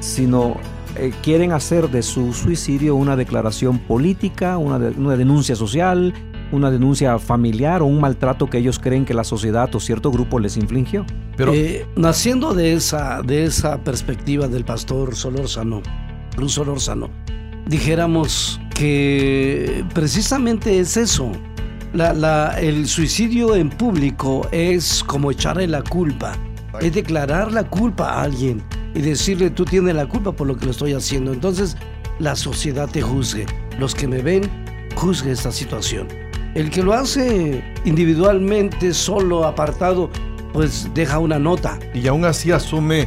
sino 0.00 0.56
eh, 0.96 1.12
quieren 1.22 1.52
hacer 1.52 1.90
de 1.90 2.02
su 2.02 2.32
suicidio 2.32 2.96
una 2.96 3.14
declaración 3.16 3.78
política, 3.78 4.58
una, 4.58 4.78
de- 4.78 4.90
una 5.00 5.16
denuncia 5.16 5.54
social, 5.56 6.12
una 6.52 6.70
denuncia 6.70 7.18
familiar 7.18 7.82
o 7.82 7.86
un 7.86 8.00
maltrato 8.00 8.48
que 8.48 8.58
ellos 8.58 8.78
creen 8.78 9.04
que 9.04 9.14
la 9.14 9.24
sociedad 9.24 9.74
o 9.74 9.80
cierto 9.80 10.10
grupo 10.10 10.38
les 10.38 10.56
infligió. 10.56 11.04
Pero 11.36 11.52
Eh, 11.54 11.86
naciendo 11.96 12.54
de 12.54 12.72
esa, 12.72 13.20
de 13.22 13.44
esa 13.44 13.78
perspectiva 13.84 14.48
del 14.48 14.64
pastor 14.64 15.14
Solórzano, 15.14 15.82
Cruz 16.34 16.52
Solórzano, 16.52 17.10
dijéramos 17.66 18.60
que 18.74 19.84
precisamente 19.94 20.78
es 20.80 20.96
eso. 20.96 21.30
La- 21.92 22.12
la- 22.12 22.58
el 22.60 22.86
suicidio 22.86 23.54
en 23.54 23.70
público 23.70 24.46
es 24.52 25.02
como 25.04 25.30
echarle 25.30 25.66
la 25.66 25.82
culpa, 25.82 26.32
es 26.80 26.94
declarar 26.94 27.52
la 27.52 27.64
culpa 27.64 28.10
a 28.10 28.22
alguien 28.22 28.62
y 28.94 29.00
decirle 29.00 29.50
tú 29.50 29.64
tienes 29.64 29.94
la 29.94 30.06
culpa 30.06 30.32
por 30.32 30.46
lo 30.46 30.56
que 30.56 30.64
lo 30.66 30.70
estoy 30.70 30.92
haciendo. 30.92 31.32
Entonces 31.32 31.76
la 32.18 32.36
sociedad 32.36 32.88
te 32.88 33.00
juzgue. 33.02 33.46
Los 33.78 33.94
que 33.94 34.06
me 34.08 34.22
ven, 34.22 34.42
juzgue 34.96 35.30
esta 35.32 35.52
situación. 35.52 36.08
El 36.54 36.70
que 36.70 36.82
lo 36.82 36.92
hace 36.92 37.62
individualmente, 37.84 38.92
solo, 38.94 39.44
apartado, 39.44 40.10
pues 40.52 40.88
deja 40.94 41.18
una 41.18 41.38
nota. 41.38 41.78
y 41.94 42.06
aún 42.08 42.24
así 42.24 42.50
asume 42.52 43.06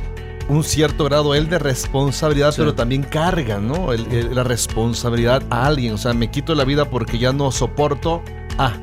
un 0.49 0.63
cierto 0.63 1.05
grado 1.05 1.33
él 1.33 1.49
de 1.49 1.59
responsabilidad, 1.59 2.53
pero 2.57 2.73
también 2.75 3.03
carga, 3.03 3.59
¿no? 3.59 3.93
El- 3.93 4.11
el- 4.11 4.35
la 4.35 4.43
responsabilidad 4.43 5.41
a 5.49 5.65
alguien. 5.65 5.93
O 5.93 5.97
sea, 5.97 6.13
me 6.13 6.29
quito 6.29 6.55
la 6.55 6.65
vida 6.65 6.89
porque 6.89 7.17
ya 7.19 7.31
no 7.33 7.51
soporto. 7.51 8.21
Ah, 8.57 8.73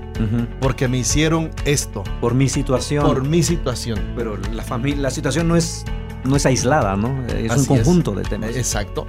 porque 0.61 0.89
me 0.89 0.99
hicieron 0.99 1.51
esto. 1.65 2.03
Por 2.21 2.35
mi 2.35 2.49
situación. 2.49 3.05
Por 3.05 3.23
mi 3.27 3.43
situación. 3.43 4.01
Pero 4.17 4.37
la, 4.53 4.63
familia, 4.65 5.03
la 5.03 5.11
situación 5.11 5.47
no 5.47 5.55
es, 5.57 5.85
no 6.25 6.35
es 6.37 6.47
aislada, 6.47 6.97
¿no? 6.97 7.25
Es 7.29 7.53
Así 7.53 7.61
un 7.61 7.67
conjunto 7.67 8.13
de 8.13 8.23
temas. 8.23 8.57
Exacto. 8.57 9.07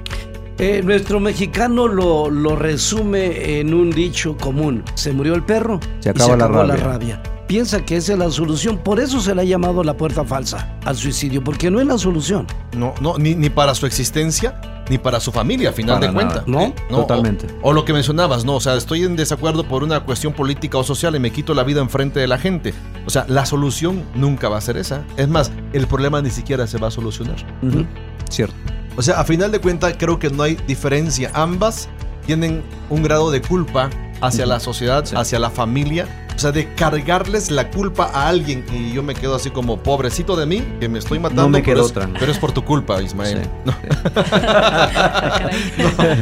Eh, 0.59 0.81
nuestro 0.83 1.19
mexicano 1.21 1.87
lo, 1.87 2.29
lo 2.29 2.55
resume 2.55 3.59
en 3.59 3.73
un 3.73 3.91
dicho 3.91 4.35
común. 4.37 4.83
Se 4.93 5.13
murió 5.13 5.33
el 5.33 5.43
perro 5.43 5.79
Se 5.99 6.09
y 6.09 6.19
se 6.19 6.27
la 6.27 6.45
acabó 6.45 6.63
la 6.65 6.75
rabia. 6.75 6.83
rabia. 7.15 7.23
Piensa 7.47 7.83
que 7.83 7.95
esa 7.95 8.13
es 8.13 8.19
la 8.19 8.29
solución. 8.29 8.77
Por 8.77 8.99
eso 8.99 9.19
se 9.21 9.33
le 9.33 9.41
ha 9.41 9.45
llamado 9.45 9.83
la 9.83 9.95
puerta 9.97 10.23
falsa 10.23 10.77
al 10.85 10.95
suicidio, 10.95 11.43
porque 11.43 11.71
no 11.71 11.79
es 11.79 11.87
la 11.87 11.97
solución. 11.97 12.45
No, 12.77 12.93
no, 13.01 13.17
ni, 13.17 13.33
ni 13.33 13.49
para 13.49 13.73
su 13.73 13.87
existencia, 13.87 14.83
ni 14.87 14.99
para 14.99 15.19
su 15.19 15.31
familia, 15.31 15.69
a 15.69 15.73
final 15.73 15.95
Para 15.95 16.07
de 16.07 16.13
cuentas. 16.13 16.43
¿No? 16.47 16.61
¿eh? 16.61 16.75
Totalmente. 16.89 17.47
O, 17.63 17.69
o 17.69 17.73
lo 17.73 17.85
que 17.85 17.93
mencionabas, 17.93 18.45
¿no? 18.45 18.57
O 18.57 18.59
sea, 18.61 18.75
estoy 18.75 19.03
en 19.03 19.15
desacuerdo 19.15 19.63
por 19.67 19.81
una 19.83 20.01
cuestión 20.01 20.33
política 20.33 20.77
o 20.77 20.83
social 20.83 21.15
y 21.15 21.19
me 21.19 21.31
quito 21.31 21.55
la 21.55 21.63
vida 21.63 21.81
enfrente 21.81 22.19
de 22.19 22.27
la 22.27 22.37
gente. 22.37 22.73
O 23.07 23.09
sea, 23.09 23.25
la 23.27 23.47
solución 23.47 24.03
nunca 24.13 24.47
va 24.47 24.57
a 24.57 24.61
ser 24.61 24.77
esa. 24.77 25.03
Es 25.17 25.27
más, 25.27 25.51
el 25.73 25.87
problema 25.87 26.21
ni 26.21 26.29
siquiera 26.29 26.67
se 26.67 26.77
va 26.77 26.89
a 26.89 26.91
solucionar. 26.91 27.37
Cierto. 28.29 28.55
O 28.99 29.01
sea, 29.01 29.21
a 29.21 29.23
final 29.23 29.49
de 29.49 29.61
cuentas, 29.61 29.95
creo 29.97 30.19
que 30.19 30.29
no 30.29 30.43
hay 30.43 30.55
diferencia. 30.67 31.31
Ambas 31.33 31.87
tienen 32.25 32.61
un 32.89 33.01
grado 33.01 33.31
de 33.31 33.41
culpa 33.41 33.89
hacia 34.19 34.45
la 34.45 34.59
sociedad, 34.59 35.05
hacia 35.15 35.39
la 35.39 35.49
familia, 35.49 36.27
O 36.39 36.41
sea, 36.41 36.53
de 36.53 36.73
cargarles 36.73 37.51
la 37.51 37.69
culpa 37.69 38.05
a 38.13 38.29
alguien 38.29 38.63
y 38.73 38.93
yo 38.93 39.03
me 39.03 39.13
quedo 39.13 39.35
así 39.35 39.49
como 39.51 39.83
pobrecito 39.83 40.37
de 40.37 40.45
mí, 40.45 40.63
que 40.79 40.87
me 40.87 40.97
estoy 40.97 41.19
matando. 41.19 41.41
No 41.41 41.49
me 41.49 41.59
es- 41.59 41.77
otra. 41.77 42.09
Pero 42.17 42.31
es 42.31 42.37
por 42.37 42.53
tu 42.53 42.63
culpa, 42.63 43.01
Ismael. 43.01 43.41
Sí. 43.43 43.49
No. 43.65 43.75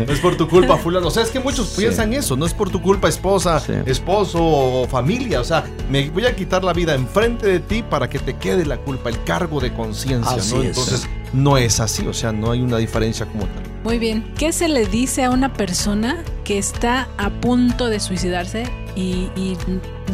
No, 0.07 0.11
es 0.11 0.19
por 0.19 0.35
tu 0.35 0.47
culpa, 0.47 0.75
fulano. 0.77 1.05
O 1.07 1.11
sea, 1.11 1.21
es 1.21 1.29
que 1.29 1.39
muchos 1.39 1.67
Sí. 1.69 1.81
piensan 1.81 2.13
eso. 2.13 2.35
No 2.35 2.47
es 2.47 2.53
por 2.55 2.71
tu 2.71 2.81
culpa, 2.81 3.07
esposa, 3.07 3.59
Sí. 3.59 3.73
esposo 3.85 4.39
o 4.43 4.87
familia. 4.87 5.39
O 5.39 5.43
sea, 5.43 5.63
me 5.91 6.09
voy 6.09 6.25
a 6.25 6.35
quitar 6.35 6.63
la 6.63 6.73
vida 6.73 6.95
enfrente 6.95 7.45
de 7.45 7.59
ti 7.59 7.83
para 7.83 8.09
que 8.09 8.17
te 8.17 8.35
quede 8.37 8.65
la 8.65 8.77
culpa, 8.77 9.09
el 9.09 9.23
cargo 9.23 9.59
de 9.59 9.71
conciencia, 9.71 10.35
Así 10.37 10.55
¿no? 10.55 10.61
es. 10.63 10.67
Entonces, 10.69 11.07
no 11.31 11.57
es 11.57 11.79
así. 11.79 12.07
O 12.07 12.13
sea, 12.13 12.31
no 12.31 12.49
hay 12.49 12.61
una 12.61 12.77
diferencia 12.77 13.27
como 13.27 13.43
tal. 13.45 13.63
Muy 13.83 13.99
bien. 13.99 14.33
¿Qué 14.35 14.51
se 14.51 14.67
le 14.67 14.87
dice 14.87 15.25
a 15.25 15.29
una 15.29 15.53
persona 15.53 16.23
que 16.43 16.57
está 16.57 17.07
a 17.19 17.29
punto 17.29 17.87
de 17.89 17.99
suicidarse 17.99 18.63
y, 18.97 19.29
y 19.35 19.57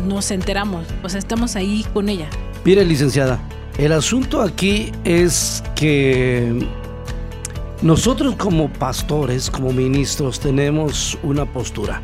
nos 0.06 0.30
enteramos? 0.32 0.86
O 1.04 1.10
sea, 1.10 1.20
estamos 1.20 1.56
ahí 1.56 1.86
con 1.94 2.10
ella. 2.10 2.30
Mire, 2.66 2.84
licenciada, 2.84 3.40
el 3.78 3.92
asunto 3.94 4.42
aquí 4.42 4.92
es 5.04 5.64
que 5.76 6.68
nosotros 7.82 8.36
como 8.36 8.72
pastores, 8.72 9.50
como 9.50 9.74
ministros, 9.74 10.40
tenemos 10.40 11.18
una 11.24 11.46
postura. 11.46 12.02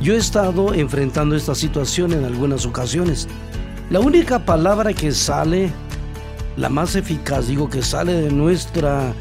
Yo 0.00 0.14
he 0.14 0.16
estado 0.16 0.74
enfrentando 0.74 1.36
esta 1.36 1.54
situación 1.54 2.12
en 2.12 2.24
algunas 2.24 2.66
ocasiones. 2.66 3.28
La 3.90 4.00
única 4.00 4.44
palabra 4.44 4.92
que 4.92 5.12
sale, 5.12 5.70
la 6.56 6.68
más 6.68 6.96
eficaz, 6.96 7.46
digo, 7.46 7.70
que 7.70 7.82
sale 7.82 8.12
de, 8.12 8.30
nuestra, 8.30 9.14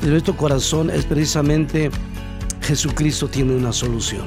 de 0.00 0.08
nuestro 0.08 0.36
corazón 0.36 0.90
es 0.90 1.04
precisamente 1.04 1.90
Jesucristo 2.62 3.28
tiene 3.28 3.54
una 3.54 3.72
solución. 3.72 4.26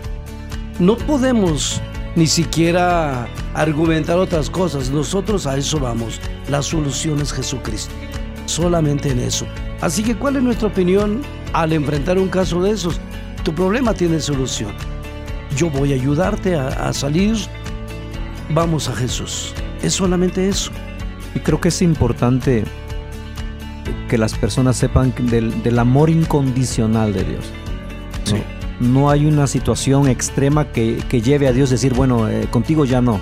No 0.80 0.96
podemos 0.96 1.82
ni 2.18 2.26
siquiera 2.26 3.28
argumentar 3.54 4.18
otras 4.18 4.50
cosas. 4.50 4.90
Nosotros 4.90 5.46
a 5.46 5.56
eso 5.56 5.80
vamos. 5.80 6.20
La 6.50 6.64
solución 6.64 7.22
es 7.22 7.32
Jesucristo. 7.32 7.94
Solamente 8.48 9.12
en 9.12 9.20
eso. 9.20 9.46
Así 9.82 10.04
que, 10.04 10.16
¿cuál 10.16 10.36
es 10.36 10.44
nuestra 10.44 10.68
opinión 10.68 11.22
al 11.54 11.74
enfrentar 11.74 12.18
un 12.18 12.28
caso 12.28 12.62
de 12.64 12.72
esos? 12.72 13.00
Tu 13.44 13.54
problema 13.54 13.94
tiene 13.94 14.20
solución. 14.20 14.72
Yo 15.56 15.70
voy 15.70 15.94
a 15.94 15.96
ayudarte 15.96 16.56
a, 16.56 16.68
a 16.90 16.92
salir. 16.92 17.38
Vamos 18.50 18.90
a 18.90 18.96
Jesús. 18.96 19.54
Es 19.84 19.94
solamente 19.94 20.50
eso. 20.50 20.72
Y 21.36 21.40
creo 21.40 21.62
que 21.62 21.70
es 21.70 21.84
importante 21.84 22.64
que 24.10 24.18
las 24.18 24.34
personas 24.34 24.76
sepan 24.76 25.14
del, 25.30 25.62
del 25.62 25.78
amor 25.78 26.10
incondicional 26.10 27.14
de 27.14 27.24
Dios. 27.24 27.46
¿no? 28.32 28.38
Sí. 28.38 28.44
No 28.80 29.10
hay 29.10 29.26
una 29.26 29.48
situación 29.48 30.08
extrema 30.08 30.66
que, 30.72 30.98
que 31.10 31.22
lleve 31.22 31.48
a 31.48 31.52
Dios 31.54 31.70
a 31.72 31.74
decir, 31.74 31.94
bueno, 31.94 32.28
eh, 32.30 32.48
contigo 32.52 32.86
ya 32.86 33.02
no. 33.02 33.20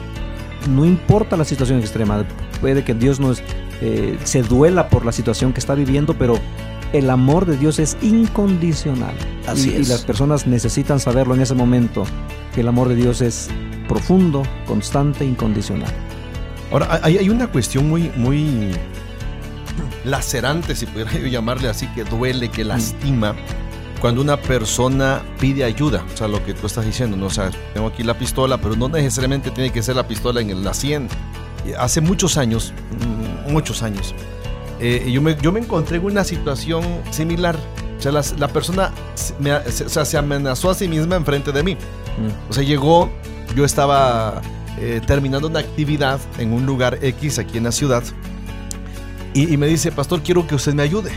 No 0.70 0.84
importa 0.86 1.38
la 1.38 1.46
situación 1.46 1.80
extrema. 1.80 2.26
Puede 2.60 2.84
que 2.84 2.94
Dios 2.94 3.20
no 3.20 3.32
es- 3.32 3.44
eh, 3.82 4.18
se 4.24 4.42
duela 4.42 4.90
por 4.90 5.06
la 5.06 5.12
situación 5.12 5.54
que 5.54 5.60
está 5.60 5.76
viviendo, 5.76 6.14
pero 6.18 6.40
el 6.94 7.10
amor 7.10 7.46
de 7.46 7.58
Dios 7.58 7.80
es 7.80 7.98
incondicional. 8.02 9.14
Así 9.48 9.70
y, 9.70 9.74
y 9.78 9.82
es. 9.82 9.90
las 9.90 10.02
personas 10.04 10.48
necesitan 10.48 11.00
saberlo 11.00 11.36
en 11.36 11.42
ese 11.42 11.54
momento, 11.54 12.06
que 12.54 12.62
el 12.62 12.68
amor 12.68 12.90
de 12.90 12.96
Dios 12.96 13.22
es 13.22 13.50
profundo, 13.88 14.44
constante, 14.66 15.26
incondicional. 15.26 15.92
Ahora, 16.72 17.00
hay, 17.04 17.18
hay 17.18 17.30
una 17.30 17.48
cuestión 17.48 17.88
muy, 17.88 18.12
muy 18.16 18.72
lacerante, 20.04 20.76
si 20.76 20.86
pudiera 20.86 21.12
yo 21.14 21.28
llamarle 21.28 21.70
así, 21.70 21.88
que 21.88 22.04
duele, 22.04 22.50
que 22.50 22.64
lastima, 22.64 23.36
cuando 24.02 24.22
una 24.22 24.38
persona 24.38 25.22
pide 25.40 25.64
ayuda. 25.64 26.04
O 26.14 26.18
sea, 26.18 26.28
lo 26.28 26.44
que 26.46 26.54
tú 26.54 26.68
estás 26.68 26.86
diciendo, 26.86 27.16
¿no? 27.18 27.28
O 27.28 27.30
sea, 27.30 27.50
tengo 27.74 27.88
aquí 27.88 28.04
la 28.04 28.18
pistola, 28.18 28.58
pero 28.58 28.76
no 28.76 28.88
necesariamente 28.90 29.52
tiene 29.52 29.72
que 29.72 29.82
ser 29.82 29.96
la 29.96 30.08
pistola 30.08 30.42
en 30.42 30.64
la 30.64 30.74
100. 30.74 31.08
Y 31.68 31.74
Hace 31.74 32.02
muchos 32.02 32.38
años, 32.38 32.74
mm, 33.48 33.52
muchos 33.52 33.82
años, 33.84 34.14
eh, 34.80 35.10
yo, 35.12 35.22
me, 35.22 35.36
yo 35.42 35.52
me 35.52 35.60
encontré 35.60 35.98
en 35.98 36.06
una 36.06 36.24
situación 36.24 36.84
similar. 37.12 37.56
O 37.98 38.02
sea, 38.02 38.12
las- 38.12 38.38
la, 38.40 38.48
persona 38.50 38.92
me- 39.40 39.72
se- 39.72 39.86
o 39.86 39.90
sea, 39.90 40.06
se 40.06 40.18
amenazó 40.18 40.70
a 40.70 40.76
sí 40.76 40.88
misma 40.88 41.16
enfrente 41.16 41.52
de 41.52 41.64
mí. 41.64 41.74
Mm. 41.76 42.50
O 42.52 42.54
sea, 42.54 42.64
llegó, 42.64 43.10
yo 43.56 43.66
estaba 43.66 44.42
eh, 44.78 45.02
terminando 45.08 45.48
una 45.48 45.60
actividad 45.60 46.20
en 46.38 46.52
un 46.52 46.66
lugar 46.66 47.00
X 47.02 47.40
aquí 47.40 47.58
en 47.58 47.64
la 47.64 47.72
ciudad 47.72 48.04
y, 49.34 49.54
y 49.54 49.58
me 49.58 49.68
dice, 49.68 49.92
pastor, 49.92 50.22
quiero 50.22 50.46
que 50.46 50.56
usted 50.56 50.74
me 50.74 50.84
ayude. 50.84 51.12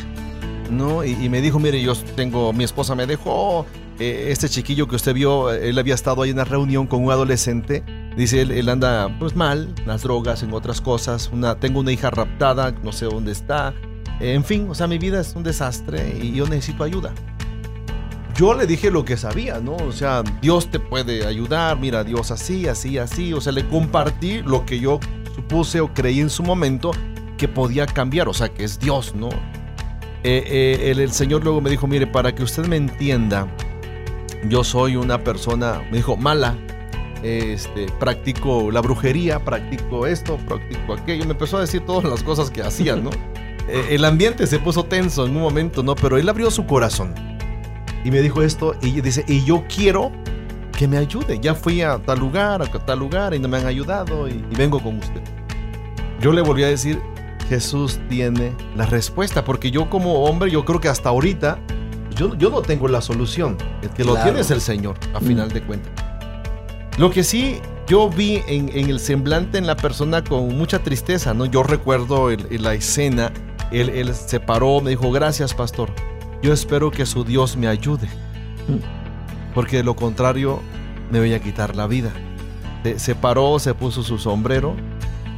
¿No? 0.70 1.04
Y, 1.04 1.28
me 1.28 1.40
dijo, 1.40 1.58
mire, 1.58 1.80
yo 1.80 1.94
tengo, 1.94 2.52
mi 2.52 2.64
esposa 2.64 2.94
me 2.94 3.06
dejó, 3.06 3.64
eh, 3.98 4.28
este 4.30 4.48
chiquillo 4.48 4.86
que 4.86 4.96
usted 4.96 5.14
vio, 5.14 5.52
eh, 5.52 5.70
él 5.70 5.78
había 5.78 5.94
estado 5.94 6.22
ahí 6.22 6.30
en 6.30 6.36
una 6.36 6.44
reunión 6.44 6.86
con 6.86 7.04
un 7.04 7.10
adolescente. 7.10 7.82
Dice, 8.16 8.42
él, 8.42 8.50
él 8.50 8.68
anda 8.68 9.16
pues 9.18 9.34
mal, 9.34 9.74
en 9.78 9.86
las 9.86 10.02
drogas, 10.02 10.42
en 10.42 10.52
otras 10.52 10.80
cosas. 10.80 11.30
Una, 11.32 11.54
tengo 11.58 11.80
una 11.80 11.92
hija 11.92 12.10
raptada, 12.10 12.72
no 12.82 12.92
sé 12.92 13.06
dónde 13.06 13.32
está. 13.32 13.74
En 14.20 14.44
fin, 14.44 14.66
o 14.68 14.74
sea, 14.74 14.86
mi 14.86 14.98
vida 14.98 15.20
es 15.20 15.34
un 15.34 15.42
desastre 15.42 16.18
y 16.20 16.32
yo 16.32 16.46
necesito 16.46 16.84
ayuda 16.84 17.14
yo 18.38 18.54
le 18.54 18.68
dije 18.68 18.92
lo 18.92 19.04
que 19.04 19.16
sabía, 19.16 19.58
¿no? 19.58 19.74
O 19.74 19.90
sea, 19.90 20.22
Dios 20.40 20.70
te 20.70 20.78
puede 20.78 21.26
ayudar, 21.26 21.76
mira, 21.76 22.04
Dios 22.04 22.30
así, 22.30 22.68
así, 22.68 22.96
así. 22.96 23.32
O 23.32 23.40
sea, 23.40 23.52
le 23.52 23.66
compartí 23.66 24.42
lo 24.42 24.64
que 24.64 24.78
yo 24.78 25.00
supuse 25.34 25.80
o 25.80 25.92
creí 25.92 26.20
en 26.20 26.30
su 26.30 26.44
momento 26.44 26.92
que 27.36 27.48
podía 27.48 27.84
cambiar, 27.84 28.28
o 28.28 28.32
sea, 28.32 28.48
que 28.48 28.62
es 28.62 28.78
Dios, 28.78 29.12
¿no? 29.16 29.28
Eh, 30.24 30.42
eh, 30.46 30.90
el, 30.90 31.00
el 31.00 31.12
Señor 31.12 31.44
luego 31.44 31.60
me 31.60 31.70
dijo, 31.70 31.86
mire, 31.86 32.06
para 32.06 32.34
que 32.34 32.42
usted 32.42 32.66
me 32.66 32.76
entienda, 32.76 33.46
yo 34.48 34.64
soy 34.64 34.96
una 34.96 35.22
persona, 35.22 35.82
me 35.90 35.98
dijo, 35.98 36.16
mala. 36.16 36.56
Este, 37.22 37.86
practico 37.98 38.70
la 38.70 38.80
brujería, 38.80 39.44
practico 39.44 40.06
esto, 40.06 40.36
practico 40.46 40.94
aquello. 40.94 41.24
Me 41.24 41.32
empezó 41.32 41.56
a 41.56 41.62
decir 41.62 41.80
todas 41.84 42.04
las 42.04 42.22
cosas 42.22 42.50
que 42.50 42.62
hacía, 42.62 42.96
¿no? 42.96 43.10
Eh, 43.70 43.96
el 43.96 44.06
ambiente 44.06 44.46
se 44.46 44.58
puso 44.58 44.84
tenso 44.84 45.26
en 45.26 45.36
un 45.36 45.42
momento, 45.42 45.82
¿no? 45.82 45.94
Pero 45.94 46.16
él 46.16 46.26
abrió 46.26 46.50
su 46.50 46.64
corazón 46.64 47.12
y 48.02 48.10
me 48.10 48.22
dijo 48.22 48.42
esto 48.42 48.74
y 48.80 48.98
dice, 49.02 49.26
y 49.28 49.44
yo 49.44 49.62
quiero 49.68 50.10
que 50.72 50.88
me 50.88 50.96
ayude. 50.96 51.38
Ya 51.38 51.54
fui 51.54 51.82
a 51.82 51.98
tal 51.98 52.18
lugar, 52.18 52.62
a 52.62 52.66
tal 52.66 52.98
lugar 52.98 53.34
y 53.34 53.38
no 53.38 53.46
me 53.46 53.58
han 53.58 53.66
ayudado 53.66 54.26
y, 54.26 54.42
y 54.50 54.56
vengo 54.56 54.82
con 54.82 54.96
usted. 54.96 55.20
Yo 56.18 56.32
le 56.32 56.40
volví 56.40 56.64
a 56.64 56.68
decir, 56.68 56.98
Jesús 57.48 57.98
tiene 58.08 58.52
la 58.76 58.86
respuesta, 58.86 59.44
porque 59.44 59.70
yo 59.70 59.88
como 59.90 60.24
hombre, 60.24 60.50
yo 60.50 60.64
creo 60.64 60.80
que 60.80 60.88
hasta 60.88 61.08
ahorita, 61.08 61.58
yo, 62.14 62.34
yo 62.36 62.50
no 62.50 62.62
tengo 62.62 62.88
la 62.88 63.00
solución. 63.00 63.56
El 63.82 63.90
que 63.90 64.04
lo 64.04 64.14
tiene 64.24 64.40
es 64.40 64.50
el 64.50 64.60
Señor, 64.60 64.96
a 65.14 65.20
final 65.20 65.48
de 65.50 65.62
cuentas. 65.62 65.92
Lo 66.98 67.10
que 67.10 67.22
sí 67.24 67.60
yo 67.86 68.10
vi 68.10 68.42
en, 68.48 68.68
en 68.76 68.90
el 68.90 69.00
semblante 69.00 69.56
en 69.56 69.66
la 69.66 69.76
persona 69.76 70.22
con 70.22 70.56
mucha 70.58 70.80
tristeza, 70.80 71.32
¿no? 71.32 71.46
Yo 71.46 71.62
recuerdo 71.62 72.30
el- 72.30 72.46
el- 72.50 72.62
la 72.62 72.74
escena, 72.74 73.32
él, 73.72 73.88
él 73.90 74.14
se 74.14 74.40
paró, 74.40 74.80
me 74.82 74.90
dijo, 74.90 75.10
gracias 75.10 75.54
pastor, 75.54 75.88
yo 76.42 76.52
espero 76.52 76.90
que 76.90 77.06
su 77.06 77.24
Dios 77.24 77.56
me 77.56 77.66
ayude, 77.68 78.08
porque 79.54 79.78
de 79.78 79.82
lo 79.84 79.96
contrario 79.96 80.60
me 81.10 81.18
voy 81.20 81.32
a 81.34 81.40
quitar 81.40 81.74
la 81.76 81.86
vida. 81.86 82.10
Se, 82.82 82.98
se 82.98 83.14
paró, 83.14 83.58
se 83.58 83.74
puso 83.74 84.02
su 84.02 84.18
sombrero 84.18 84.74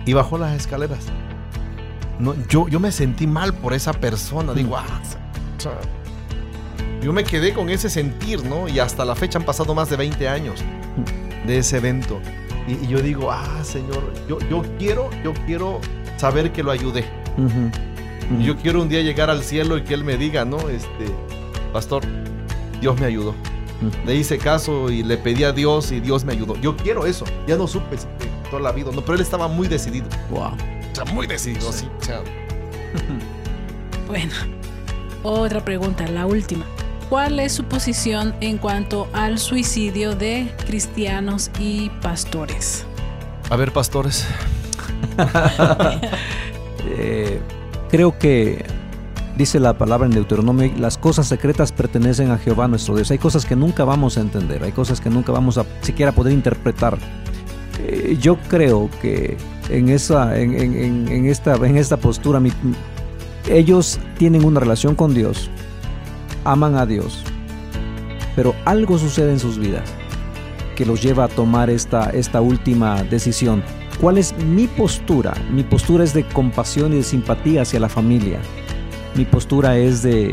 y 0.07 0.13
bajó 0.13 0.39
las 0.39 0.55
escaleras. 0.57 1.07
No, 2.21 2.35
yo, 2.49 2.69
yo 2.69 2.79
me 2.79 2.93
sentí 2.93 3.27
mal 3.27 3.55
por 3.55 3.73
esa 3.73 3.93
persona, 3.93 4.53
digo, 4.53 4.77
ah, 4.77 5.01
o 5.57 5.61
sea, 5.61 5.73
yo 7.03 7.13
me 7.13 7.25
quedé 7.25 7.55
con 7.55 7.71
ese 7.71 7.89
sentir, 7.89 8.45
¿no? 8.45 8.69
Y 8.69 8.79
hasta 8.79 9.05
la 9.05 9.15
fecha 9.15 9.39
han 9.39 9.45
pasado 9.45 9.75
más 9.75 9.89
de 9.89 9.97
20 9.97 10.29
años 10.29 10.63
de 11.47 11.59
ese 11.59 11.79
evento. 11.79 12.21
Y, 12.69 12.85
y 12.85 12.89
yo 12.89 13.01
digo, 13.01 13.33
ah, 13.33 13.65
Señor, 13.65 14.13
yo, 14.29 14.39
yo 14.51 14.63
quiero, 14.79 15.09
yo 15.25 15.33
quiero 15.47 15.81
saber 16.19 16.53
que 16.53 16.63
lo 16.63 16.71
ayudé. 16.71 17.05
Yo 18.43 18.57
quiero 18.57 18.83
un 18.83 18.89
día 18.89 19.01
llegar 19.01 19.31
al 19.31 19.43
cielo 19.43 19.77
y 19.79 19.83
que 19.83 19.95
Él 19.95 20.05
me 20.05 20.17
diga, 20.17 20.45
¿no? 20.45 20.69
Este, 20.69 21.07
pastor, 21.73 22.03
Dios 22.81 23.01
me 23.01 23.07
ayudó. 23.07 23.35
Le 24.05 24.15
hice 24.15 24.37
caso 24.37 24.91
y 24.91 25.03
le 25.03 25.17
pedí 25.17 25.45
a 25.45 25.53
Dios 25.53 25.91
y 25.91 26.01
Dios 26.01 26.25
me 26.25 26.33
ayudó. 26.33 26.55
Yo 26.57 26.77
quiero 26.77 27.07
eso. 27.07 27.25
Ya 27.47 27.57
no 27.57 27.67
supe 27.67 27.97
toda 28.51 28.61
la 28.63 28.73
vida, 28.73 28.91
no, 28.95 29.01
pero 29.01 29.15
Él 29.15 29.23
estaba 29.23 29.49
muy 29.49 29.69
decidido. 29.69 30.07
Wow. 30.31 30.53
Muy 31.13 31.27
decidido, 31.27 31.73
sí. 31.73 31.89
O 32.01 32.05
sea, 32.05 32.21
Bueno, 34.07 34.33
otra 35.23 35.65
pregunta, 35.65 36.07
la 36.09 36.27
última. 36.27 36.65
¿Cuál 37.09 37.41
es 37.41 37.53
su 37.53 37.65
posición 37.65 38.35
en 38.41 38.59
cuanto 38.59 39.09
al 39.13 39.39
suicidio 39.39 40.15
de 40.15 40.53
cristianos 40.67 41.51
y 41.59 41.91
pastores? 42.03 42.85
a 43.51 43.57
ver, 43.57 43.73
pastores. 43.73 44.27
Eh, 46.93 47.41
creo 47.91 48.19
que 48.19 48.65
dice 49.37 49.61
la 49.61 49.77
palabra 49.77 50.07
en 50.07 50.15
Deuteronomio, 50.15 50.73
las 50.79 50.97
cosas 50.97 51.29
secretas 51.29 51.73
pertenecen 51.73 52.31
a 52.31 52.39
Jehová 52.39 52.69
nuestro 52.69 52.97
Dios. 52.97 53.11
Hay 53.11 53.19
cosas 53.19 53.45
que 53.45 53.55
nunca 53.55 53.85
vamos 53.85 54.17
a 54.17 54.23
entender, 54.23 54.65
hay 54.65 54.73
cosas 54.73 55.01
que 55.01 55.11
nunca 55.11 55.31
vamos 55.31 55.59
a 55.59 55.67
siquiera 55.83 56.13
poder 56.13 56.33
interpretar. 56.33 56.99
Eh, 57.81 58.17
yo 58.21 58.39
creo 58.49 58.91
que 59.03 59.37
en 59.71 59.89
esa, 59.89 60.39
en, 60.39 60.55
en- 60.55 61.09
en- 61.09 61.27
esta, 61.27 61.55
en 61.57 61.77
esta 61.77 61.97
postura, 61.97 62.41
ellos 63.49 63.99
tienen 64.19 64.45
una 64.45 64.61
relación 64.61 64.95
con 64.95 65.15
Dios, 65.15 65.51
aman 66.45 66.77
a 66.77 66.87
Dios, 66.87 67.23
pero 68.37 68.55
algo 68.65 68.99
sucede 68.99 69.33
en 69.33 69.39
sus 69.39 69.59
vidas 69.59 69.89
que 70.77 70.87
los 70.87 71.03
lleva 71.03 71.25
a 71.25 71.29
tomar 71.29 71.69
esta, 71.69 72.11
esta 72.11 72.41
última 72.41 73.03
decisión. 73.03 73.63
¿Cuál 74.01 74.17
es 74.17 74.35
mi 74.39 74.67
postura? 74.67 75.35
Mi 75.53 75.63
postura 75.63 76.05
es 76.05 76.15
de 76.15 76.25
compasión 76.25 76.93
y 76.95 76.97
de 76.97 77.03
simpatía 77.03 77.63
hacia 77.63 77.81
la 77.81 77.89
familia. 77.91 78.39
Mi 79.15 79.27
postura 79.27 79.77
es 79.77 80.03
de, 80.03 80.31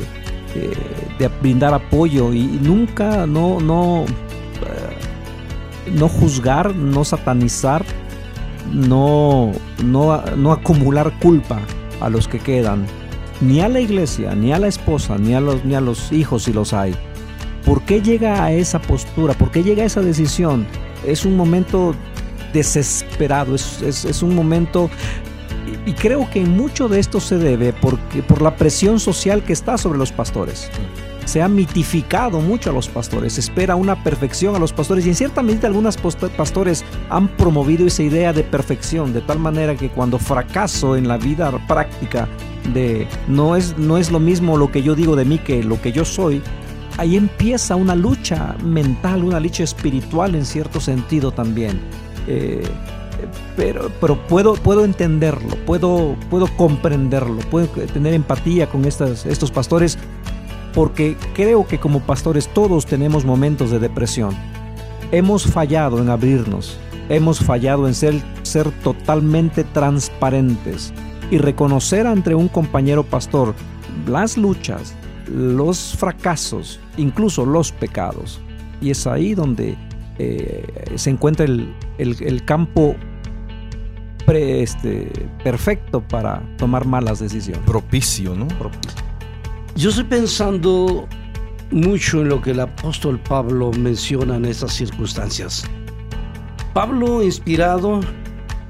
eh, 0.55 1.29
brindar 1.41 1.73
apoyo 1.73 2.31
y, 2.33 2.39
y 2.39 2.59
nunca, 2.61 3.27
no, 3.27 3.59
no, 3.59 4.05
eh, 4.05 5.91
no 5.93 6.07
juzgar, 6.07 6.73
no 6.75 7.03
satanizar, 7.03 7.83
no, 8.71 9.51
no, 9.83 10.21
no 10.35 10.51
acumular 10.51 11.17
culpa 11.19 11.59
a 12.01 12.09
los 12.09 12.27
que 12.27 12.39
quedan, 12.39 12.85
ni 13.41 13.61
a 13.61 13.69
la 13.69 13.79
iglesia, 13.79 14.33
ni 14.35 14.51
a 14.53 14.59
la 14.59 14.67
esposa, 14.67 15.17
ni 15.17 15.33
a 15.33 15.39
los, 15.41 15.63
ni 15.65 15.75
a 15.75 15.81
los 15.81 16.11
hijos 16.11 16.43
si 16.43 16.53
los 16.53 16.73
hay. 16.73 16.95
¿Por 17.65 17.81
qué 17.83 18.01
llega 18.01 18.43
a 18.43 18.51
esa 18.51 18.79
postura? 18.79 19.33
¿Por 19.33 19.51
qué 19.51 19.63
llega 19.63 19.83
a 19.83 19.85
esa 19.87 20.01
decisión? 20.01 20.65
Es 21.05 21.25
un 21.25 21.35
momento 21.35 21.93
desesperado, 22.53 23.55
es, 23.55 23.81
es- 23.81 24.05
es 24.05 24.23
un 24.23 24.35
momento... 24.35 24.89
Y 25.85 25.93
creo 25.93 26.29
que 26.29 26.41
mucho 26.45 26.87
de 26.87 26.99
esto 26.99 27.19
se 27.19 27.37
debe 27.37 27.73
porque, 27.73 28.23
por 28.23 28.41
la 28.41 28.55
presión 28.55 28.99
social 28.99 29.43
que 29.43 29.51
está 29.53 29.77
sobre 29.77 29.97
los 29.97 30.11
pastores. 30.13 30.69
Se 31.27 31.41
ha 31.41 31.49
mitificado 31.49 32.39
mucho 32.39 32.69
a 32.69 32.73
los 32.73 32.87
pastores, 32.87 33.33
se 33.33 33.41
espera 33.41 33.75
una 33.75 34.01
perfección 34.01 34.55
a 34.55 34.59
los 34.59 34.71
pastores 34.71 35.05
y 35.05 35.09
en 35.09 35.15
cierta 35.15 35.43
medida 35.43 35.67
algunos 35.67 35.97
pastores 35.97 36.85
han 37.09 37.27
promovido 37.27 37.85
esa 37.85 38.01
idea 38.01 38.31
de 38.31 38.43
perfección, 38.43 39.11
de 39.11 39.19
tal 39.19 39.37
manera 39.37 39.75
que 39.75 39.89
cuando 39.89 40.19
fracaso 40.19 40.95
en 40.95 41.05
la 41.05 41.17
vida 41.17 41.51
práctica 41.67 42.29
de 42.73 43.09
no 43.27 43.57
es, 43.57 43.77
no 43.77 43.97
es 43.97 44.09
lo 44.09 44.21
mismo 44.21 44.55
lo 44.55 44.71
que 44.71 44.81
yo 44.81 44.95
digo 44.95 45.17
de 45.17 45.25
mí 45.25 45.37
que 45.37 45.65
lo 45.65 45.81
que 45.81 45.91
yo 45.91 46.05
soy, 46.05 46.41
ahí 46.97 47.17
empieza 47.17 47.75
una 47.75 47.93
lucha 47.93 48.55
mental, 48.63 49.25
una 49.25 49.41
lucha 49.41 49.65
espiritual 49.65 50.33
en 50.33 50.45
cierto 50.45 50.79
sentido 50.79 51.33
también. 51.33 51.81
Eh, 52.27 52.63
pero, 53.57 53.91
pero 53.99 54.15
puedo, 54.27 54.53
puedo 54.53 54.85
entenderlo, 54.85 55.57
puedo, 55.65 56.15
puedo 56.29 56.47
comprenderlo, 56.55 57.39
puedo 57.49 57.67
tener 57.67 58.13
empatía 58.13 58.69
con 58.69 58.85
estas, 58.85 59.25
estos 59.25 59.51
pastores, 59.51 59.97
porque 60.77 61.17
creo 61.33 61.65
que 61.65 61.79
como 61.79 62.01
pastores 62.01 62.47
todos 62.49 62.85
tenemos 62.85 63.25
momentos 63.25 63.71
de 63.71 63.79
depresión. 63.79 64.35
Hemos 65.11 65.43
fallado 65.47 65.97
en 65.99 66.07
abrirnos, 66.09 66.77
hemos 67.09 67.39
fallado 67.39 67.87
en 67.87 67.95
ser, 67.95 68.21
ser 68.43 68.69
totalmente 68.83 69.63
transparentes 69.63 70.93
y 71.31 71.39
reconocer 71.39 72.05
ante 72.05 72.35
un 72.35 72.47
compañero 72.47 73.01
pastor 73.03 73.55
las 74.07 74.37
luchas, 74.37 74.93
los 75.33 75.95
fracasos, 75.97 76.79
incluso 76.95 77.43
los 77.43 77.71
pecados. 77.71 78.39
Y 78.79 78.91
es 78.91 79.07
ahí 79.07 79.33
donde 79.33 79.75
eh, 80.19 80.63
se 80.93 81.09
encuentra 81.09 81.45
el, 81.47 81.73
el- 81.97 82.21
el 82.21 82.45
campo 82.45 82.95
pre- 84.27 84.61
este, 84.61 85.09
perfecto 85.43 86.01
para 86.01 86.43
tomar 86.57 86.85
malas 86.85 87.17
decisiones. 87.17 87.63
Propicio, 87.65 88.35
¿no? 88.35 88.47
Yo 89.77 89.91
estoy 89.91 90.05
pensando 90.05 91.07
mucho 91.69 92.21
en 92.21 92.29
lo 92.29 92.41
que 92.41 92.49
el 92.49 92.61
apóstol 92.61 93.19
Pablo 93.19 93.69
menciona 93.73 94.37
en 94.37 94.45
estas 94.45 94.73
circunstancias. 94.73 95.65
Pablo, 96.73 97.21
inspirado 97.21 97.99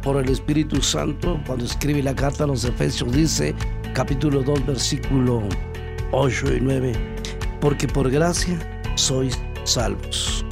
por 0.03 0.21
el 0.21 0.29
Espíritu 0.29 0.81
Santo, 0.81 1.39
cuando 1.47 1.63
escribe 1.63 2.03
la 2.03 2.13
carta 2.13 2.43
a 2.43 2.47
los 2.47 2.65
Efesios, 2.65 3.09
dice, 3.13 3.55
capítulo 3.93 4.43
2, 4.43 4.65
versículo 4.65 5.43
8 6.11 6.55
y 6.55 6.59
9, 6.59 6.91
porque 7.61 7.87
por 7.87 8.11
gracia 8.11 8.59
sois 8.95 9.39
salvos. 9.63 10.43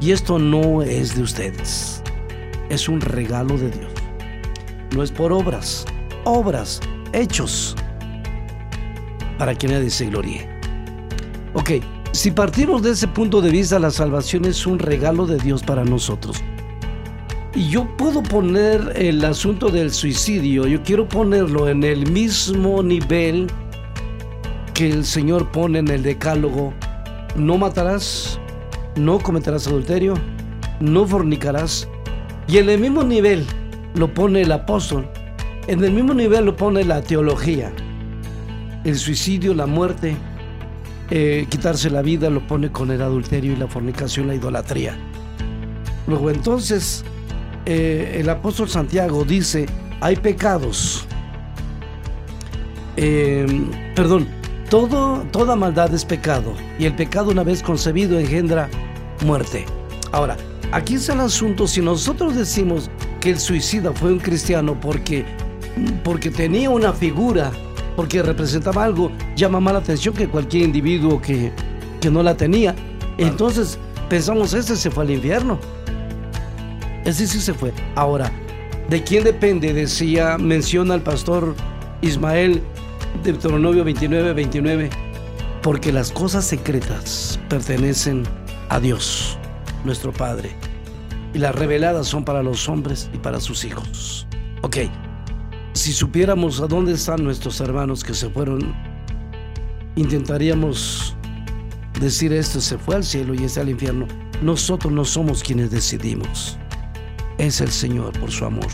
Y 0.00 0.12
esto 0.12 0.38
no 0.38 0.80
es 0.80 1.14
de 1.14 1.24
ustedes, 1.24 2.02
es 2.70 2.88
un 2.88 3.02
regalo 3.02 3.58
de 3.58 3.70
Dios. 3.70 3.92
No 4.94 5.02
es 5.02 5.12
por 5.12 5.30
obras, 5.30 5.84
obras, 6.24 6.80
hechos, 7.12 7.76
para 9.40 9.54
que 9.54 9.68
nadie 9.68 9.88
se 9.88 10.04
gloríe. 10.04 10.46
Ok, 11.54 11.70
si 12.12 12.30
partimos 12.30 12.82
de 12.82 12.90
ese 12.90 13.08
punto 13.08 13.40
de 13.40 13.48
vista, 13.48 13.78
la 13.78 13.90
salvación 13.90 14.44
es 14.44 14.66
un 14.66 14.78
regalo 14.78 15.24
de 15.24 15.38
Dios 15.38 15.62
para 15.62 15.82
nosotros. 15.82 16.44
Y 17.54 17.70
yo 17.70 17.88
puedo 17.96 18.22
poner 18.22 18.92
el 18.96 19.24
asunto 19.24 19.70
del 19.70 19.94
suicidio, 19.94 20.66
yo 20.66 20.82
quiero 20.82 21.08
ponerlo 21.08 21.70
en 21.70 21.84
el 21.84 22.12
mismo 22.12 22.82
nivel 22.82 23.46
que 24.74 24.90
el 24.90 25.06
Señor 25.06 25.50
pone 25.50 25.78
en 25.78 25.88
el 25.88 26.02
decálogo. 26.02 26.74
No 27.34 27.56
matarás, 27.56 28.38
no 28.94 29.20
cometerás 29.20 29.66
adulterio, 29.66 30.16
no 30.80 31.06
fornicarás. 31.06 31.88
Y 32.46 32.58
en 32.58 32.68
el 32.68 32.78
mismo 32.78 33.04
nivel 33.04 33.46
lo 33.94 34.12
pone 34.12 34.42
el 34.42 34.52
apóstol. 34.52 35.08
En 35.66 35.82
el 35.82 35.92
mismo 35.92 36.12
nivel 36.12 36.44
lo 36.44 36.56
pone 36.56 36.84
la 36.84 37.00
teología 37.00 37.72
el 38.84 38.96
suicidio, 38.96 39.54
la 39.54 39.66
muerte, 39.66 40.16
eh, 41.10 41.46
quitarse 41.48 41.90
la 41.90 42.02
vida, 42.02 42.30
lo 42.30 42.46
pone 42.46 42.70
con 42.70 42.90
el 42.90 43.02
adulterio 43.02 43.52
y 43.52 43.56
la 43.56 43.66
fornicación, 43.66 44.28
la 44.28 44.34
idolatría. 44.34 44.96
Luego 46.06 46.30
entonces, 46.30 47.04
eh, 47.66 48.18
el 48.20 48.28
apóstol 48.28 48.68
Santiago 48.68 49.24
dice, 49.24 49.66
hay 50.00 50.16
pecados. 50.16 51.04
Eh, 52.96 53.46
perdón, 53.94 54.28
todo, 54.68 55.24
toda 55.30 55.56
maldad 55.56 55.92
es 55.94 56.04
pecado 56.04 56.54
y 56.78 56.84
el 56.84 56.94
pecado 56.94 57.30
una 57.30 57.42
vez 57.44 57.62
concebido 57.62 58.18
engendra 58.18 58.68
muerte. 59.24 59.66
Ahora, 60.12 60.36
aquí 60.72 60.94
está 60.94 61.12
el 61.14 61.20
asunto, 61.20 61.66
si 61.66 61.80
nosotros 61.80 62.34
decimos 62.34 62.90
que 63.20 63.30
el 63.30 63.38
suicida 63.38 63.92
fue 63.92 64.12
un 64.12 64.18
cristiano 64.18 64.78
porque, 64.80 65.24
porque 66.02 66.30
tenía 66.30 66.70
una 66.70 66.92
figura 66.92 67.52
porque 68.00 68.22
representaba 68.22 68.82
algo, 68.82 69.12
llama 69.36 69.60
más 69.60 69.74
la 69.74 69.80
atención 69.80 70.14
que 70.14 70.26
cualquier 70.26 70.62
individuo 70.62 71.20
que, 71.20 71.52
que 72.00 72.10
no 72.10 72.22
la 72.22 72.34
tenía. 72.34 72.74
Entonces 73.18 73.78
pensamos, 74.08 74.54
ese 74.54 74.74
se 74.74 74.90
fue 74.90 75.04
al 75.04 75.10
infierno. 75.10 75.58
Ese 77.04 77.26
sí 77.26 77.42
se 77.42 77.52
fue. 77.52 77.74
Ahora, 77.96 78.32
¿de 78.88 79.04
quién 79.04 79.22
depende? 79.22 79.74
Decía, 79.74 80.38
menciona 80.38 80.94
el 80.94 81.02
pastor 81.02 81.54
Ismael, 82.00 82.62
Deuteronomio 83.22 83.84
29, 83.84 84.32
29, 84.32 84.88
porque 85.60 85.92
las 85.92 86.10
cosas 86.10 86.46
secretas 86.46 87.38
pertenecen 87.50 88.22
a 88.70 88.80
Dios, 88.80 89.36
nuestro 89.84 90.10
Padre, 90.10 90.56
y 91.34 91.38
las 91.38 91.54
reveladas 91.54 92.06
son 92.06 92.24
para 92.24 92.42
los 92.42 92.66
hombres 92.66 93.10
y 93.12 93.18
para 93.18 93.40
sus 93.40 93.62
hijos. 93.66 94.26
Ok, 94.62 94.78
si 95.72 95.92
supiéramos 95.92 96.60
a 96.60 96.66
dónde 96.66 96.92
están 96.92 97.22
nuestros 97.22 97.60
hermanos 97.60 98.02
que 98.02 98.14
se 98.14 98.28
fueron, 98.28 98.74
intentaríamos 99.96 101.14
decir 102.00 102.32
esto, 102.32 102.60
se 102.60 102.78
fue 102.78 102.96
al 102.96 103.04
cielo 103.04 103.34
y 103.34 103.44
está 103.44 103.60
al 103.60 103.68
infierno. 103.68 104.06
Nosotros 104.42 104.92
no 104.92 105.04
somos 105.04 105.42
quienes 105.42 105.70
decidimos. 105.70 106.58
Es 107.38 107.60
el 107.60 107.70
Señor 107.70 108.18
por 108.18 108.30
su 108.30 108.44
amor. 108.44 108.66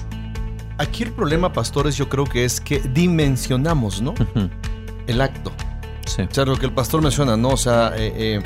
Aquí 0.79 1.05
el 1.05 1.13
problema, 1.13 1.53
pastores, 1.53 1.97
yo 1.97 2.09
creo 2.09 2.25
que 2.25 2.45
es 2.45 2.61
que 2.61 2.81
dimensionamos, 2.81 4.03
¿no? 4.03 4.15
El 5.07 5.21
acto. 5.21 5.53
Sí. 6.07 6.23
O 6.23 6.35
sea, 6.35 6.45
lo 6.45 6.57
que 6.57 6.67
el 6.67 6.73
pastor 6.73 7.03
menciona, 7.03 7.37
¿no? 7.37 7.51
O 7.51 7.57
sea, 7.57 7.93
eh, 7.97 8.13
eh, 8.17 8.43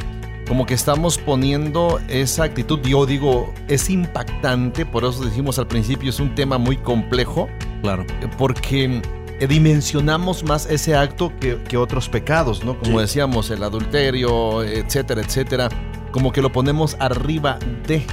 como 0.47 0.67
que 0.67 0.75
estamos 0.75 1.19
poniendo 1.19 2.01
esa 2.09 2.45
actitud, 2.45 2.81
yo 2.81 3.07
digo, 3.07 3.53
es 3.69 3.91
impactante, 3.91 4.87
por 4.87 5.05
eso 5.05 5.25
decimos 5.25 5.59
al 5.59 5.67
principio, 5.67 6.11
es 6.11 6.21
un 6.21 6.35
tema 6.35 6.59
muy 6.59 6.77
complejo, 6.77 7.49
Claro. 7.83 8.05
porque 8.39 9.03
eh, 9.41 9.47
dimensionamos 9.47 10.45
más 10.45 10.67
ese 10.67 10.95
acto 10.95 11.33
que, 11.41 11.57
que 11.63 11.77
otros 11.79 12.09
pecados, 12.09 12.63
¿no? 12.65 12.79
Como 12.79 12.99
Sí. 12.99 13.03
decíamos, 13.03 13.51
el 13.51 13.63
adulterio, 13.63 14.63
etcétera, 14.63 15.23
etcétera, 15.23 15.69
como 16.11 16.31
que 16.33 16.43
lo 16.43 16.53
ponemos 16.53 16.97
arriba 17.01 17.59
de, 17.87 18.05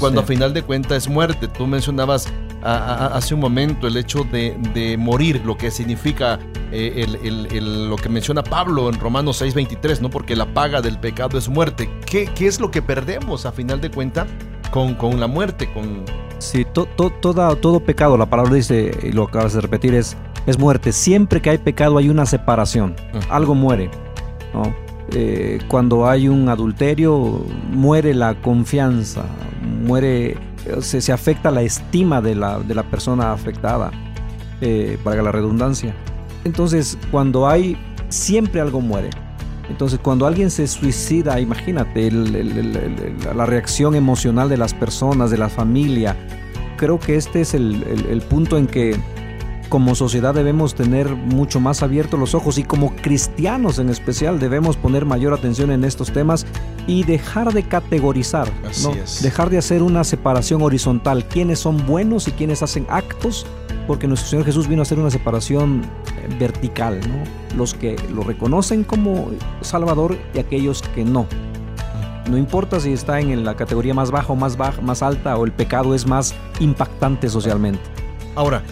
cuando 0.00 0.20
Sí. 0.20 0.24
a 0.24 0.26
final 0.28 0.54
de 0.54 0.62
cuentas 0.62 0.96
es 1.04 1.08
muerte. 1.08 1.46
Tú 1.48 1.66
mencionabas 1.66 2.26
a- 2.62 2.74
a- 2.76 3.06
hace 3.16 3.34
un 3.34 3.40
momento 3.40 3.86
el 3.86 3.96
hecho 3.96 4.24
de, 4.24 4.56
de 4.72 4.96
morir, 4.96 5.42
lo 5.44 5.56
que 5.58 5.70
significa 5.70 6.38
eh, 6.74 7.04
el- 7.06 7.16
el- 7.16 7.48
el- 7.54 7.90
lo 7.90 7.96
que 7.96 8.08
menciona 8.08 8.42
Pablo 8.42 8.88
en 8.88 8.98
Romanos 8.98 9.36
6:23, 9.42 10.00
¿no? 10.00 10.08
Porque 10.08 10.34
la 10.34 10.46
paga 10.54 10.80
del 10.80 10.98
pecado 10.98 11.36
es 11.36 11.50
muerte. 11.50 11.90
¿Qué, 12.06 12.30
qué 12.34 12.46
es 12.46 12.60
lo 12.60 12.70
que 12.70 12.80
perdemos 12.80 13.44
a 13.44 13.52
final 13.52 13.78
de 13.82 13.90
cuentas 13.90 14.26
con, 14.70 14.94
con 14.94 15.20
la 15.20 15.26
muerte? 15.26 15.70
Con, 15.70 16.04
Sí, 16.42 16.64
to- 16.64 16.86
to- 16.96 17.10
toda- 17.10 17.54
todo 17.56 17.80
pecado, 17.80 18.16
la 18.16 18.26
palabra 18.26 18.54
dice, 18.54 18.90
y 19.02 19.12
lo 19.12 19.24
acabas 19.24 19.52
de 19.54 19.60
repetir, 19.60 19.94
es, 19.94 20.16
es 20.46 20.58
muerte. 20.58 20.92
Siempre 20.92 21.40
que 21.40 21.50
hay 21.50 21.58
pecado 21.58 21.98
hay 21.98 22.08
una 22.08 22.26
separación, 22.26 22.96
Ujú. 23.14 23.32
algo 23.32 23.54
muere. 23.54 23.90
¿no? 24.52 24.74
Eh, 25.12 25.60
cuando 25.68 26.06
hay 26.08 26.28
un 26.28 26.48
adulterio, 26.48 27.44
muere 27.70 28.12
la 28.14 28.34
confianza, 28.34 29.22
muere, 29.84 30.36
se, 30.80 31.00
se 31.00 31.12
afecta 31.12 31.50
la 31.50 31.62
estima 31.62 32.20
de 32.20 32.34
la, 32.34 32.58
de 32.58 32.74
la 32.74 32.82
persona 32.82 33.32
afectada, 33.32 33.90
eh, 34.60 34.98
valga 35.04 35.22
la 35.22 35.32
redundancia. 35.32 35.94
Entonces, 36.44 36.98
cuando 37.10 37.48
hay, 37.48 37.76
siempre 38.08 38.60
algo 38.60 38.80
muere. 38.80 39.10
Entonces, 39.68 39.98
cuando 40.02 40.26
alguien 40.26 40.50
se 40.50 40.66
suicida, 40.66 41.40
imagínate 41.40 42.06
el- 42.08 42.34
el- 42.34 42.58
el- 42.58 42.76
el- 42.76 43.36
la 43.36 43.46
reacción 43.46 43.94
emocional 43.94 44.48
de 44.48 44.56
las 44.56 44.74
personas, 44.74 45.30
de 45.30 45.38
la 45.38 45.48
familia. 45.48 46.16
Creo 46.76 46.98
que 46.98 47.16
este 47.16 47.40
es 47.42 47.54
el, 47.54 48.22
punto 48.28 48.58
en 48.58 48.66
que 48.66 48.96
como 49.68 49.94
sociedad 49.94 50.34
debemos 50.34 50.74
tener 50.74 51.08
mucho 51.14 51.58
más 51.58 51.82
abiertos 51.82 52.20
los 52.20 52.34
ojos 52.34 52.58
y 52.58 52.62
como 52.64 52.94
cristianos 52.96 53.78
en 53.78 53.88
especial 53.88 54.38
debemos 54.38 54.76
poner 54.76 55.06
mayor 55.06 55.32
atención 55.32 55.70
en 55.70 55.84
estos 55.84 56.12
temas 56.12 56.44
y 56.86 57.04
dejar 57.04 57.54
de 57.54 57.62
categorizar, 57.62 58.50
Así 58.68 58.84
¿no? 58.88 58.92
es. 58.94 59.22
dejar 59.22 59.48
de 59.48 59.56
hacer 59.58 59.82
una 59.82 60.04
separación 60.04 60.60
horizontal, 60.60 61.24
quiénes 61.26 61.60
son 61.60 61.86
buenos 61.86 62.28
y 62.28 62.32
quiénes 62.32 62.62
hacen 62.62 62.84
actos, 62.90 63.46
porque 63.86 64.06
nuestro 64.06 64.28
Señor 64.28 64.44
Jesús 64.44 64.68
vino 64.68 64.82
a 64.82 64.84
hacer 64.84 64.98
una 64.98 65.10
separación 65.10 65.82
vertical, 66.38 67.00
¿no? 67.00 67.41
Los 67.56 67.74
que 67.74 67.96
lo 68.12 68.22
reconocen 68.22 68.84
como 68.84 69.30
Salvador 69.60 70.16
y 70.34 70.38
aquellos 70.38 70.82
que 70.94 71.04
no. 71.04 71.26
No 72.28 72.36
importa 72.38 72.78
si 72.78 72.92
está 72.92 73.20
en 73.20 73.44
la 73.44 73.56
categoría 73.56 73.94
más 73.94 74.10
baja 74.10 74.32
o 74.32 74.36
más 74.36 74.56
baja, 74.56 74.80
más 74.80 75.02
alta 75.02 75.36
o 75.36 75.44
el 75.44 75.52
pecado 75.52 75.94
es 75.94 76.06
más 76.06 76.34
impactante 76.60 77.28
socialmente. 77.28 77.82
Ahora, 78.36 78.62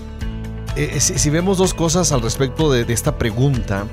eh, 0.76 1.00
si, 1.00 1.30
vemos 1.30 1.58
dos 1.58 1.74
cosas 1.74 2.12
al 2.12 2.22
respecto 2.22 2.70
de 2.70 2.90
esta 2.92 3.18
pregunta, 3.18 3.86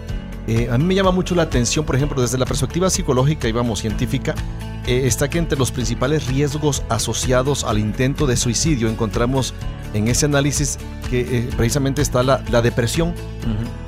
eh, 0.47 0.69
a 0.71 0.77
mí 0.77 0.83
me 0.85 0.95
llama 0.95 1.11
mucho 1.11 1.35
la 1.35 1.43
atención, 1.43 1.85
por 1.85 1.95
ejemplo, 1.95 2.21
desde 2.21 2.37
la 2.37 2.45
perspectiva 2.45 2.89
psicológica 2.89 3.47
y 3.47 3.51
vamos, 3.51 3.79
científica, 3.79 4.33
eh, 4.85 5.03
está 5.05 5.29
que 5.29 5.37
entre 5.39 5.57
los 5.59 5.71
principales 5.71 6.27
riesgos 6.27 6.83
asociados 6.89 7.63
al 7.65 7.77
intento 7.79 8.25
de 8.25 8.37
suicidio 8.37 8.87
encontramos 8.89 9.53
en 9.93 10.07
ese 10.07 10.25
análisis 10.25 10.77
que 11.09 11.21
eh, 11.21 11.49
precisamente 11.57 12.01
está 12.01 12.23
la, 12.23 12.43
la 12.51 12.61
depresión, 12.61 13.13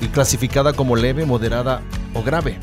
y 0.00 0.06
clasificada 0.08 0.72
como 0.72 0.96
leve, 0.96 1.26
moderada 1.26 1.82
o 2.14 2.22
grave. 2.22 2.58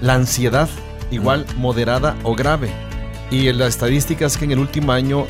La 0.00 0.14
ansiedad, 0.14 0.68
igual 1.10 1.44
moderada 1.56 2.16
o 2.22 2.34
grave. 2.36 2.70
Y 3.30 3.48
en 3.48 3.58
las 3.58 3.68
estadísticas 3.70 4.36
que 4.36 4.44
en 4.44 4.52
el 4.52 4.58
último 4.60 4.92
año 4.92 5.26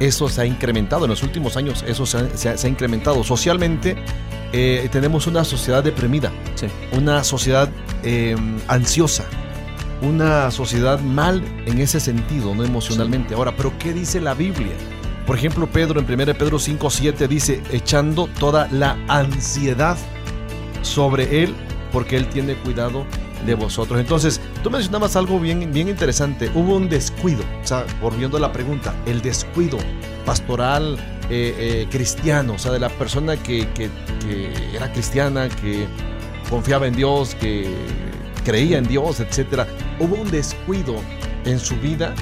eso 0.00 0.28
se 0.28 0.40
ha 0.40 0.46
incrementado, 0.46 1.04
en 1.04 1.10
los 1.10 1.22
últimos 1.22 1.56
años 1.56 1.84
eso 1.86 2.06
se 2.06 2.16
ha, 2.18 2.28
se 2.36 2.48
ha- 2.48 2.56
se 2.56 2.66
ha 2.66 2.70
incrementado. 2.70 3.22
Socialmente 3.24 3.96
eh, 4.52 4.88
tenemos 4.92 5.26
una 5.26 5.44
sociedad 5.44 5.82
deprimida, 5.82 6.30
Sí. 6.54 6.66
una 6.92 7.24
sociedad 7.24 7.68
eh, 8.02 8.36
ansiosa, 8.68 9.24
una 10.02 10.50
sociedad 10.50 11.00
mal 11.00 11.42
en 11.66 11.78
ese 11.78 12.00
sentido, 12.00 12.54
no 12.54 12.64
emocionalmente. 12.64 13.34
Ahora, 13.34 13.54
pero 13.56 13.72
¿qué 13.78 13.92
dice 13.92 14.20
la 14.20 14.34
Biblia? 14.34 14.72
Por 15.26 15.36
ejemplo, 15.36 15.68
Pedro 15.68 16.00
en 16.00 16.06
1 16.06 16.34
Pedro 16.34 16.58
5.7 16.58 17.28
dice, 17.28 17.62
echando 17.70 18.28
toda 18.38 18.68
la 18.72 18.98
ansiedad 19.08 19.96
sobre 20.82 21.44
Él, 21.44 21.54
porque 21.92 22.16
Él 22.16 22.26
tiene 22.26 22.54
cuidado 22.56 23.06
de 23.46 23.54
vosotros. 23.54 24.00
Entonces, 24.00 24.40
tú 24.62 24.70
mencionabas 24.70 25.14
algo 25.16 25.38
bien, 25.38 25.72
bien 25.72 25.88
interesante. 25.88 26.50
Hubo 26.54 26.76
un 26.76 26.88
descuido, 26.88 27.42
o 27.62 27.66
sea, 27.66 27.84
volviendo 28.00 28.36
a 28.36 28.40
la 28.40 28.52
pregunta, 28.52 28.94
el 29.06 29.22
descuido 29.22 29.78
pastoral 30.26 30.96
eh, 31.34 31.54
eh, 31.58 31.86
cristiano, 31.90 32.54
o 32.54 32.58
sea, 32.58 32.72
de 32.72 32.78
la 32.78 32.90
persona 32.90 33.36
que, 33.36 33.66
que- 33.74 33.88
que 34.26 34.52
era 34.76 34.92
cristiana, 34.92 35.48
que 35.48 35.86
confiaba 36.50 36.86
en 36.86 36.94
Dios, 36.94 37.34
que 37.34 37.66
creía 38.44 38.76
en 38.78 38.86
Dios, 38.86 39.20
etcétera. 39.20 39.66
Hubo 39.98 40.16
un 40.16 40.30
descuido 40.30 40.96
en 41.46 41.58
su 41.58 41.74
vida 41.76 42.14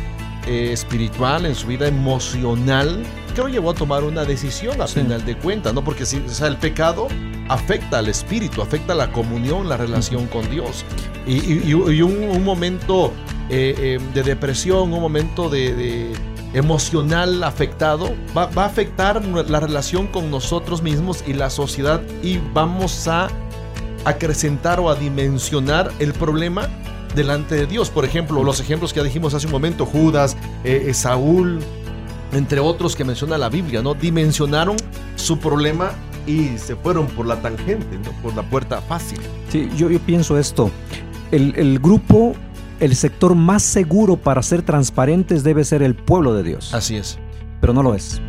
eh, 0.47 0.71
espiritual, 0.73 1.45
en 1.45 1.55
su 1.55 1.67
vida 1.67 1.87
emocional, 1.89 3.03
que 3.35 3.43
lo 3.43 3.49
llevó 3.49 3.71
a 3.71 3.75
tomar 3.75 4.05
una 4.05 4.25
decisión 4.25 4.81
a 4.81 4.87
Sí. 4.87 5.01
final 5.01 5.25
de 5.25 5.37
cuentas, 5.37 5.75
¿no? 5.75 5.83
Porque 5.85 6.07
si, 6.07 6.17
o 6.19 6.29
sea, 6.29 6.47
el 6.49 6.57
pecado 6.57 7.09
afecta 7.49 7.99
al 7.99 8.09
espíritu, 8.09 8.63
afecta 8.63 8.95
la 8.95 9.11
comunión, 9.13 9.69
la 9.69 9.77
relación 9.77 10.27
con 10.29 10.49
Dios. 10.51 10.85
Y, 11.27 11.35
y- 11.35 11.63
y- 11.67 11.93
y 11.97 12.03
un, 12.03 12.23
un 12.25 12.45
momento 12.45 13.13
eh, 13.51 13.75
eh, 13.77 13.99
de 14.15 14.23
depresión, 14.23 14.93
un 14.93 15.01
momento 15.01 15.49
de, 15.51 15.75
de 15.75 16.13
emocional 16.53 17.43
afectado, 17.45 18.15
va, 18.37 18.47
va 18.47 18.65
a 18.65 18.67
afectar 18.67 19.25
la 19.25 19.61
relación 19.61 20.07
con 20.07 20.31
nosotros 20.31 20.83
mismos 20.83 21.23
y 21.27 21.35
la 21.35 21.51
sociedad 21.51 22.01
y 22.23 22.39
vamos 22.53 23.07
a 23.09 23.29
acrecentar 24.05 24.81
o 24.81 24.91
a 24.91 24.95
dimensionar 24.95 25.91
el 25.99 26.13
problema 26.13 26.69
delante 27.15 27.55
de 27.55 27.67
Dios. 27.67 27.91
Por 27.91 28.05
ejemplo, 28.05 28.43
los 28.43 28.61
ejemplos 28.61 28.93
que 28.93 29.03
dijimos 29.03 29.35
hace 29.35 29.47
un 29.47 29.53
momento, 29.53 29.87
Judas, 29.87 30.37
eh, 30.65 30.87
eh, 30.89 30.95
Saúl, 30.95 31.61
entre 32.33 32.61
otros 32.61 32.97
que 32.97 33.05
menciona 33.05 33.37
la 33.39 33.49
Biblia, 33.49 33.83
¿no? 33.83 33.95
Dimensionaron 33.95 34.77
su 35.17 35.39
problema 35.39 35.93
y 36.27 36.59
se 36.59 36.77
fueron 36.77 37.07
por 37.09 37.27
la 37.27 37.41
tangente, 37.41 37.99
¿no? 37.99 38.13
Por 38.23 38.35
la 38.35 38.43
puerta 38.43 38.81
fácil. 38.81 39.19
Sí, 39.49 39.69
yo, 39.77 39.91
yo 39.91 39.99
pienso 40.01 40.39
esto. 40.39 40.71
El 41.33 41.79
grupo, 41.79 42.35
el 42.81 42.97
sector 42.97 43.35
más 43.35 43.63
seguro 43.63 44.17
para 44.17 44.43
ser 44.43 44.63
transparentes 44.63 45.45
debe 45.45 45.65
ser 45.65 45.83
el 45.83 45.95
pueblo 45.95 46.35
de 46.35 46.43
Dios, 46.43 46.75
Así 46.75 46.97
es. 46.97 47.19
pero 47.61 47.73
no 47.73 47.83
lo 47.83 47.95
es. 47.95 48.21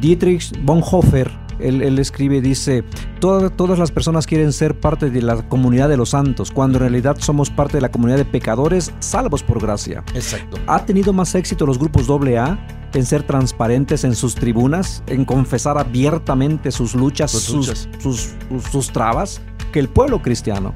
Dietrich 0.00 0.52
Bonhoeffer, 0.62 1.30
él, 1.58 1.82
él 1.82 1.98
escribe, 1.98 2.40
dice, 2.40 2.84
"Toda- 3.20 3.50
todas 3.50 3.78
las 3.78 3.90
personas 3.90 4.26
quieren 4.26 4.52
ser 4.52 4.78
parte 4.78 5.10
de 5.10 5.22
la 5.22 5.48
comunidad 5.48 5.88
de 5.88 5.96
los 5.96 6.10
santos, 6.10 6.50
cuando 6.50 6.78
en 6.78 6.82
realidad 6.82 7.16
somos 7.20 7.50
parte 7.50 7.76
de 7.78 7.80
la 7.82 7.90
comunidad 7.90 8.18
de 8.18 8.24
pecadores 8.24 8.92
salvos 9.00 9.42
por 9.42 9.60
gracia. 9.60 10.02
Exacto. 10.14 10.58
¿Ha 10.66 10.84
tenido 10.86 11.12
más 11.12 11.34
éxito 11.34 11.66
los 11.66 11.78
grupos 11.78 12.08
AA 12.08 12.58
en 12.92 13.06
ser 13.06 13.22
transparentes 13.22 14.04
en 14.04 14.14
sus 14.16 14.34
tribunas, 14.34 15.02
en 15.06 15.24
confesar 15.24 15.78
abiertamente 15.78 16.70
sus 16.72 16.94
luchas, 16.94 17.30
Sus 17.30 17.42
sus, 17.44 17.54
luchas. 17.56 17.88
sus- 18.00 18.30
sus- 18.48 18.64
sus 18.70 18.90
trabas, 18.90 19.40
que 19.70 19.80
el 19.80 19.88
pueblo 19.88 20.20
cristiano? 20.22 20.74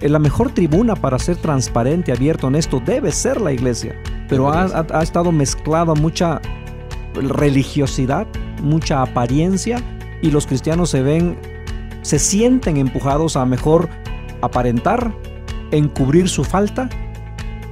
Eh, 0.00 0.08
La 0.08 0.18
mejor 0.18 0.50
tribuna 0.52 0.94
para 0.94 1.18
ser 1.18 1.36
transparente, 1.36 2.12
abierto, 2.12 2.46
honesto, 2.48 2.80
debe 2.84 3.10
ser 3.12 3.40
la 3.40 3.52
iglesia. 3.52 3.94
Pero 4.28 4.50
ha, 4.52 4.62
ha- 4.64 4.86
ha 4.92 5.02
estado 5.02 5.32
mezclada 5.32 5.94
mucha 5.94 6.40
religiosidad, 7.14 8.26
mucha 8.62 9.02
apariencia, 9.02 9.78
y 10.22 10.30
los 10.30 10.46
cristianos 10.46 10.90
se 10.90 11.02
ven, 11.02 11.36
se 12.02 12.18
sienten 12.18 12.76
empujados 12.76 13.36
a 13.36 13.44
mejor 13.46 13.88
aparentar, 14.40 15.12
encubrir 15.70 16.28
su 16.28 16.44
falta 16.44 16.88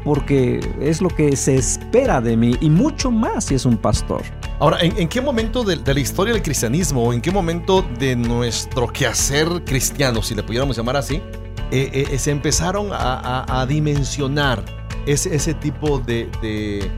porque 0.05 0.59
es 0.81 1.01
lo 1.01 1.09
que 1.09 1.37
se 1.37 1.55
espera 1.55 2.21
de 2.21 2.37
mí 2.37 2.57
y 2.61 2.69
mucho 2.71 3.11
más 3.13 3.45
si 3.45 3.55
es 3.55 3.65
un 3.65 3.77
pastor. 3.77 4.23
Ahora, 4.63 4.79
¿en, 4.81 4.97
en 4.97 5.09
qué 5.09 5.21
momento 5.21 5.65
de, 5.65 5.75
de 5.75 5.93
la 5.93 5.99
historia 5.99 6.33
del 6.35 6.43
cristianismo 6.45 7.03
o 7.03 7.13
en 7.13 7.21
qué 7.21 7.33
momento 7.33 7.85
de 7.99 8.15
nuestro 8.15 8.87
quehacer 8.87 9.49
cristiano, 9.65 10.23
si 10.23 10.37
le 10.37 10.45
pudiéramos 10.45 10.77
llamar 10.77 10.97
así, 10.97 11.17
eh, 11.73 12.07
eh, 12.13 12.17
se 12.17 12.31
empezaron 12.31 12.93
a, 12.93 12.97
a- 13.45 13.61
a 13.63 13.67
dimensionar 13.67 14.63
ese, 15.05 15.35
ese 15.35 15.55
tipo 15.55 15.99
de, 15.99 16.29
de 16.41 16.89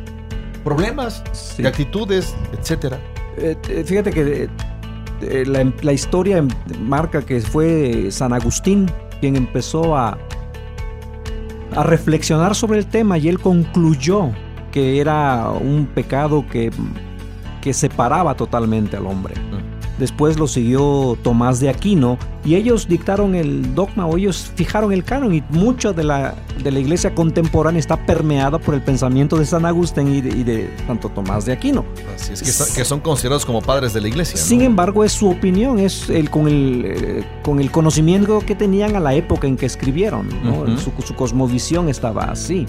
problemas, 0.62 1.24
Sí. 1.32 1.62
de 1.62 1.68
actitudes, 1.68 2.34
etcétera? 2.52 3.00
Eh, 3.38 3.56
eh, 3.70 3.82
fíjate 3.86 4.10
que 4.10 4.42
eh, 4.42 4.48
eh, 5.22 5.44
la, 5.46 5.72
la 5.80 5.92
historia 5.94 6.44
marca 6.82 7.22
que 7.22 7.40
fue 7.40 8.08
San 8.10 8.34
Agustín 8.34 8.90
quien 9.22 9.36
empezó 9.36 9.96
a, 9.96 10.18
a 11.74 11.82
reflexionar 11.82 12.54
sobre 12.54 12.78
el 12.78 12.84
tema 12.84 13.16
y 13.16 13.28
él 13.28 13.40
concluyó 13.40 14.32
que 14.70 15.00
era 15.00 15.48
un 15.48 15.86
pecado 15.86 16.44
que, 16.46 16.70
que 17.64 17.72
separaba 17.72 18.34
totalmente 18.36 18.96
al 18.98 19.06
hombre. 19.06 19.34
Después 19.98 20.36
lo 20.38 20.46
siguió 20.48 21.16
Tomás 21.22 21.60
de 21.60 21.68
Aquino 21.70 22.18
y 22.44 22.56
ellos 22.56 22.88
dictaron 22.88 23.34
el 23.36 23.74
dogma 23.76 24.06
o 24.06 24.16
ellos 24.18 24.50
fijaron 24.56 24.92
el 24.92 25.02
canon 25.04 25.32
y 25.34 25.42
mucho 25.50 25.92
de 25.94 26.02
la, 26.04 26.34
de 26.62 26.70
la 26.72 26.80
iglesia 26.80 27.14
contemporánea 27.14 27.78
está 27.78 28.04
permeada 28.04 28.58
por 28.58 28.74
el 28.74 28.82
pensamiento 28.82 29.36
de 29.38 29.46
San 29.46 29.64
Agustín 29.64 30.12
y 30.12 30.20
de, 30.20 30.36
y 30.36 30.42
de 30.42 30.70
tanto 30.88 31.08
Tomás 31.08 31.46
de 31.46 31.52
Aquino. 31.52 31.84
Así 32.14 32.32
es, 32.34 32.42
que, 32.42 32.50
son- 32.50 32.74
que 32.76 32.84
son 32.84 33.00
considerados 33.00 33.46
como 33.46 33.62
padres 33.62 33.94
de 33.94 34.00
la 34.02 34.08
iglesia. 34.08 34.34
¿no? 34.38 34.44
Sin 34.44 34.60
embargo, 34.62 35.04
es 35.04 35.12
su 35.12 35.30
opinión, 35.30 35.78
es 35.78 36.10
el, 36.10 36.28
con, 36.28 36.48
el, 36.48 36.82
eh, 36.84 37.24
con 37.44 37.60
el 37.60 37.70
conocimiento 37.70 38.40
que 38.40 38.56
tenían 38.56 38.96
a 38.96 39.00
la 39.00 39.14
época 39.14 39.46
en 39.46 39.56
que 39.56 39.64
escribieron. 39.66 40.28
su, 40.76 40.90
su 41.06 41.14
cosmovisión 41.14 41.88
estaba 41.88 42.24
así. 42.24 42.66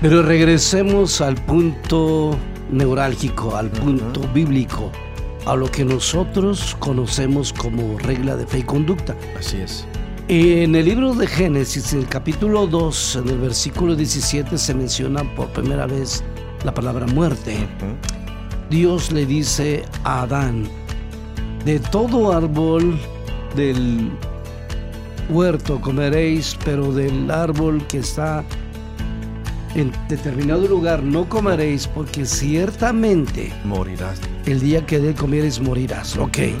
Pero 0.00 0.22
regresemos 0.22 1.20
al 1.20 1.34
punto 1.36 2.36
neurálgico, 2.74 3.56
al 3.56 3.70
punto 3.70 4.20
bíblico, 4.34 4.90
a 5.46 5.54
lo 5.54 5.70
que 5.70 5.84
nosotros 5.84 6.76
conocemos 6.78 7.52
como 7.52 7.98
regla 7.98 8.36
de 8.36 8.46
fe 8.46 8.58
y 8.58 8.62
conducta. 8.62 9.16
Así 9.38 9.58
es. 9.58 9.86
En 10.28 10.74
el 10.74 10.86
libro 10.86 11.14
de 11.14 11.26
Génesis, 11.26 11.92
en 11.92 12.00
el 12.00 12.08
capítulo 12.08 12.66
2, 12.66 13.16
en 13.16 13.28
el 13.28 13.38
versículo 13.38 13.94
17, 13.94 14.56
se 14.56 14.74
menciona 14.74 15.22
por 15.34 15.48
primera 15.52 15.86
vez 15.86 16.24
la 16.64 16.72
palabra 16.72 17.06
muerte. 17.06 17.68
Dios 18.70 19.12
le 19.12 19.26
dice 19.26 19.84
a 20.04 20.22
Adán, 20.22 20.66
de 21.64 21.78
todo 21.78 22.32
árbol 22.32 22.98
del 23.54 24.10
huerto 25.28 25.80
comeréis, 25.80 26.56
pero 26.64 26.92
del 26.92 27.30
árbol 27.30 27.86
que 27.86 27.98
está 27.98 28.44
en 29.74 29.92
determinado 30.08 30.66
lugar 30.68 31.02
no 31.02 31.28
comeréis, 31.28 31.86
porque 31.86 32.24
ciertamente 32.26 33.52
Morirás. 33.64 34.20
el 34.46 34.60
día 34.60 34.84
que 34.86 34.98
de 34.98 35.14
comieres 35.14 35.60
morirás. 35.60 36.16
Ok. 36.16 36.38
eh, 36.38 36.54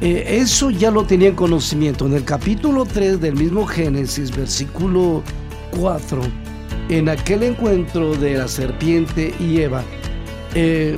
eso 0.00 0.70
ya 0.70 0.90
lo 0.90 1.04
tenía 1.04 1.28
en 1.28 1.34
conocimiento. 1.34 2.06
En 2.06 2.14
el 2.14 2.24
capítulo 2.24 2.84
3 2.84 3.20
del 3.20 3.34
mismo 3.34 3.66
Génesis, 3.66 4.34
versículo 4.34 5.22
4, 5.78 6.20
en 6.88 7.08
aquel 7.08 7.42
encuentro 7.44 8.14
de 8.14 8.36
la 8.36 8.48
serpiente 8.48 9.34
y 9.40 9.60
Eva, 9.60 9.82
eh, 10.54 10.96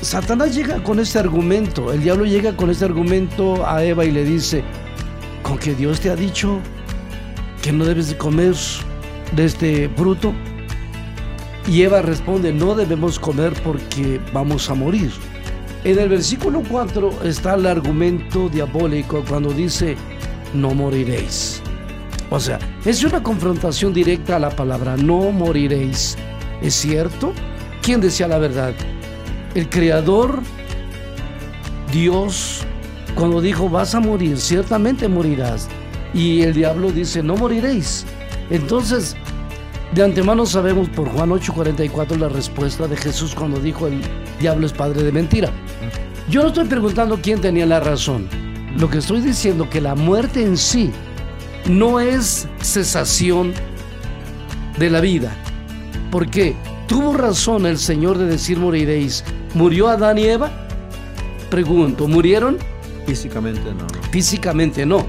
Satanás 0.00 0.54
llega 0.54 0.82
con 0.82 0.98
este 0.98 1.18
argumento, 1.18 1.92
el 1.92 2.02
diablo 2.02 2.24
llega 2.24 2.56
con 2.56 2.70
este 2.70 2.86
argumento 2.86 3.66
a 3.66 3.84
Eva 3.84 4.04
y 4.04 4.10
le 4.10 4.24
dice, 4.24 4.62
con 5.42 5.58
que 5.58 5.74
Dios 5.74 6.00
te 6.00 6.10
ha 6.10 6.16
dicho 6.16 6.58
que 7.62 7.70
no 7.72 7.84
debes 7.84 8.08
de 8.08 8.16
comer 8.16 8.54
de 9.32 9.44
este 9.44 9.88
fruto. 9.90 10.32
Y 11.66 11.82
Eva 11.82 12.02
responde, 12.02 12.52
no 12.52 12.74
debemos 12.74 13.18
comer 13.18 13.52
porque 13.62 14.20
vamos 14.32 14.68
a 14.70 14.74
morir. 14.74 15.10
En 15.84 15.98
el 15.98 16.08
versículo 16.08 16.62
4 16.68 17.24
está 17.24 17.54
el 17.54 17.66
argumento 17.66 18.48
diabólico 18.48 19.24
cuando 19.26 19.52
dice, 19.52 19.96
no 20.52 20.74
moriréis. 20.74 21.62
O 22.30 22.38
sea, 22.38 22.58
es 22.84 23.02
una 23.02 23.22
confrontación 23.22 23.92
directa 23.92 24.36
a 24.36 24.38
la 24.38 24.50
palabra, 24.50 24.96
no 24.96 25.30
moriréis. 25.32 26.16
¿Es 26.62 26.74
cierto? 26.74 27.32
¿Quién 27.82 28.00
decía 28.00 28.28
la 28.28 28.38
verdad? 28.38 28.74
El 29.54 29.68
Creador, 29.68 30.40
Dios, 31.92 32.62
cuando 33.14 33.40
dijo, 33.40 33.68
vas 33.68 33.94
a 33.94 34.00
morir, 34.00 34.38
ciertamente 34.38 35.08
morirás. 35.08 35.68
Y 36.14 36.42
el 36.42 36.54
diablo 36.54 36.92
dice, 36.92 37.22
no 37.22 37.36
moriréis. 37.36 38.04
Entonces, 38.50 39.16
de 39.94 40.04
antemano 40.04 40.46
sabemos 40.46 40.88
por 40.88 41.08
Juan 41.08 41.30
8:44 41.30 42.18
la 42.18 42.28
respuesta 42.28 42.86
de 42.86 42.96
Jesús 42.96 43.34
cuando 43.34 43.58
dijo, 43.58 43.86
el 43.86 44.00
diablo 44.38 44.66
es 44.66 44.72
padre 44.72 45.02
de 45.02 45.12
mentira. 45.12 45.50
Yo 46.28 46.42
no 46.42 46.48
estoy 46.48 46.66
preguntando 46.66 47.18
quién 47.20 47.40
tenía 47.40 47.66
la 47.66 47.80
razón. 47.80 48.28
Lo 48.76 48.88
que 48.88 48.98
estoy 48.98 49.20
diciendo 49.20 49.68
que 49.68 49.80
la 49.80 49.94
muerte 49.94 50.42
en 50.44 50.56
sí 50.56 50.92
no 51.68 51.98
es 51.98 52.48
cesación 52.60 53.52
de 54.78 54.90
la 54.90 55.00
vida. 55.00 55.32
¿Por 56.10 56.28
qué? 56.28 56.54
¿Tuvo 56.86 57.14
razón 57.14 57.66
el 57.66 57.78
Señor 57.78 58.18
de 58.18 58.26
decir 58.26 58.58
moriréis? 58.58 59.24
¿Murió 59.54 59.88
Adán 59.88 60.18
y 60.18 60.24
Eva? 60.24 60.50
Pregunto, 61.50 62.06
¿murieron? 62.06 62.58
Físicamente 63.06 63.74
no. 63.74 63.82
no. 63.82 64.02
Físicamente 64.10 64.86
no. 64.86 65.06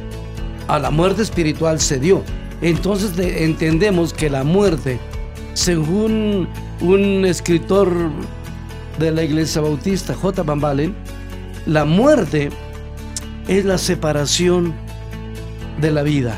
A 0.67 0.79
la 0.79 0.89
muerte 0.89 1.21
espiritual 1.21 1.79
se 1.79 1.99
dio. 1.99 2.23
Entonces 2.61 3.15
de- 3.15 3.43
entendemos 3.45 4.13
que 4.13 4.29
la 4.29 4.43
muerte, 4.43 4.99
según 5.53 6.47
un 6.81 7.25
escritor 7.25 7.91
de 8.99 9.11
la 9.11 9.23
iglesia 9.23 9.61
bautista, 9.61 10.13
J. 10.13 10.43
Van 10.43 10.59
Balen, 10.59 10.93
la 11.65 11.85
muerte 11.85 12.49
es 13.47 13.65
la 13.65 13.77
separación 13.77 14.73
de 15.79 15.91
la 15.91 16.03
vida. 16.03 16.37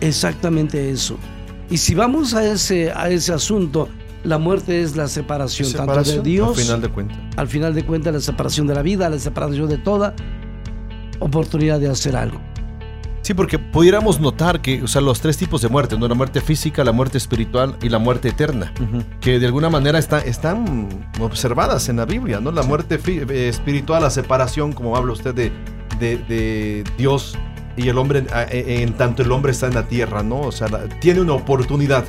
Exactamente 0.00 0.90
eso. 0.90 1.16
Y 1.70 1.78
si 1.78 1.94
vamos 1.94 2.34
a 2.34 2.44
ese, 2.44 2.90
a 2.92 3.08
ese 3.08 3.32
asunto, 3.32 3.88
la 4.24 4.38
muerte 4.38 4.82
es 4.82 4.94
la 4.96 5.08
separación, 5.08 5.72
tanto 5.72 6.02
de 6.02 6.20
Dios, 6.22 6.50
Al 6.58 6.64
final 6.64 6.80
de 6.82 6.88
cuentas. 6.88 7.18
al 7.36 7.48
final 7.48 7.74
de 7.74 7.84
cuentas, 7.84 8.12
la 8.14 8.20
separación 8.20 8.66
de 8.66 8.74
la 8.74 8.82
vida, 8.82 9.08
la 9.08 9.18
separación 9.18 9.68
de 9.68 9.78
toda 9.78 10.14
oportunidad 11.20 11.80
de 11.80 11.88
hacer 11.88 12.16
algo. 12.16 12.40
Sí, 13.22 13.34
porque 13.34 13.58
pudiéramos 13.58 14.20
notar 14.20 14.60
que, 14.60 14.82
o 14.82 14.88
sea, 14.88 15.00
los 15.00 15.20
tres 15.20 15.36
tipos 15.36 15.62
de 15.62 15.68
muerte, 15.68 15.96
¿no? 15.96 16.08
La 16.08 16.14
muerte 16.14 16.40
física, 16.40 16.82
la 16.82 16.90
muerte 16.92 17.18
espiritual 17.18 17.76
y 17.80 17.88
la 17.88 17.98
muerte 17.98 18.28
eterna, 18.30 18.72
que 19.20 19.38
de 19.38 19.46
alguna 19.46 19.70
manera 19.70 19.98
está- 20.00 20.18
están 20.18 20.88
observadas 21.20 21.88
en 21.88 21.96
la 21.98 22.04
Biblia, 22.04 22.40
¿no? 22.40 22.50
La 22.50 22.62
muerte 22.64 22.98
eh, 23.06 23.48
espiritual, 23.48 24.02
la 24.02 24.10
separación, 24.10 24.72
como 24.72 24.96
habla 24.96 25.12
usted 25.12 25.34
de, 25.34 25.52
de- 26.00 26.18
de 26.18 26.84
Dios 26.98 27.38
y 27.76 27.88
el 27.88 27.96
hombre, 27.96 28.24
e- 28.50 28.82
en 28.82 28.94
tanto 28.94 29.22
el 29.22 29.30
hombre 29.30 29.52
está 29.52 29.68
en 29.68 29.74
la 29.74 29.86
tierra, 29.86 30.24
¿no? 30.24 30.40
O 30.40 30.50
sea, 30.52 30.66
la- 30.68 30.88
tiene 31.00 31.20
una 31.20 31.34
oportunidad 31.34 32.04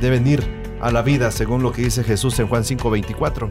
de 0.00 0.10
venir 0.10 0.42
a 0.80 0.90
la 0.90 1.02
vida, 1.02 1.30
según 1.30 1.62
lo 1.62 1.70
que 1.70 1.82
dice 1.82 2.02
Jesús 2.02 2.36
en 2.40 2.48
Juan 2.48 2.64
5:24. 2.64 3.48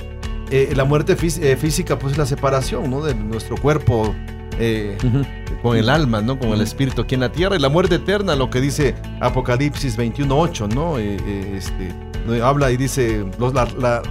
Eh, 0.51 0.73
la 0.75 0.83
muerte 0.83 1.17
fí- 1.17 1.41
eh, 1.41 1.55
física, 1.55 1.97
pues 1.97 2.13
es 2.13 2.17
la 2.17 2.25
separación, 2.25 2.89
¿no? 2.91 3.01
De 3.01 3.15
nuestro 3.15 3.55
cuerpo. 3.55 4.13
eh. 4.59 4.97
Con 5.61 5.75
el 5.77 5.89
alma, 5.89 6.21
¿no? 6.21 6.37
Con 6.39 6.49
el 6.49 6.61
espíritu 6.61 7.01
aquí 7.01 7.15
en 7.15 7.21
la 7.21 7.31
tierra 7.31 7.55
y 7.55 7.59
la 7.59 7.69
muerte 7.69 7.95
eterna, 7.95 8.35
lo 8.35 8.49
que 8.49 8.61
dice 8.61 8.95
Apocalipsis 9.21 9.97
21.8, 9.97 10.67
¿no? 10.73 10.97
Eh, 10.99 11.17
eh, 11.25 11.53
este, 11.57 12.41
habla 12.41 12.71
y 12.71 12.77
dice 12.77 13.25
los- 13.39 13.53
la, 13.53 13.67
la- 13.79 14.01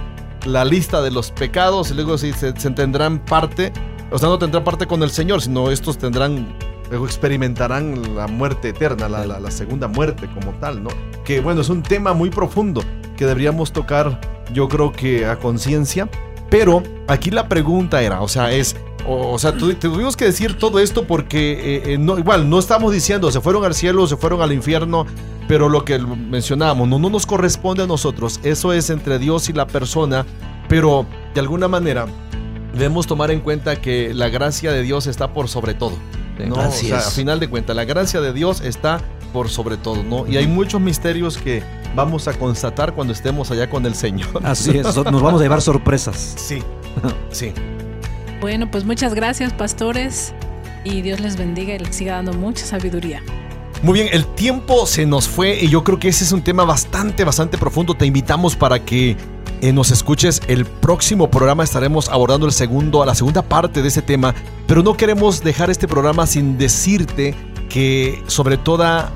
la 0.45 0.63
lista 0.63 1.01
de 1.01 1.11
los 1.11 1.31
pecados 1.31 1.91
y 1.91 1.93
luego 1.95 2.17
sí, 2.17 2.31
se, 2.31 2.57
se 2.59 2.69
tendrán 2.71 3.19
parte, 3.19 3.73
o 4.11 4.17
sea, 4.17 4.29
no 4.29 4.37
tendrán 4.39 4.63
parte 4.63 4.85
con 4.85 5.03
el 5.03 5.09
Señor, 5.09 5.41
sino 5.41 5.71
estos 5.71 5.97
tendrán, 5.97 6.55
luego 6.89 7.05
experimentarán 7.05 8.15
la 8.15 8.27
muerte 8.27 8.69
eterna, 8.69 9.09
la, 9.09 9.25
la- 9.25 9.39
la 9.39 9.51
segunda 9.51 9.87
muerte 9.87 10.27
como 10.33 10.51
tal, 10.59 10.83
¿no? 10.83 10.89
Que 11.25 11.41
bueno, 11.41 11.61
es 11.61 11.69
un 11.69 11.81
tema 11.83 12.13
muy 12.13 12.29
profundo 12.29 12.81
que 13.17 13.25
deberíamos 13.25 13.73
tocar, 13.73 14.21
yo 14.53 14.67
creo 14.69 14.91
que 14.93 15.25
a 15.25 15.37
conciencia, 15.37 16.07
pero 16.49 16.83
aquí 17.07 17.31
la 17.31 17.47
pregunta 17.49 18.01
era, 18.01 18.21
o 18.21 18.27
sea, 18.27 18.51
es, 18.51 18.75
o, 19.05 19.31
o 19.33 19.39
sea, 19.39 19.53
tu- 19.57 19.73
tuvimos 19.75 20.15
que 20.17 20.25
decir 20.25 20.57
todo 20.57 20.79
esto 20.79 21.05
porque 21.05 21.53
eh, 21.53 21.93
eh, 21.93 21.97
no, 21.97 22.17
igual 22.17 22.49
no 22.49 22.59
estamos 22.59 22.91
diciendo 22.93 23.31
se 23.31 23.41
fueron 23.41 23.63
al 23.65 23.73
cielo, 23.73 24.07
se 24.07 24.17
fueron 24.17 24.41
al 24.41 24.51
infierno, 24.51 25.05
pero 25.47 25.69
lo 25.69 25.85
que 25.85 25.97
mencionábamos, 25.99 26.87
no, 26.87 26.99
no 26.99 27.09
nos 27.09 27.25
corresponde 27.25 27.83
a 27.83 27.87
nosotros, 27.87 28.39
eso 28.43 28.73
es 28.73 28.89
entre 28.89 29.19
Dios 29.19 29.49
y 29.49 29.53
la 29.53 29.67
persona, 29.67 30.25
pero 30.67 31.05
de 31.33 31.39
alguna 31.39 31.67
manera 31.67 32.05
debemos 32.73 33.07
tomar 33.07 33.31
en 33.31 33.39
cuenta 33.39 33.81
que 33.81 34.13
la 34.13 34.29
gracia 34.29 34.71
de 34.71 34.81
Dios 34.83 35.07
está 35.07 35.33
por 35.33 35.47
sobre 35.47 35.73
todo. 35.73 35.93
¿no? 36.45 36.55
Así 36.57 36.85
o 36.85 36.89
sea, 36.89 36.99
es. 36.99 37.07
a 37.07 37.11
final 37.11 37.39
de 37.39 37.49
cuentas, 37.49 37.75
la 37.75 37.85
gracia 37.85 38.21
de 38.21 38.31
Dios 38.33 38.61
está 38.61 39.01
por 39.27 39.49
sobre 39.49 39.77
todo, 39.77 40.03
¿no? 40.03 40.27
Y 40.27 40.37
hay 40.37 40.47
muchos 40.47 40.81
misterios 40.81 41.37
que 41.37 41.63
vamos 41.95 42.27
a 42.27 42.33
constatar 42.33 42.93
cuando 42.93 43.13
estemos 43.13 43.51
allá 43.51 43.69
con 43.69 43.85
el 43.85 43.95
Señor. 43.95 44.41
Así 44.43 44.77
es, 44.77 44.83
nos 44.95 45.21
vamos 45.21 45.41
a 45.41 45.43
llevar 45.43 45.61
sorpresas. 45.61 46.35
Sí, 46.47 46.63
sí. 47.31 47.51
Bueno, 48.39 48.71
pues 48.71 48.85
muchas 48.85 49.13
gracias, 49.13 49.53
pastores. 49.53 50.33
Y 50.83 51.01
Dios 51.01 51.19
les 51.19 51.35
bendiga 51.37 51.75
y 51.75 51.79
les 51.79 51.95
siga 51.95 52.15
dando 52.15 52.33
mucha 52.33 52.65
sabiduría. 52.65 53.21
Muy 53.83 53.99
bien, 53.99 54.09
el 54.11 54.25
tiempo 54.25 54.85
se 54.85 55.05
nos 55.05 55.27
fue 55.27 55.59
y 55.61 55.69
yo 55.69 55.83
creo 55.83 55.99
que 55.99 56.07
ese 56.07 56.23
es 56.23 56.31
un 56.31 56.41
tema 56.41 56.63
bastante, 56.63 57.23
bastante 57.23 57.57
profundo. 57.57 57.93
Te 57.93 58.05
invitamos 58.05 58.55
para 58.55 58.79
que 58.79 59.17
eh, 59.61 59.73
nos 59.73 59.91
escuches 59.91 60.41
el 60.47 60.65
próximo 60.65 61.29
programa. 61.29 61.63
Estaremos 61.63 62.09
abordando 62.09 62.45
el 62.45 62.53
segundo, 62.53 63.03
la 63.05 63.15
segunda 63.15 63.41
parte 63.41 63.81
de 63.81 63.87
ese 63.87 64.01
tema, 64.01 64.33
pero 64.65 64.81
no 64.81 64.95
queremos 64.95 65.43
dejar 65.43 65.69
este 65.69 65.87
programa 65.87 66.25
sin 66.25 66.57
decirte 66.57 67.35
sobre 68.27 68.57
toda 68.57 69.11